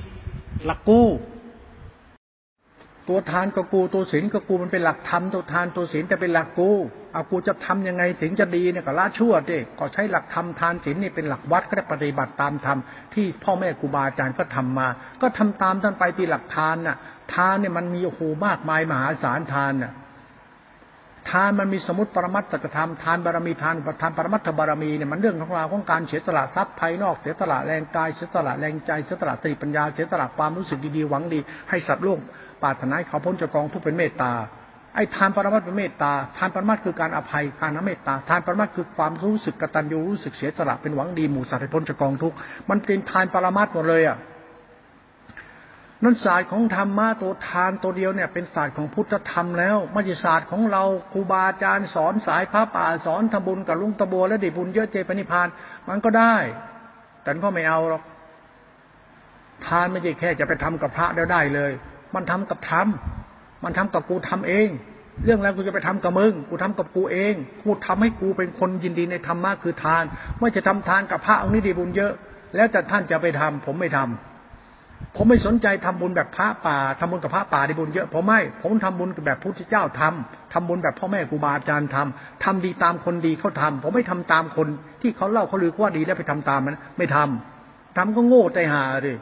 [0.66, 1.08] หลักกู้
[3.10, 6.72] ตัวทานก็กูตัวศีลก็กูมันเป็นหลักธรรมตัวทานตัวศีลแต่เป็นหลักกู
[7.14, 12.78] เอากูจะทํำยังไงถึงจะดีเนี่ยก็ละชั่วดิก็ใช้หลักธรรมทานศีลนี่เป็นหลักวัดก็ได้ปฏิบัติตามธรรม
[13.14, 14.88] ที่พ่อแม่ครูบาอาจารย์ก็ทำมา
[15.22, 16.98] ก็ทำตามท่านไปที่หลักทานน่ะ
[17.34, 19.94] ทานเนี่ยมันมีโอ้โหมากมายมหาศาลทานน่ะ
[21.30, 31.40] ทานมันมีสมุติปรมัตถธรรมทานบารมีทานทานปรมัตถบารมีเนี่ยมันเรื่องของเราของการเสียสละทรัพย์ภายนอกเสียสละแรงกายเสียสละแรงใจเสียสละสติปัญญาเสียสละความรู้สึกดีๆหวังดี
[31.70, 32.20] ให้สัตว์โลก
[32.64, 34.34] ปรารถนาเขาพ้นจากกองทุกเป็นเมตตา
[34.96, 42.34] ไอ้ทานปรมัตเป็นเมตตาทานปรมัตคือการอภัยการน้เมตตาทานปรมัตคือความรู้สึกกตัญญูรู้สึกเสียสละเป็นหวังดีหมู่สัตว์ให้พ้นจากกองทุก
[42.70, 44.18] มันเป็นทานปรมัตหมดเลยอะ
[46.04, 55.48] นั่นศาสตร์ของธรรมะตัวทานตัวเดียวเนี่ยเป็นศาสตร์ของพุทธธรรมแล้วไม่ใช่ศาสตร์ของเราครูบาอาจารย์สอนสายพระป่าสอนทำบุญกับลุงตะบัวและดิบุญเยอะเจปนิพาน
[55.90, 56.36] มันก็ได้
[57.24, 58.04] แต่ก็ไม่เอาหรอก
[59.66, 61.72] ทานไม่ใช่แค่จะไปทำกับพระแล้วได้เลย
[62.16, 64.70] มันทำกับทำมันทำกับกูทำเอง
[65.26, 67.34] เรื่องแล้วกูจะไปทำกับมึง กูทำกับกูเอง
[67.64, 70.04] กูทำให้กูเป็นคนยินดีในธรรมะคือทาน
[70.40, 72.14] ไม่จะทำทานกับพระองค์นี้ดีบุญเยอะ
[72.56, 84.68] แล้วแต่ท่านจะไปทำผมไม่ทำผมไม่สนใจทำบุญแบบพระป่าทำบุญกับพระป่าดีบุญเยอะ ผมไม่ ผมทำบุญแบบพุทธเจ้าทำทำบุญแบบพ่อแม่ครูบาอาจารย์ทำทำดีตามคนดีเขาทำผมไม่ทำตามคน
[85.02, 89.18] ที่เขาเล่าเขาลือว่าดีแล้วไปทำตามมัน ไม่ทำทำก็โง่ใจหาเลย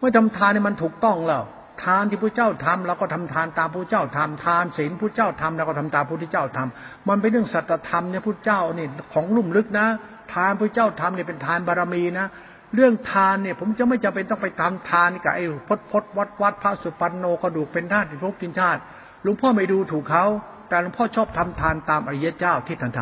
[0.00, 1.42] ไม่ทำทานเนี่ยมันถูกต้องแล้ว
[1.84, 9.86] ทานที่พระเจ้าทำเราก็ทำทานตามพระเจ้าทำทานศีลพระเจ้าทำเราก็ทำตามพระเจ้าทำมันเป็นเรื่องสัจธรรมเนี่ยพระเจ้านี่ของลุ่มลึกนะ
[10.34, 12.26] ทานพระเจ้าทำเนี่ยเป็นทานบารมีนะ
[12.74, 18.80] เรื่องทานเนี่ย ผมจะไม่จำเป็นต้องไปทำทานกับไอ้พดพดวัดวัดพระสุปันโนกระดูกเป็นธาตุที่พบกินชาติ
[19.22, 20.24] หลวงพ่อไม่ดูถูกเขา
[20.68, 23.00] แต่หลวงพ่อชอบทำทานตามอริยเจ้าที่ท่านท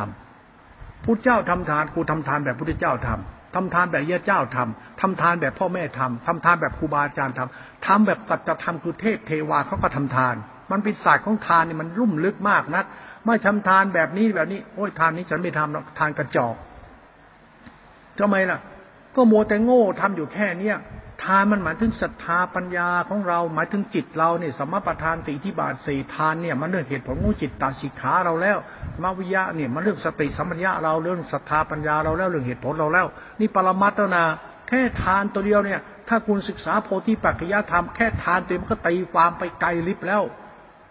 [0.53, 10.35] ำพุทธเจ้าทำทานกูทำทานแบบพุทธเจ้าทำ ทำทานแบบเยเจ้าทำทำทานแบบพ่อแม่ทำทำทานแบบครูบาอาจารย์ทำทำแบบสัจธรรมคือเทพเทวาเขาก็ทำทาน
[10.71, 12.85] มันเป็นศาสตร์ของทานนี่มันรุ่มลึกมากนัก
[13.27, 16.57] ไม่ทำทานแบบนี้แบบนี้ โอ้ยทานนี้ฉันไม่ทำหรอกทานกระจอก
[18.19, 18.59] ทำไมล่ะ
[19.17, 20.77] ก็โมแต่โง่ทำอยู่แค่เนี้ย
[21.25, 28.57] ทานมันหมายถึงศรัทธาปัญญาของเราหมายถึงจิตเราเนี่ยสมประทานสี่ที่บาทสี่ทานเนี่ยมันเรื่องเหตุผลของจิตตาสิกขาเราแล้ว
[29.03, 33.07] มวิยะเนี่ยมันเรื่องสติสัมปัญญาเราเรื่องศรัทธาปัญญาเราแล้วเรื่องเหตุผลเราแล้ว
[33.41, 34.25] นี่ปรมัตถนา
[34.69, 40.23] แค่ทานตัวเดียวเนี่ย ถ้าคุณศึกษาโพธิปัจจยธรรมแค่ทานตัวมันก็ตีความไปไกลลิบแล้ว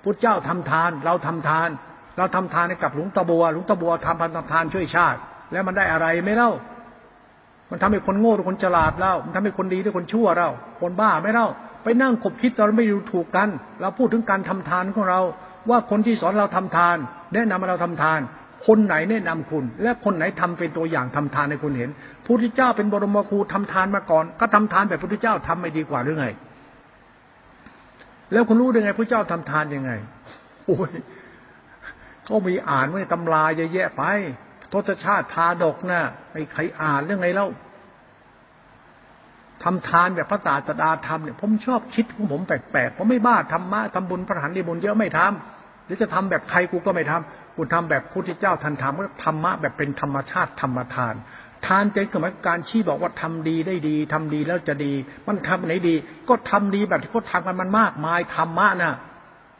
[0.03, 1.69] พุทธเจ้าทำทาน เราทำทาน
[2.17, 5.19] เราทำทานให้กับหลวงตาบัวหลวงตาบัวทำพันธทานช่วยชาติ
[5.51, 6.51] แล้วมันได้อะไรไม่เล่า
[7.73, 10.49] มันทำให้คนโง่หรือคนฉลาดเล่ามันทำให้คนดีหรือคนชั่วเล่า
[10.81, 11.47] คนบ้าไม่เล่า
[11.83, 13.49] ไปนั่งคบคิดเราไม่ดูถูกกัน
[13.81, 15.21] เราพูดถึงการทำทานของเรา
[15.69, 16.97] ว่าคนที่สอนเราทำทาน
[17.33, 18.19] แนะนำให้เราทำทาน
[18.67, 21.89] คนไหนแนะนำคุณ และคนไหนทำเป็นตัวอย่างทำทานให้คุณเห็น
[22.23, 26.27] พระพุทธเจ้าเป็นบรมครูทำทานมาก่อน ก็ทำทานแบบพระพุทธเจ้าทำไม่ดีกว่าหรือไง
[28.31, 29.91] แล้วคุณรู้ได้ไงพระเจ้าทำทานยังไง
[30.65, 30.91] โอ้ย
[32.25, 34.03] เขามีอ่านไว้ตำราเยอะแยะไป
[34.73, 36.03] ทศชาติทาดกนะ่ะ
[36.33, 37.47] ไอ้ใครอ่านเรื่องไงแล้ว
[39.63, 51.13] ทำทานแบบพระศาสดาทำเนี่ยผมชอบคิดของผมแปลกๆผมไม่บ้าธรรมะทำบุญพระหันดีบุญเยอะไม่ทำหรือจะทำแบบใครกูก็ไม่ทำกูทำแบบพุทธเจ้าทันทำก็ธรรมะแบบเป็นธรรมชาติธรรมทาน
[51.67, 54.93] ทานใจคือหมายการชี้บอกว่าทำดีได้ดีทำดีแล้วจะดี
[55.27, 55.95] มันทำไหนดี
[56.29, 58.95] ก็ทำดีแบบที่เขาทำกันมันมากมายธรรมะนะ่ะ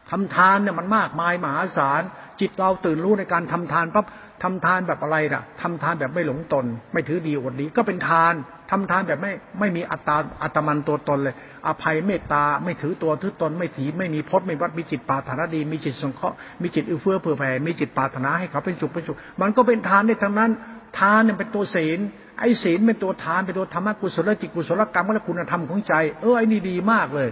[0.10, 2.02] ทำทานเนี่ยมันมากมายมหาศาล
[2.40, 4.06] จิตเราตื่นรู้ในการทำทานปั๊บ
[4.44, 8.34] ทำทานแบบอะไรล่ะทำทานแบบไม่หลงตน ไม่ถือดีอดดีก็เป็นทาน
[8.72, 11.36] ทำทานแบบไม่ไม่มีอัตตาอัตมันตัวตนเลย
[11.68, 20.52] อภัยเมตตาไม่ถือตัวถือตน ไม่ถีไม่มีพจน์ไม่วัดมีจิตปาถนาดี มีจิตสงเคราะห์มีจิตอื้อเฟื้อเผื่อแผ่มีจิตปาถนาให้เขาเป็นสุขเป็นสุข มันก็เป็นทานได้ทั้งนั้น
[21.00, 22.00] ทานเนี่ยเป็นตัวศีล
[22.40, 27.30] ไอ้ศีลเป็นตัวทานเป็นตัวธรรมะกุศลจิตกุศลกรรมและคุณธรรมของใจ เออไอ้นี่ดีมากเลย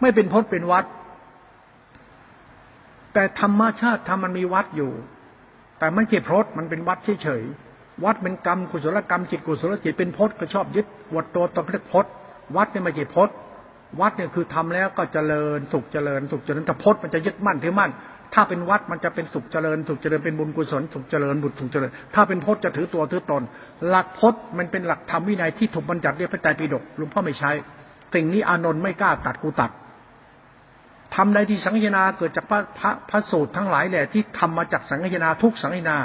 [0.00, 0.84] ไม่เป็นพจน์เป็นวัด
[3.14, 4.92] แต่ธรรมชาติธรรมมันมีวัดอยู่
[5.80, 12.12] แต่ไม่ใช่พจน์มันเป็นวัดเฉยๆวัดเป็นกรรมกุศลกรรมจิตกุศลจิตเป็นพจน์ก็ชอบยึดวดตัวตนเรียกพจน์
[12.56, 13.34] วัดเนี่ยไม่ใช่พจน์
[14.00, 17.90] วัดเนี่ยคือทำแล้วก็เจริญสุขเจริญสุขเจริญแต่พจน์มันจะยึดมั่นถือมั่น
[18.34, 23.42] ถ้าเป็นวัดมันจะเป็นสุขเจริญสุขเจริญเป็นบุญกุศลสุขเจริญบุญสุขเจริญ ถ้าเป็นพจน์จะถือตัวถือตน
[23.88, 27.50] หลักพจน์มันเป็นหลักธรรมวินัยที่ถูกบัญญัติเรียกพระไตรปิฎกหลวงพ่อไม่ใช้
[28.14, 29.70] สิ่งนี้อานนท์ไม่กล้าตัดกูตัด
[31.16, 35.96] ทำใดที่สังฆนาเกิดจากพระพระพระสูตรทั้งหลายแหละที่ทำมาจากสังฆนาทุกสังฆนา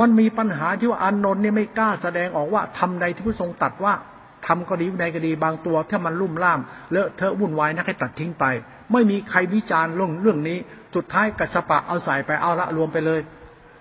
[0.00, 3.94] มันมีปัญหาที่ว่าอานนท์เนี่ยไม่กล้าแสดงออกว่าทำใดที่พระทรงตัดว่า
[4.46, 8.44] ทำก็ดีในก็ดีบางตัวถ้ามันลุ่มล่ามเลอะเทอะวุ่นวายนักให้ตัดทิ้งไป
[8.92, 10.58] ไม่มีใครวิจารณ์เรื่องเรื่องนี้
[10.94, 13.20] สุดท้ายกัสปะเอาใส่ไปเอาละรวมไปเลย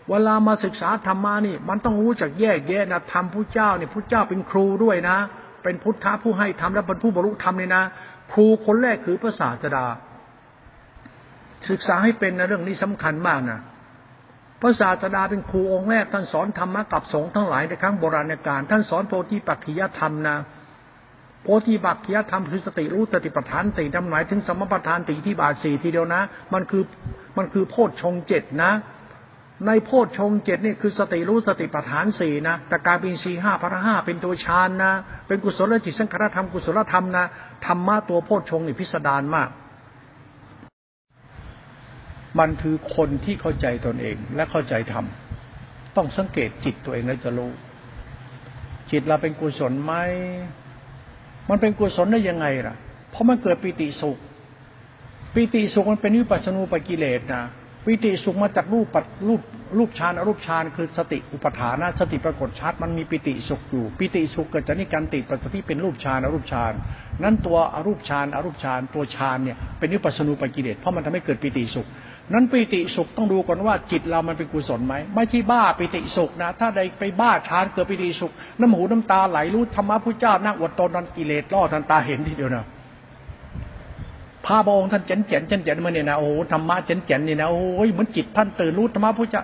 [0.10, 5.18] เวลามาศึกษาธรรมานี่ มันต้องรู้จักแยกแยะนะธรรมผู้เจ้าเนี่ยผู้เจ้าเป็นครูด้วยนะ
[5.64, 7.84] เป็นพุทธะผู้ให้ทำและเป็นผู้บรรลุธรรมเลยนะ
[8.34, 9.86] ครูคนแรกคือพระศาสดา
[11.70, 13.60] ศึกษาให้เป็นนะเรื่องนี้สำคัญมากนะ
[14.62, 20.38] พระศาสดาเป็นครูองค์แรกท่านสอนธรรมะกับสงฆ์ทั้งหลายในครั้งโบราณกาลท่านสอนโพธิปักขิยธรรมนะ
[21.44, 26.22] โพธิปักขิยธรรมคือสติรู้สติปัฏฐานสี่ทำหมายถึงสมปัฏฐานสี่ที่บาทสี่ทีเดียวนะ
[26.54, 26.84] มันคือ
[27.38, 28.72] มันคือโพชฌงเจ็ดนะ
[29.68, 34.92] ในโพชฌงเจ็ดนี่คือสติรู้สติปัฏฐานสี่นะแต่การเป็นสี่ห้าพระห้าเป็นตัวฌานนะ
[35.28, 37.26] เป็นกุศลจิตสังขารธรรมกุศลธรรมนะ
[37.66, 39.50] ธรรมะตัวโพชฌงนี่พิสดารมาก
[42.40, 45.06] มันคือคนที่เข้าใจตนเองและเข้าใจธรรม
[45.96, 47.52] ต้องสังเกตจิตตัวเองแล้วจะรู้
[48.92, 49.94] จิตเราเป็นกุศลไหม
[51.50, 52.76] มันเป็นกุศลได้ยังไงล่ะ
[53.12, 54.18] เพราะมันเกิดปิติสุข
[55.34, 57.44] ปิติสุขมันเป็นวิปัสสนูปกิเลสนะ
[57.86, 59.42] ปิติสุขมาจากรูปปัรูป
[59.78, 66.74] รูปฌานอรูปฌานคือสติอุปทานะสติปรากฏชัดมันมีปิติสุขอยู่ ปิติสุขเกิดจากนิการติดปัจจุเป็นรูปฌานอรูปฌาน
[67.24, 71.88] นั้นตัวอรูปฌานอรูปฌานตัวฌานเนี่ยเป็นวิปัสสนูปกิเลสเพราะมันทำให้เกิดปิติสุข
[72.34, 82.66] นั้นปิติสุขต้องดูก่อนว่าจิตเรามันเป็นกุศลไหมไม่ใช่บ้าปิติสุขนะ ถ้าใดไปบ้าฌานเกิดปิติสุข น้ำหูน้ำตาไหลรู้ธรรมะพระเจ้านั่งอดตนนอนกิเลสล่อทันตาเห็นทีเดียวนะ
[84.46, 89.44] พระบองท่านเจ๋นเจ๋นเจ๋นเจ๋นมาเนี่ยนะโอ้ธรรมะเจ๋นเจ๋นเนี่ยนะโอ้ยเหมือนจิตท่านตื่นรู้ธรรมะพระเจ้า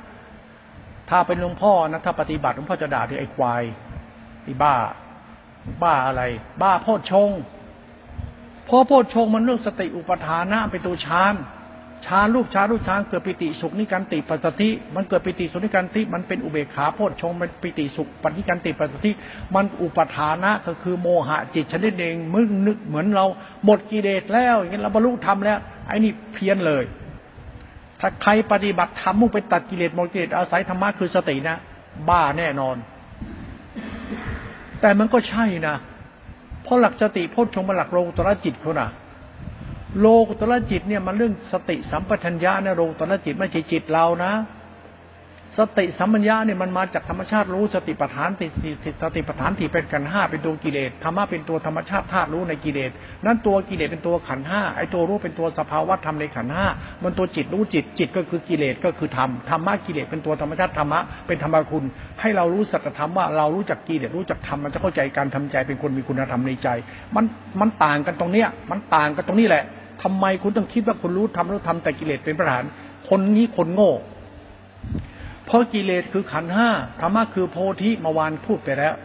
[1.10, 3.64] ถ้าเป็นหลวงพ่อนะถ้าปฏิบัติหลวงพ่อจะด่าที่ไอ้ควาย
[4.44, 4.76] ไอ้บ้า
[5.82, 6.22] บ้าอะไร
[6.62, 7.30] บ้าโพชฌง
[8.68, 11.34] พอโพชฌงมันเรื่องสติอุปทานะเป็นตัวฌาน
[12.06, 19.12] ชาลูกชาลูกชาเกิดปิติสุขนิการติปัสสติ มันเกิดปิติสุขนิการติ มันเป็นอุเบกขาโพชฌงเป็นปิติสุขปณิการติปัสสติ
[19.56, 23.26] มันอุปทานะก็คือโมหะจิตชนิดเองมึงนึกเหมือนเรา
[23.66, 26.84] หมดกิเลสแล้วอย่างนี้เราบรรลุธรรมแล้วไอ้นี่เพี้ยนเลย
[28.00, 31.58] ถ้าใครปฏิบัติธรรมมุ่งไปตัดกิเลสหมดกิเลสอาศัยธรรมะคือสตินะ
[32.10, 32.76] บ้าแน่นอน
[34.82, 35.76] แต่มันก็ใช่นะ
[36.64, 38.90] เพราะหลักสติโพชฌงมันหลักโลกุตระจิตเขานะ
[40.00, 44.34] โลกุตระจิตเนี่ยมันเรื่องสติสัมปชัญญะนะโลกุตระจิตไม่ใช่จิตเรานะ
[45.60, 48.46] สติสัมปัญญาเนี่ยมันมาจากธรรมชาติรู้สติปัฏฐานติ
[49.02, 52.92] สติปัฏฐานที่เป็นกันห้าเป็นตัวกิเลสธรรมะเป็นตัวธรรมชาติธาตุรู้ในกิเลส
[53.26, 56.66] นั้นตัวกิเลสเป็นตัวขันห้าไอ้ตัวรู้เป็นตัวสภาวะธรรมในขันห้า
[57.04, 61.84] มันตัวจิตรู้จิตจิตก็คือกิเลสก็คือธรรมธรรมะกิเลสเป็นตัวธรรมชาติธรรมะเป็นธรรมคุณ
[62.22, 66.68] ให้เรารู้สัจธรรมว่าเรารู้จักกิเลสรู้จักธรรมมันจะเข้าใจการทำใจเป็นคนมีคุณธรรมในใจ
[67.16, 67.26] มัน
[67.60, 69.66] มันต่างกันตรงเนี้ยมันต่างกันตรงนี้แหละ
[70.04, 72.64] ทำไมคุณต้องคิดว่าคุณรู้ทำรู้ทำแต่กิเลสเป็นประธาน
[73.10, 73.94] คนนี้คนโง่
[75.46, 76.70] เพราะกิเลสคือขันห้า
[77.02, 78.96] ธรรมะคือโพธิมาวานพูดไปแล้ว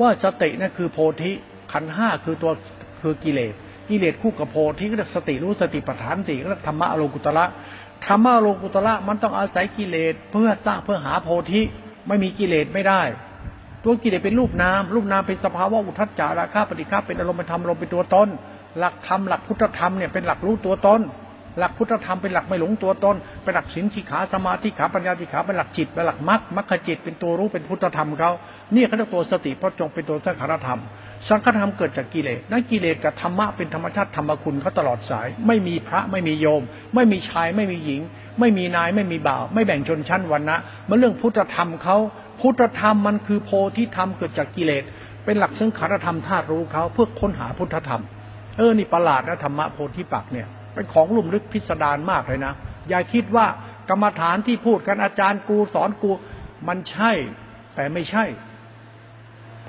[0.00, 1.32] ว่าสตินั่นคือโพธิ
[1.72, 2.52] ขันห้าคือตัว
[3.00, 3.52] คือกิเลส
[3.88, 7.44] กิเลสคู่กับโพธิก็เรียกสติรู้สติปัฏฐานสี่ก็เรียกธรรมะอโลกุตระ
[8.06, 11.60] ธรรมะอโลกุตระมันต้องอาศัยกิเลสเพื่อสร้างเพื่อหาโพธิ
[12.08, 13.02] ไม่มีกิเลสไม่ได้
[13.84, 18.28] ตัวกิเลสเป็นรูปนามรูปนามเป็นสภาวะอุทัจจาราคาปฏิฆาเป็นอารมณ์เป็นธรรมอารมณ์เป็นตัวตน
[18.78, 21.00] หลักธรรมหลักพุทธธรรมเนี่ยเป็นหลักรู้ตัวตน
[21.58, 28.30] หลักพุทธธรรมเป็นหลักไม่หลงตัวตนเป็นหลักศีลสิขาสมาธิขาปัญญาสิขาเป็นหลักจิตเป็นหลักมรรคมรรคจิตเป็นตัวรู้เป็นพุทธธรรมเขา
[28.72, 30.80] เนี่ยเขาเรียกตัวสติพระจงเป็นตัวสังขารธรรม
[31.28, 36.62] สังขารธรรมเกิดจากกิเลสนั่นกิเลสกับธรรมะเป็นธรรมชาติธรรมคุณเขาตลอดสาย ไม่มีพระไม่มีโยม
[36.94, 38.00] ไม่มีชายไม่มีหญิง
[38.40, 40.56] ไม่มีนายไม่มีบ่าว ไม่แบ่งชนชั้นวรรณะ
[40.88, 41.96] มันเรื่องพุทธธรรมเขา
[42.40, 44.82] พุทธธรรมมันคือโพธิธรรมเกิดจากกิเลส
[45.24, 48.02] เป็นหลักสังขารธรรมธาตุรู้เขาเพื่อค้นหาพุทธธรรม
[48.56, 52.52] เออนี่ประหลาดนะธรรมะโพธิปักเนี่ยเป็นของลุ่มลึกพิสดารมากเลยนะ
[52.88, 53.46] อย่าคิดว่า
[53.88, 56.10] กรรมฐานที่พูดกันอาจารย์กูสอนกู
[56.68, 57.12] มันใช่
[57.74, 58.24] แต่ไม่ใช่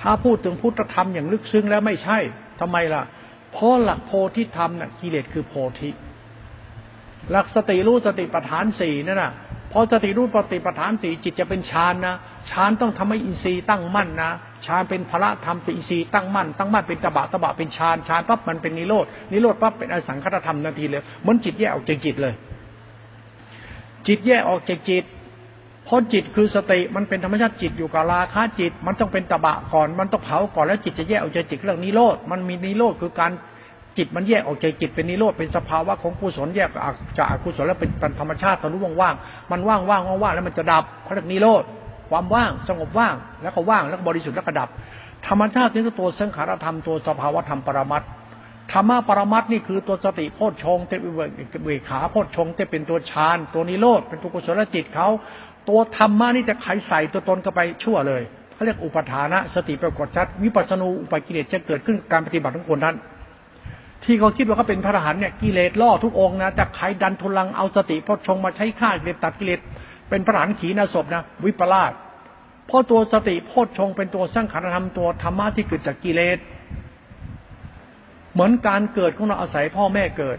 [0.01, 2.17] ถ้าพูดถึงพุทธธรรมอย่างลึกซึ้งแล้วไม่ใช่
[2.59, 3.03] ทำไมล่ะ
[3.51, 5.89] เพราะหลักโพธิธรรมน่ะกิเลสคือโพธิ
[7.31, 9.31] หลักสติรู้สติปัฏฐานสี่นั่นน่ะ
[9.73, 12.15] พอสติรู้ปฏิปัฏฐานสีจิตจะเป็นฌานนะ
[12.49, 14.31] ฌานต้องทำให้อินทรีย์ตั้งมั่นนะ
[14.65, 22.33] ฌานเป็นพระธรรมเป็นอินทรีย์ตั้งมั่นตั้งมั่นเป็นตบะตบะเป็นฌานฌานปั๊บมันเป็นนิโรดนิโรธปั๊บเป็นอสังคตธรรมนาทีเลยเหมือนจิตแยกออกจากจิตเลย
[24.07, 25.03] จิตแยกออกจากจิต
[25.85, 33.31] เพราะจิตคือสติมันเป็นธรรมชาติจิตอยู่กับราคะจิต มันต้องเป็นตบะก่อน มันต้องเผาก่อนแล้วจิตจะแยกออกจากจิตเรื่องนิโรธมันมีนิโรธคือการ
[33.97, 36.69] จิตมันแยกออกจากจิตเป็นนิโรธเป็นสภาวะของกุศลแยก
[37.17, 37.89] จากอกุศลแล้วเป็น
[38.19, 41.63] ธรรมชาติตอนรู้ว่างๆมันว่างว่างว่างแล้วมันจะดับเขาเรียกนิโรธ
[42.09, 44.69] ความว่างสงบว่างแล้วก็ว่างแล้วก็บริสุทธิ์แล้วก็ดับ
[45.27, 48.03] ธรรมชาตินี่คือตัวสังขารธรรมตัวสภาวะธรรมปรมัต
[48.71, 51.11] ธรรมะปรมัตนี่คือตัวสติโพชฌงเตวิ
[51.65, 55.07] เวขาโพชฌงจะเป็นตัวฌานตัวนิโรธเป็นตัวกุศลจิตเขา
[55.69, 58.21] ตัวธรรมะนี่จะไขใส่ตัวตนเข้าไปชั่วเลย
[58.53, 62.95] เขาเรียกอุปทานะสติปรากฏชัดวิปัสสนูอุปกิเลสจะเกิดขึ้นการปฏิบัติของคนนั้น
[64.05, 69.59] ที่เขาคิดว่าเขาเป็นพระอรหันต์เนี่ยกิเลสล่อทุกองนะจะใครดันทุลังเอาสติพอชงมาใช้ฆ่ากิเลสตัดกิเลส
[70.09, 71.91] เป็นพระอรหันต์ขีณาศพนะวิปลาส
[72.67, 76.37] เพราะตัวสติโพชฌงเป็นตัวสร้างขันธธรรมตัวธรรมะที่เกิดจากกิเลส
[78.33, 80.37] เหมือนการเกิดของเราอาศัยพ่อแม่เกิด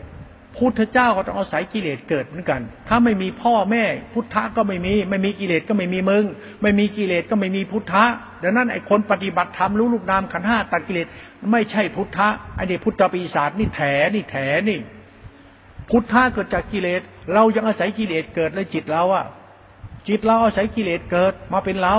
[0.57, 6.25] พุทธเจ้าก็ต้องอาศัยกิเลสเกิดเหมือนกัน ถ้าไม่มีพ่อแม่ พุทธะก็ไม่มี ไม่มีกิเลสก็ไม่มีมึง
[6.63, 8.05] ไม่มีกิเลสก็ไม่มีพุทธะ
[8.43, 11.07] ดังนั้นไอ้คนปฏิบัติธรรมรู้ลูกนามขันห้าตัดกิเลส
[11.53, 13.81] ไม่ใช่พุทธะไอ้นี่พุทธปีศาจนี่แถ
[14.15, 14.37] นี่แถ
[14.69, 14.81] นี่
[15.91, 17.01] พุทธะเกิดจากกิเลส
[17.33, 19.27] เรายังอาศัยกิเลสเกิดเลยจิตเราอะ
[20.09, 21.97] จิตเราอาศัยกิเลสเกิดมาเป็นเรา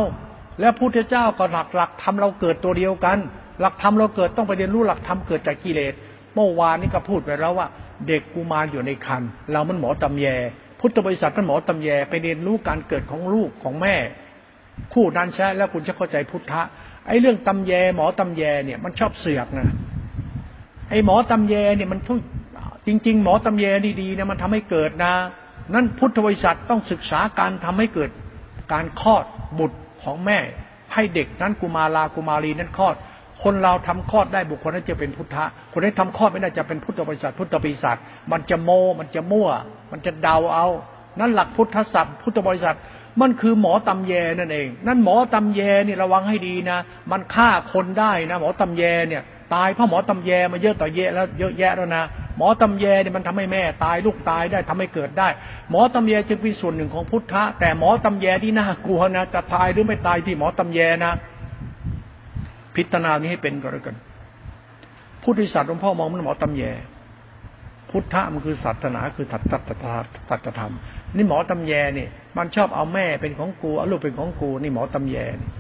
[0.60, 3.18] แล้วพุทธเจ้าก็หลักหลักทำเราเกิดตัวเดียวกัน
[3.62, 5.94] หลักธรรมเราเกิดต้องไปเรียนรู้หลักธรรมเกิดจากกิเลส
[6.34, 7.68] เมื่อวานนี้ก็พูดไปแล้วว่า
[8.08, 10.28] เด็กกุมารอยู่ในคันเรามันหมอตำแย
[10.80, 13.96] พุทธบริษัทมันหมอตำแยไปเรียนรู้การเกิดของลูกของแม่
[14.94, 16.62] คู่นั้นใช่แล้วคุณจะเข้าใจพุทธะ
[17.08, 19.68] ไอ้เรื่องตำแย หมอตำแยเนี่ยมันชอบเสือกนะ
[20.90, 22.14] ไอ้หมอตำแยเนี่ยมันทุ
[22.88, 23.66] จริง ๆ หมอตำแย
[24.02, 25.14] ดีๆเนี่ยมันทำให้เกิดนะ
[25.74, 28.10] นั้นพุทธบริษัทต้องศึกษาการทำให้เกิด
[28.74, 29.26] การคลอด
[29.60, 30.40] บุตรของแม่
[30.94, 32.96] ให้เด็กนั้นกุมารากุมารีนั้นคลอด
[33.46, 37.98] คนเราทำคลอดได้บุคคลนั้นจะเป็นพุทธะ คนที่ทำคลอดไม่ได้จะเป็นพุทธบริษัทพุทธบริษัท
[38.32, 38.70] มันจะโม
[39.00, 39.50] มันจะมั่ว
[39.92, 40.68] มันจะเดาเอา
[41.20, 42.76] นั่นหลักพุทธศัพท์พุทธบริษัท
[43.22, 46.80] มันคือหมอตำแยนั่นเอง นั่นหมอตำแยนี่ระวังให้ดีนะ
[47.12, 49.24] มันฆ่าคนได้นะ หมอตำแยเนี่ย
[49.54, 52.04] ตายเพราะหมอตำแยมาเยอะต่อเยอะแล้วเยอะแยะแล้วนะ
[52.38, 55.30] หมอตำแยเนี่ยมันทำให้แม่ตายลูกตายได้ทำให้เกิดได้
[55.70, 61.14] หมอตำแยจึงเป็นส่วนหนึ่งของพุทธะ แต่หมอตำแยที่น่ากลัวนะจะตายหรือไม่ตายที่หมอตำแยนะ
[62.76, 63.96] พิจารณานี้ให้เป็นก็แล้วกัน
[65.24, 66.64] พุทธิสัตว์หลวงพ่อมองมันหมอตำแย
[67.90, 69.62] พุทธะมันคือศาสนาคือตัตตัต
[70.30, 70.74] ตัตธรรม
[71.16, 75.18] นี่หมอตำแยเนี่ยมันชอบเอาแม่เป็นของกูเอาลูกเป็นของกู นี่หมอตำแย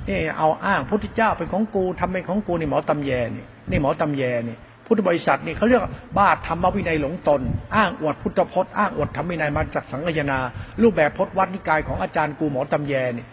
[0.07, 5.81] นี่เอาอ้างพุทธเจ้าเป็นของกูทำเป็นของกูนี่หมอตำแยนี่นี่หมอตำแยนี่พุทธบริษัทนี่เขาเรียก
[6.17, 7.41] บ้าธรรมวินัยหลงตน
[7.75, 10.39] อ้างอวดพุทธพจน์อ้างอวดธรรมวินัยมาจากสังฆยนา
[10.81, 13.25] รูปแบบพจน์วัดนิกายของอาจารย์กูหมอตำแยนี่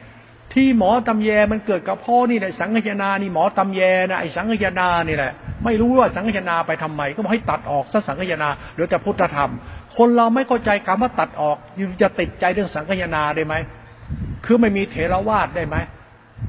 [0.52, 3.80] ที่หมอตำแยมันเกิดกับพ่อนี่แหละสังฆยนานี่หมอตำแย
[4.10, 5.32] นะไอ้สังฆยนานี่แหละ
[5.64, 9.50] ไม่รู้ว่าสังฆยนาไปทำไมก็บอกให้ตัดออกซะสังฆยนาเหลือแต่พุทธธรรม
[9.96, 13.54] คนเราไม่เข้าใจคำว่าตัดออกยูจะติดใจเรื่องสังฆยนาได้ไหม
[14.44, 15.76] คือไม่มีเถรวาทได้ไหม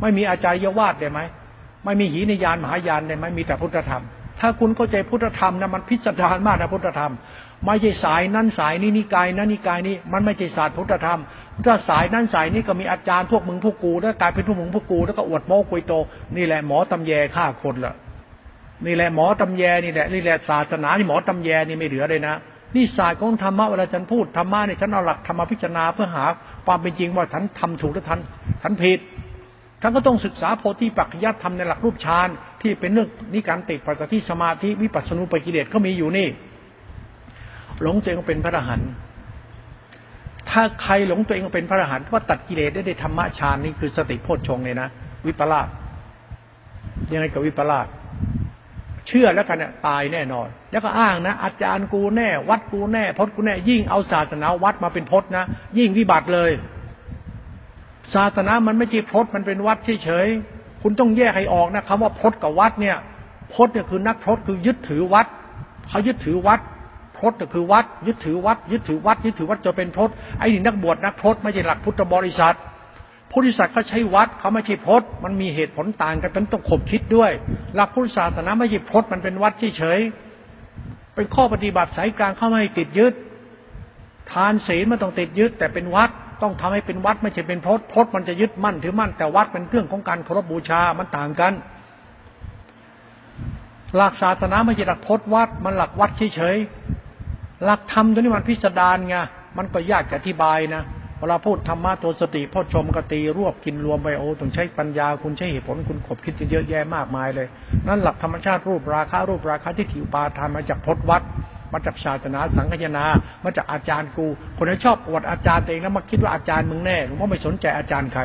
[0.01, 1.19] ไม่มีอาจารยวาทได้ไหม
[1.85, 4.03] ไม่มีหีนิยานมหายานได้ไหมมีแต่พุทธธรรม
[4.39, 7.13] ถ้าคุณเข้าใจพุทธธรรมนะมันพิสดารมากนะพุทธธรรม
[7.65, 11.19] ไม่ใช่สายนั้นสายนี้นิกายนั้นนิกายนี้ มันไม่ใช่ศาสตร์พุทธธรรม
[11.65, 15.93] ถ้าสายนั้นสายนี้ก็มีอาจารย์พวกมึงพวกกูแล้วกลายเป็นพวกมึงพวกกูแล้วก็อวดโม้กุยโต
[16.35, 17.93] นี่แหละหมอตำแยฆ่าคนละ
[18.85, 22.35] นี่แหละหมอตำแยนี่แหละนี่แหละศาสนาที่หมอตำแยนี่ไม่เหลือเลยนะ
[22.75, 26.25] นี่ศาสตร์ของธรรมะเวลาฉันพูดธรรมะเนี่ยฉันเอาหลักธรรมพิจารณาเพื่อหา
[26.65, 28.19] ความเป็นจริงว่าฉันทำถูกหรือฉัน
[28.61, 28.99] ฉันผิด
[29.81, 32.27] ท่านก็ต้องศึกษาโพธิปัจจยธรรมในหลักรูปฌาน
[32.61, 36.27] ที่เป็นเรื่องนิการติดปฏิสมาธิวิปัสสนุปกิเลสก็มีอยู่นี่
[37.81, 38.91] หลงตัวเองเป็นพระอรหันต์
[40.49, 44.87] ถ้าใครหลงตัวเองเป็นพระอรหันต์ว่าตัดกิเลสได้ในธรรมะฌานนี่คือสติโพชฌงเลยนะ
[45.25, 45.67] วิปลาส
[47.11, 47.87] ยังไงกับวิปลาส
[49.07, 55.43] เชื่อแล้วกันเนี่ยตายแน่นอน แล้วก็อ้างนะ อาจารย์กูแน่ วัดกูแน่พจน์กูแน่ ยิ่งเอาศาสนาวัดมาเป็นพจน์นะ
[55.77, 56.51] ยิ่งวิบัติเลย
[58.15, 62.97] ศาสนามันไม่ใช่พจน์มันเป็นวัดเฉยๆคุณต้องแยกให้ออกนะคำว่าพจน์กับวัดเนี่ย
[63.53, 65.27] พจน์เนี่ยคือนักพจน์คือยึดถือวัด
[65.89, 66.59] เขายึดถือวัด
[67.23, 72.55] พจน์ก็คือวัด ยึดถือวัด ยึดถือวัด ยึดถือวัดจะเป็นพจน์ไอ้นี่นักบวชนักพจน์ไม่ใช่หลักพุทธบริษัท
[73.31, 77.31] พุทธิษัทเขาใช้วัดเขาไม่ใช่พจน์มันมีเหตุผลต่างกันต้องต้องขบคิดด้วย
[77.75, 83.13] หลักพุทธศาสนาไม่ใช่พจน์มันเป็นวัดเฉยๆเป็นข้อปฏิบัติสายกลางเข้าไม่ติดยึด
[84.31, 86.09] ทานศีลมันต้องติดยึด แต่เป็นวัด
[86.41, 91.53] ต้องทำให้เป็นวัดไม่ใช่เป็นพจน์พจน์มันจะยึดมั่นถือมั่นแต่วัดเป็นเรื่องของการเคารพบูชามันต่างกัน
[93.97, 97.02] หลักศาสนาไม่ใช่หลักพจน์วัด มันหลักวัดเฉยๆ
[97.63, 99.15] หลักธรรมตัวนี้มันพิสดารไง
[99.57, 100.83] มันก็ยากจะอธิบายนะ
[101.19, 107.47] เวลาพูดธรรมะตัวสติพ่อชมกตีรวบกินรวมไปโอ้ต้องใช้ปัญญาคุณใช้เหตุผลคุณขบคิดเยอะแยะมากมายเลย
[107.87, 111.21] นั่นหลักธรรมชาติรูปราคารูปราคาที่ถิวปาทานมาจากพจนวัด
[111.73, 113.05] มาจากศาสนาสังฆยนา
[113.43, 114.25] มาจากอาจารย์กู
[114.57, 118.23] คนที่ชอบอวดอาจารย์ตัวเองแล้วมาคิดว่าอาจารย์มึงแน่หลวงพ่อไม่สนใจอาจารย์ใคร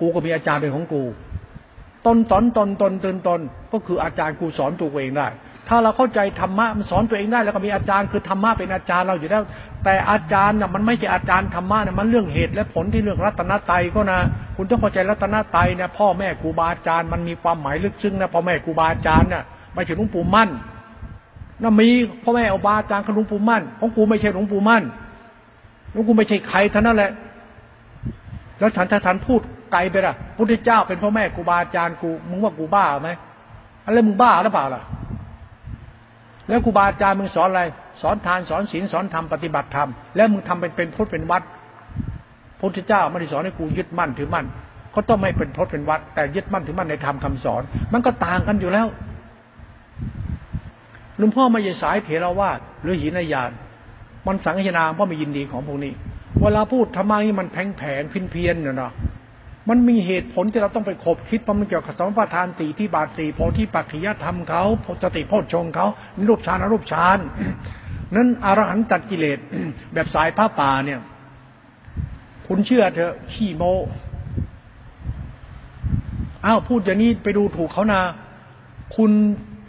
[0.00, 1.02] กูก็มีอาจารย์เป็นของกู
[2.06, 3.40] ตนสอนตนตนตืนตน
[3.72, 5.28] ก็คืออาจารย์กูสอนตัวเองได้
[5.68, 9.42] ถ้าเราเข้าใจธรรมะมันสอนตัวเองได้แล้วก็มีอาจารย์คือธรรมะเป็นอาจารย์เราอยู่แล้ว
[9.84, 14.20] แต่อาจารย์น่ะมันไม่ใช่อาจารย์ธรรมะน่ะมันเรื่องเหตุและผลที่เรื่องรัตนตรัยก็นะ
[14.56, 20.48] คุณต้องเข้าใจรัตนตรัยเนี่ยพ่อแม่ครูบาอาจารย์มันมีความหมายลึกซึ้งนะพ่อแม่ครูบาอาจารย์น่ะไม่ใช่หลวงปู่มั่น
[21.62, 21.88] น่ะมี
[22.22, 24.82] พ่อแม่อาบาอาจารย์ขหลวงปู่มั่นของกูไม่ใช่หลวงปู่มั่น
[25.92, 27.10] หลวงกูไม่ใช่ใครท่านั้นแหละ
[28.58, 29.40] แล้วฉันถ้าท่านพูด
[29.72, 33.10] ไกลไปละพุทธเจ้าเป็นพ่อแม่ครูบาอาจารย์กูมึงว่ากูบ้าไหม
[33.84, 34.82] อะไรมึงบ้าหรือเปล่าล่ะ
[36.48, 37.62] แล้วครูบาอาจารย์มึงสอนอะไร
[38.02, 41.42] สอนทานสอนศีลสอนธรรมปฏิบัติธรรมแล้วมึงทำเป็นเป็นพุทธเป็นวัด
[42.60, 44.46] พุทธเจ้าไม่ได้สอนให้กูยึดมั่นถือมั่น
[44.94, 47.62] ก็ต้องไม่เป็นพจน์เป็นวัด แต่ยึดมั่นถือมั่นในธรรมคาสอน
[47.92, 48.86] มันก็ต่างกันอยู่แล้ว
[51.18, 53.50] หลวงพ่อไม่ใช่สายเถรวาทหรือหินยาน
[54.26, 55.92] มันสังฆนาเพราะไม่ยินดีของพวกนี้
[56.40, 58.90] เวลาพูดธรรมะนี่มันแผงแผงพินเพียนเนี่ยนะ
[59.68, 64.62] มันมีเหตุผลที่เราต้องไปขบคิดเพราะมันเกี่ยวกับสมปทานสี่ที่บาทสี่โพธิปัจจยธรรมเขา
[65.02, 65.86] สติโพชงเขา
[66.28, 67.18] รูปฌานอรูปฌาน
[68.14, 69.38] นั้นอรหันตัดกิเลส
[69.94, 71.00] แบบสายผ้าป่าเนี่ย
[72.46, 73.62] คุณเชื่อเถอะขี้โม
[76.44, 78.00] อ้าวพูดอย่างนี้ไปดูถูกเขานะ
[78.96, 79.12] คุณ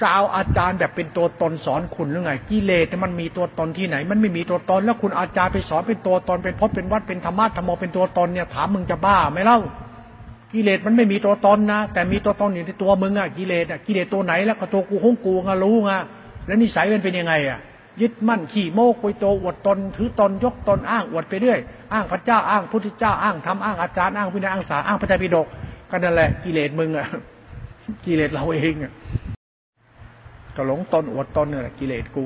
[0.02, 9.60] จะเอาอาจารย์แบบเป็นตัวตนสอนคุณหรือไงกิเลสมันมีตัวตนที่ไหน มันไม่มีตัวตน แล้วคุณอาจารย์ไปสอนเป็นตัวตนเป็นพจน์เป็นวัดเป็นธรรมะธรรมโมเป็นตัวตนเนี่ยถามมึงจะบ้าไหมเล่า
[10.56, 15.92] กิเลสมันไม่มีตัวตนนะแต่มีตัวตนอยู่ในตัวมึงอะกิเลสอะกิเลสตัวไหนแล้วก็ตัวกูห้องกูงะรู้ไง
[16.46, 17.60] แล้วนิสัยมันเป็นยังไงอะ
[18.02, 21.60] ยึดมั่นขี่โมกไปโตอวดตนถือตนยกตนอ้างอวดไปเรื่อย
[21.94, 25.48] อ้างพระเจ้าอ้างพุทธเจ้าอ้างธรรมอ้างอาจารย์อ้างวินัยอ้างสาอ้างพระไตรปิฎก
[25.90, 27.08] ก็นั่นแหละกิเลสมึงอะ
[28.06, 28.92] กิเลสเราเองอะ
[30.56, 32.26] ก็หลงตนอวดตนเนี่ยกิเลสกู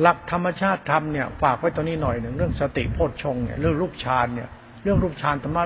[0.00, 4.48] หลักธรรมชาติธรรมเนี่ยฝากไว้ตรงนี้หน่อยหนึ่งเรื่องสติโพชฌงเนี่ยเรื่องรูปฌานเนี่ย
[4.82, 5.64] เรื่องรูปฌานธรรมะ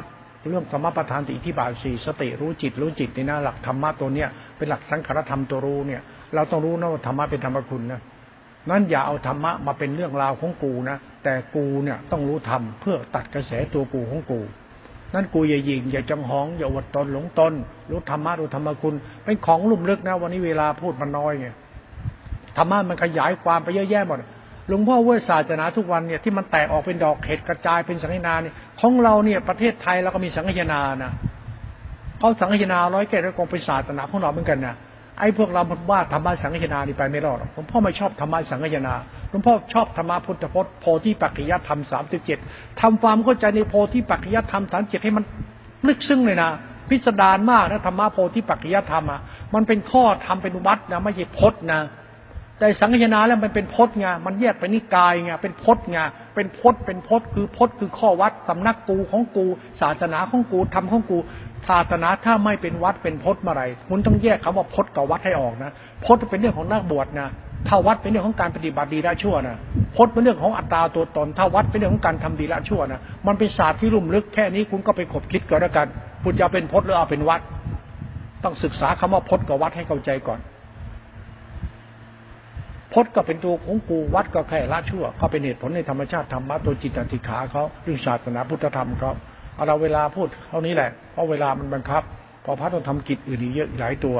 [0.49, 6.01] เรื่องธรรมประธานติที่บาทสี่สติรู้จิตรู้จิตนี่นะหลักธรรมะตัวเนี้ยเป็นหลักสังขารธรรมตัวรู้เนี่ย
[6.35, 8.01] เราต้องรู้นะว่าธรรมะเป็นธรรมคุณนะ
[8.71, 14.41] นั้นอย่าเอาธรรมะมาเป็นเรื่องราวของกูนะแต่กูเนี่ยต้องรู้ธรรมเพื่อตัดกระแสตัวกูของกู
[15.15, 17.53] นั่นกูอย่ายิงอย่าจังหองอย่าอดตนหลงตน
[17.91, 18.95] รู้ธรรมะรู้ธรรมคุณ
[19.25, 21.49] เป็นของลุ่มลึกนะ วันนี้เวลาพูดมันน้อยไง
[22.57, 24.19] ธรรมะมันขยายความไปเยอะแยะหมด
[24.69, 31.12] หลวงพ่อเวทศาสนาทุกวันเนี่ยที่มันแตกออกเป็นดอกเห็ดกระจายเป็นสังฆนาเนี่ยของเราเนี่ยประเทศไทยเราก็มีสังฆนานะ
[32.19, 34.74] เขาสังฆนาร้อยแก่ร้อยกองเป็นศาสนาของเราเหมือนกันนะ
[35.20, 38.95] ไอ้พวกเราว่าธรรมะสังฆนานี่ไปไม่รอดหลวงพ่อไม่ชอบธรรมะสังฆนา
[39.31, 42.39] หลวงพ่อชอบธรรมะพุทธพจน์โพธิปัจจยธรรมสามสิบเจ็ด
[42.81, 45.24] ทำความเข้าใจในโพธิปัจจยธรรมสามเจ็ดให้มัน
[45.89, 46.51] ลึกซึ้งเลยนะ
[46.89, 49.20] พิสดารมากนะธรรมะโพธิปัจจยธรรมอะ
[49.55, 51.81] มันเป็นข้อทำเป็นวัดนะไม่ใช่พจน์นะ
[52.59, 55.98] แต่สังฆนาแล้วมันเป็นพจน์ไงมันแยกไปนิกายไงเป็นพจน์ไง
[56.35, 59.47] เป็นพจน์เป็นพจน์คือพจน์คือข้อวัดสำนักกูของกู
[59.81, 61.18] ศาสนาของกูทำของกู
[61.68, 65.70] ศาสนาถ้าไม่เป็นวัดเป็นพจน์เมื่อไรคุณต้องแยกคำว่าพจน์กับวัดให้ออกนะ
[66.05, 67.28] พจน์เป็นเรื่องของนักบวชนะ
[67.68, 69.56] ถ้าวัดเป็นเรื่องของการปฏิบัติดีละชั่วนะ
[69.97, 75.86] พจน์เป็นเรื่องของอัตตาตัวตน ถ้าวัดเป็นเรื่องของการทำดีละชั่วนะมันเป็นศาสตร์ที่ลุ่มลึกแค่นี้คุณก็ไปขบคิดก่อนแล้วกัน
[76.24, 77.40] คุณจะเป็นพจน์หรือเอาเป็นวัด
[78.44, 80.40] ต้องศึกษาคำว่าพจน์กับวัดให้เข้าใจก่อน
[82.95, 89.12] พจน์ก็เป็นตัวของกูวัดก็แค่ละชั่ว ก็เป็นเหตุผลในธรรมชาติธรรมะตัวจิตติขาเขาเรื่องศาสนาพุทธธรรมเขา
[89.55, 92.03] เอาเราเวลาพูดเท่านี้แหละ เพราะเวลามันบังคับ
[92.45, 94.16] พอพระต้องทำกิจอื่นอีกเยอะหลายตัว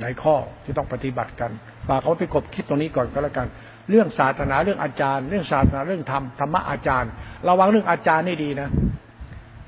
[0.00, 0.34] หลายข้อ
[0.64, 1.50] ที่ต้องปฏิบัติกัน
[1.88, 3.46] ฝากเขาไปกบคิดตรงนี้ก่อนก็แล้วกัน
[3.90, 7.10] เรื่องศาสนาเรื่องอาจารย์ เรื่องศาสนาเรื่องธรรมธรรมะอาจารย์
[7.48, 8.68] ระวังเรื่องอาจารย์นี่ดีนะ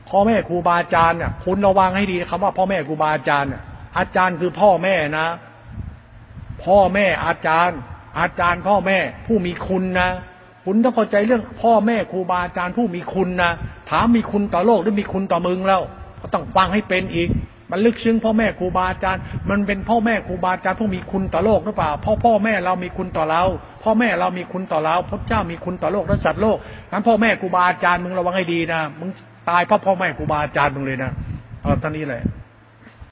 [0.08, 3.50] พ่อแม่ครูบาอาจารย์เนี่ยคุณระวังให้ดีคำว่าพ่อแม่ครูบาอาจารย์
[3.98, 5.26] อาจารย์คือพ่อแม่นะ
[6.64, 7.78] พ่อแม่อาจารย์
[8.18, 10.08] อาจารย์พ่อแม่ผู้มีคุณนะ
[10.64, 13.50] คุณต้องเข้าใจเรื่องพ่อแม่ครูบาอาจารย์ผู้มีคุณนะ
[13.90, 15.80] ถามมีคุณต่อโลกหรือมีคุณต่อมึงแล้ว
[16.22, 17.28] ก็ต้องฟังให้เป็นอีก
[17.70, 23.42] มันลึกซึ้งพ่อแม่ครูบาอาจารย์ มันเป็นพ่อแม่ครูบาอาจารย์ผู้มีคุณต่อโลกหรือเปล่าพ่อพ่อแม่เรามีคุณต่อเรา
[23.84, 26.56] พ่อแม่เรามีคุณต่อเราพระเจ้ามีคุณต่อโลกและสัตว์โลก
[26.90, 29.10] งั้นพ่อแม่ครูบาอาจารย์มึงระวังให้ดีนะมึง
[29.50, 31.10] ตายเพราะพ่อแม่ครูบาอาจารย์มึงเลยนะ
[31.62, 32.22] เอาท่านี้แหละ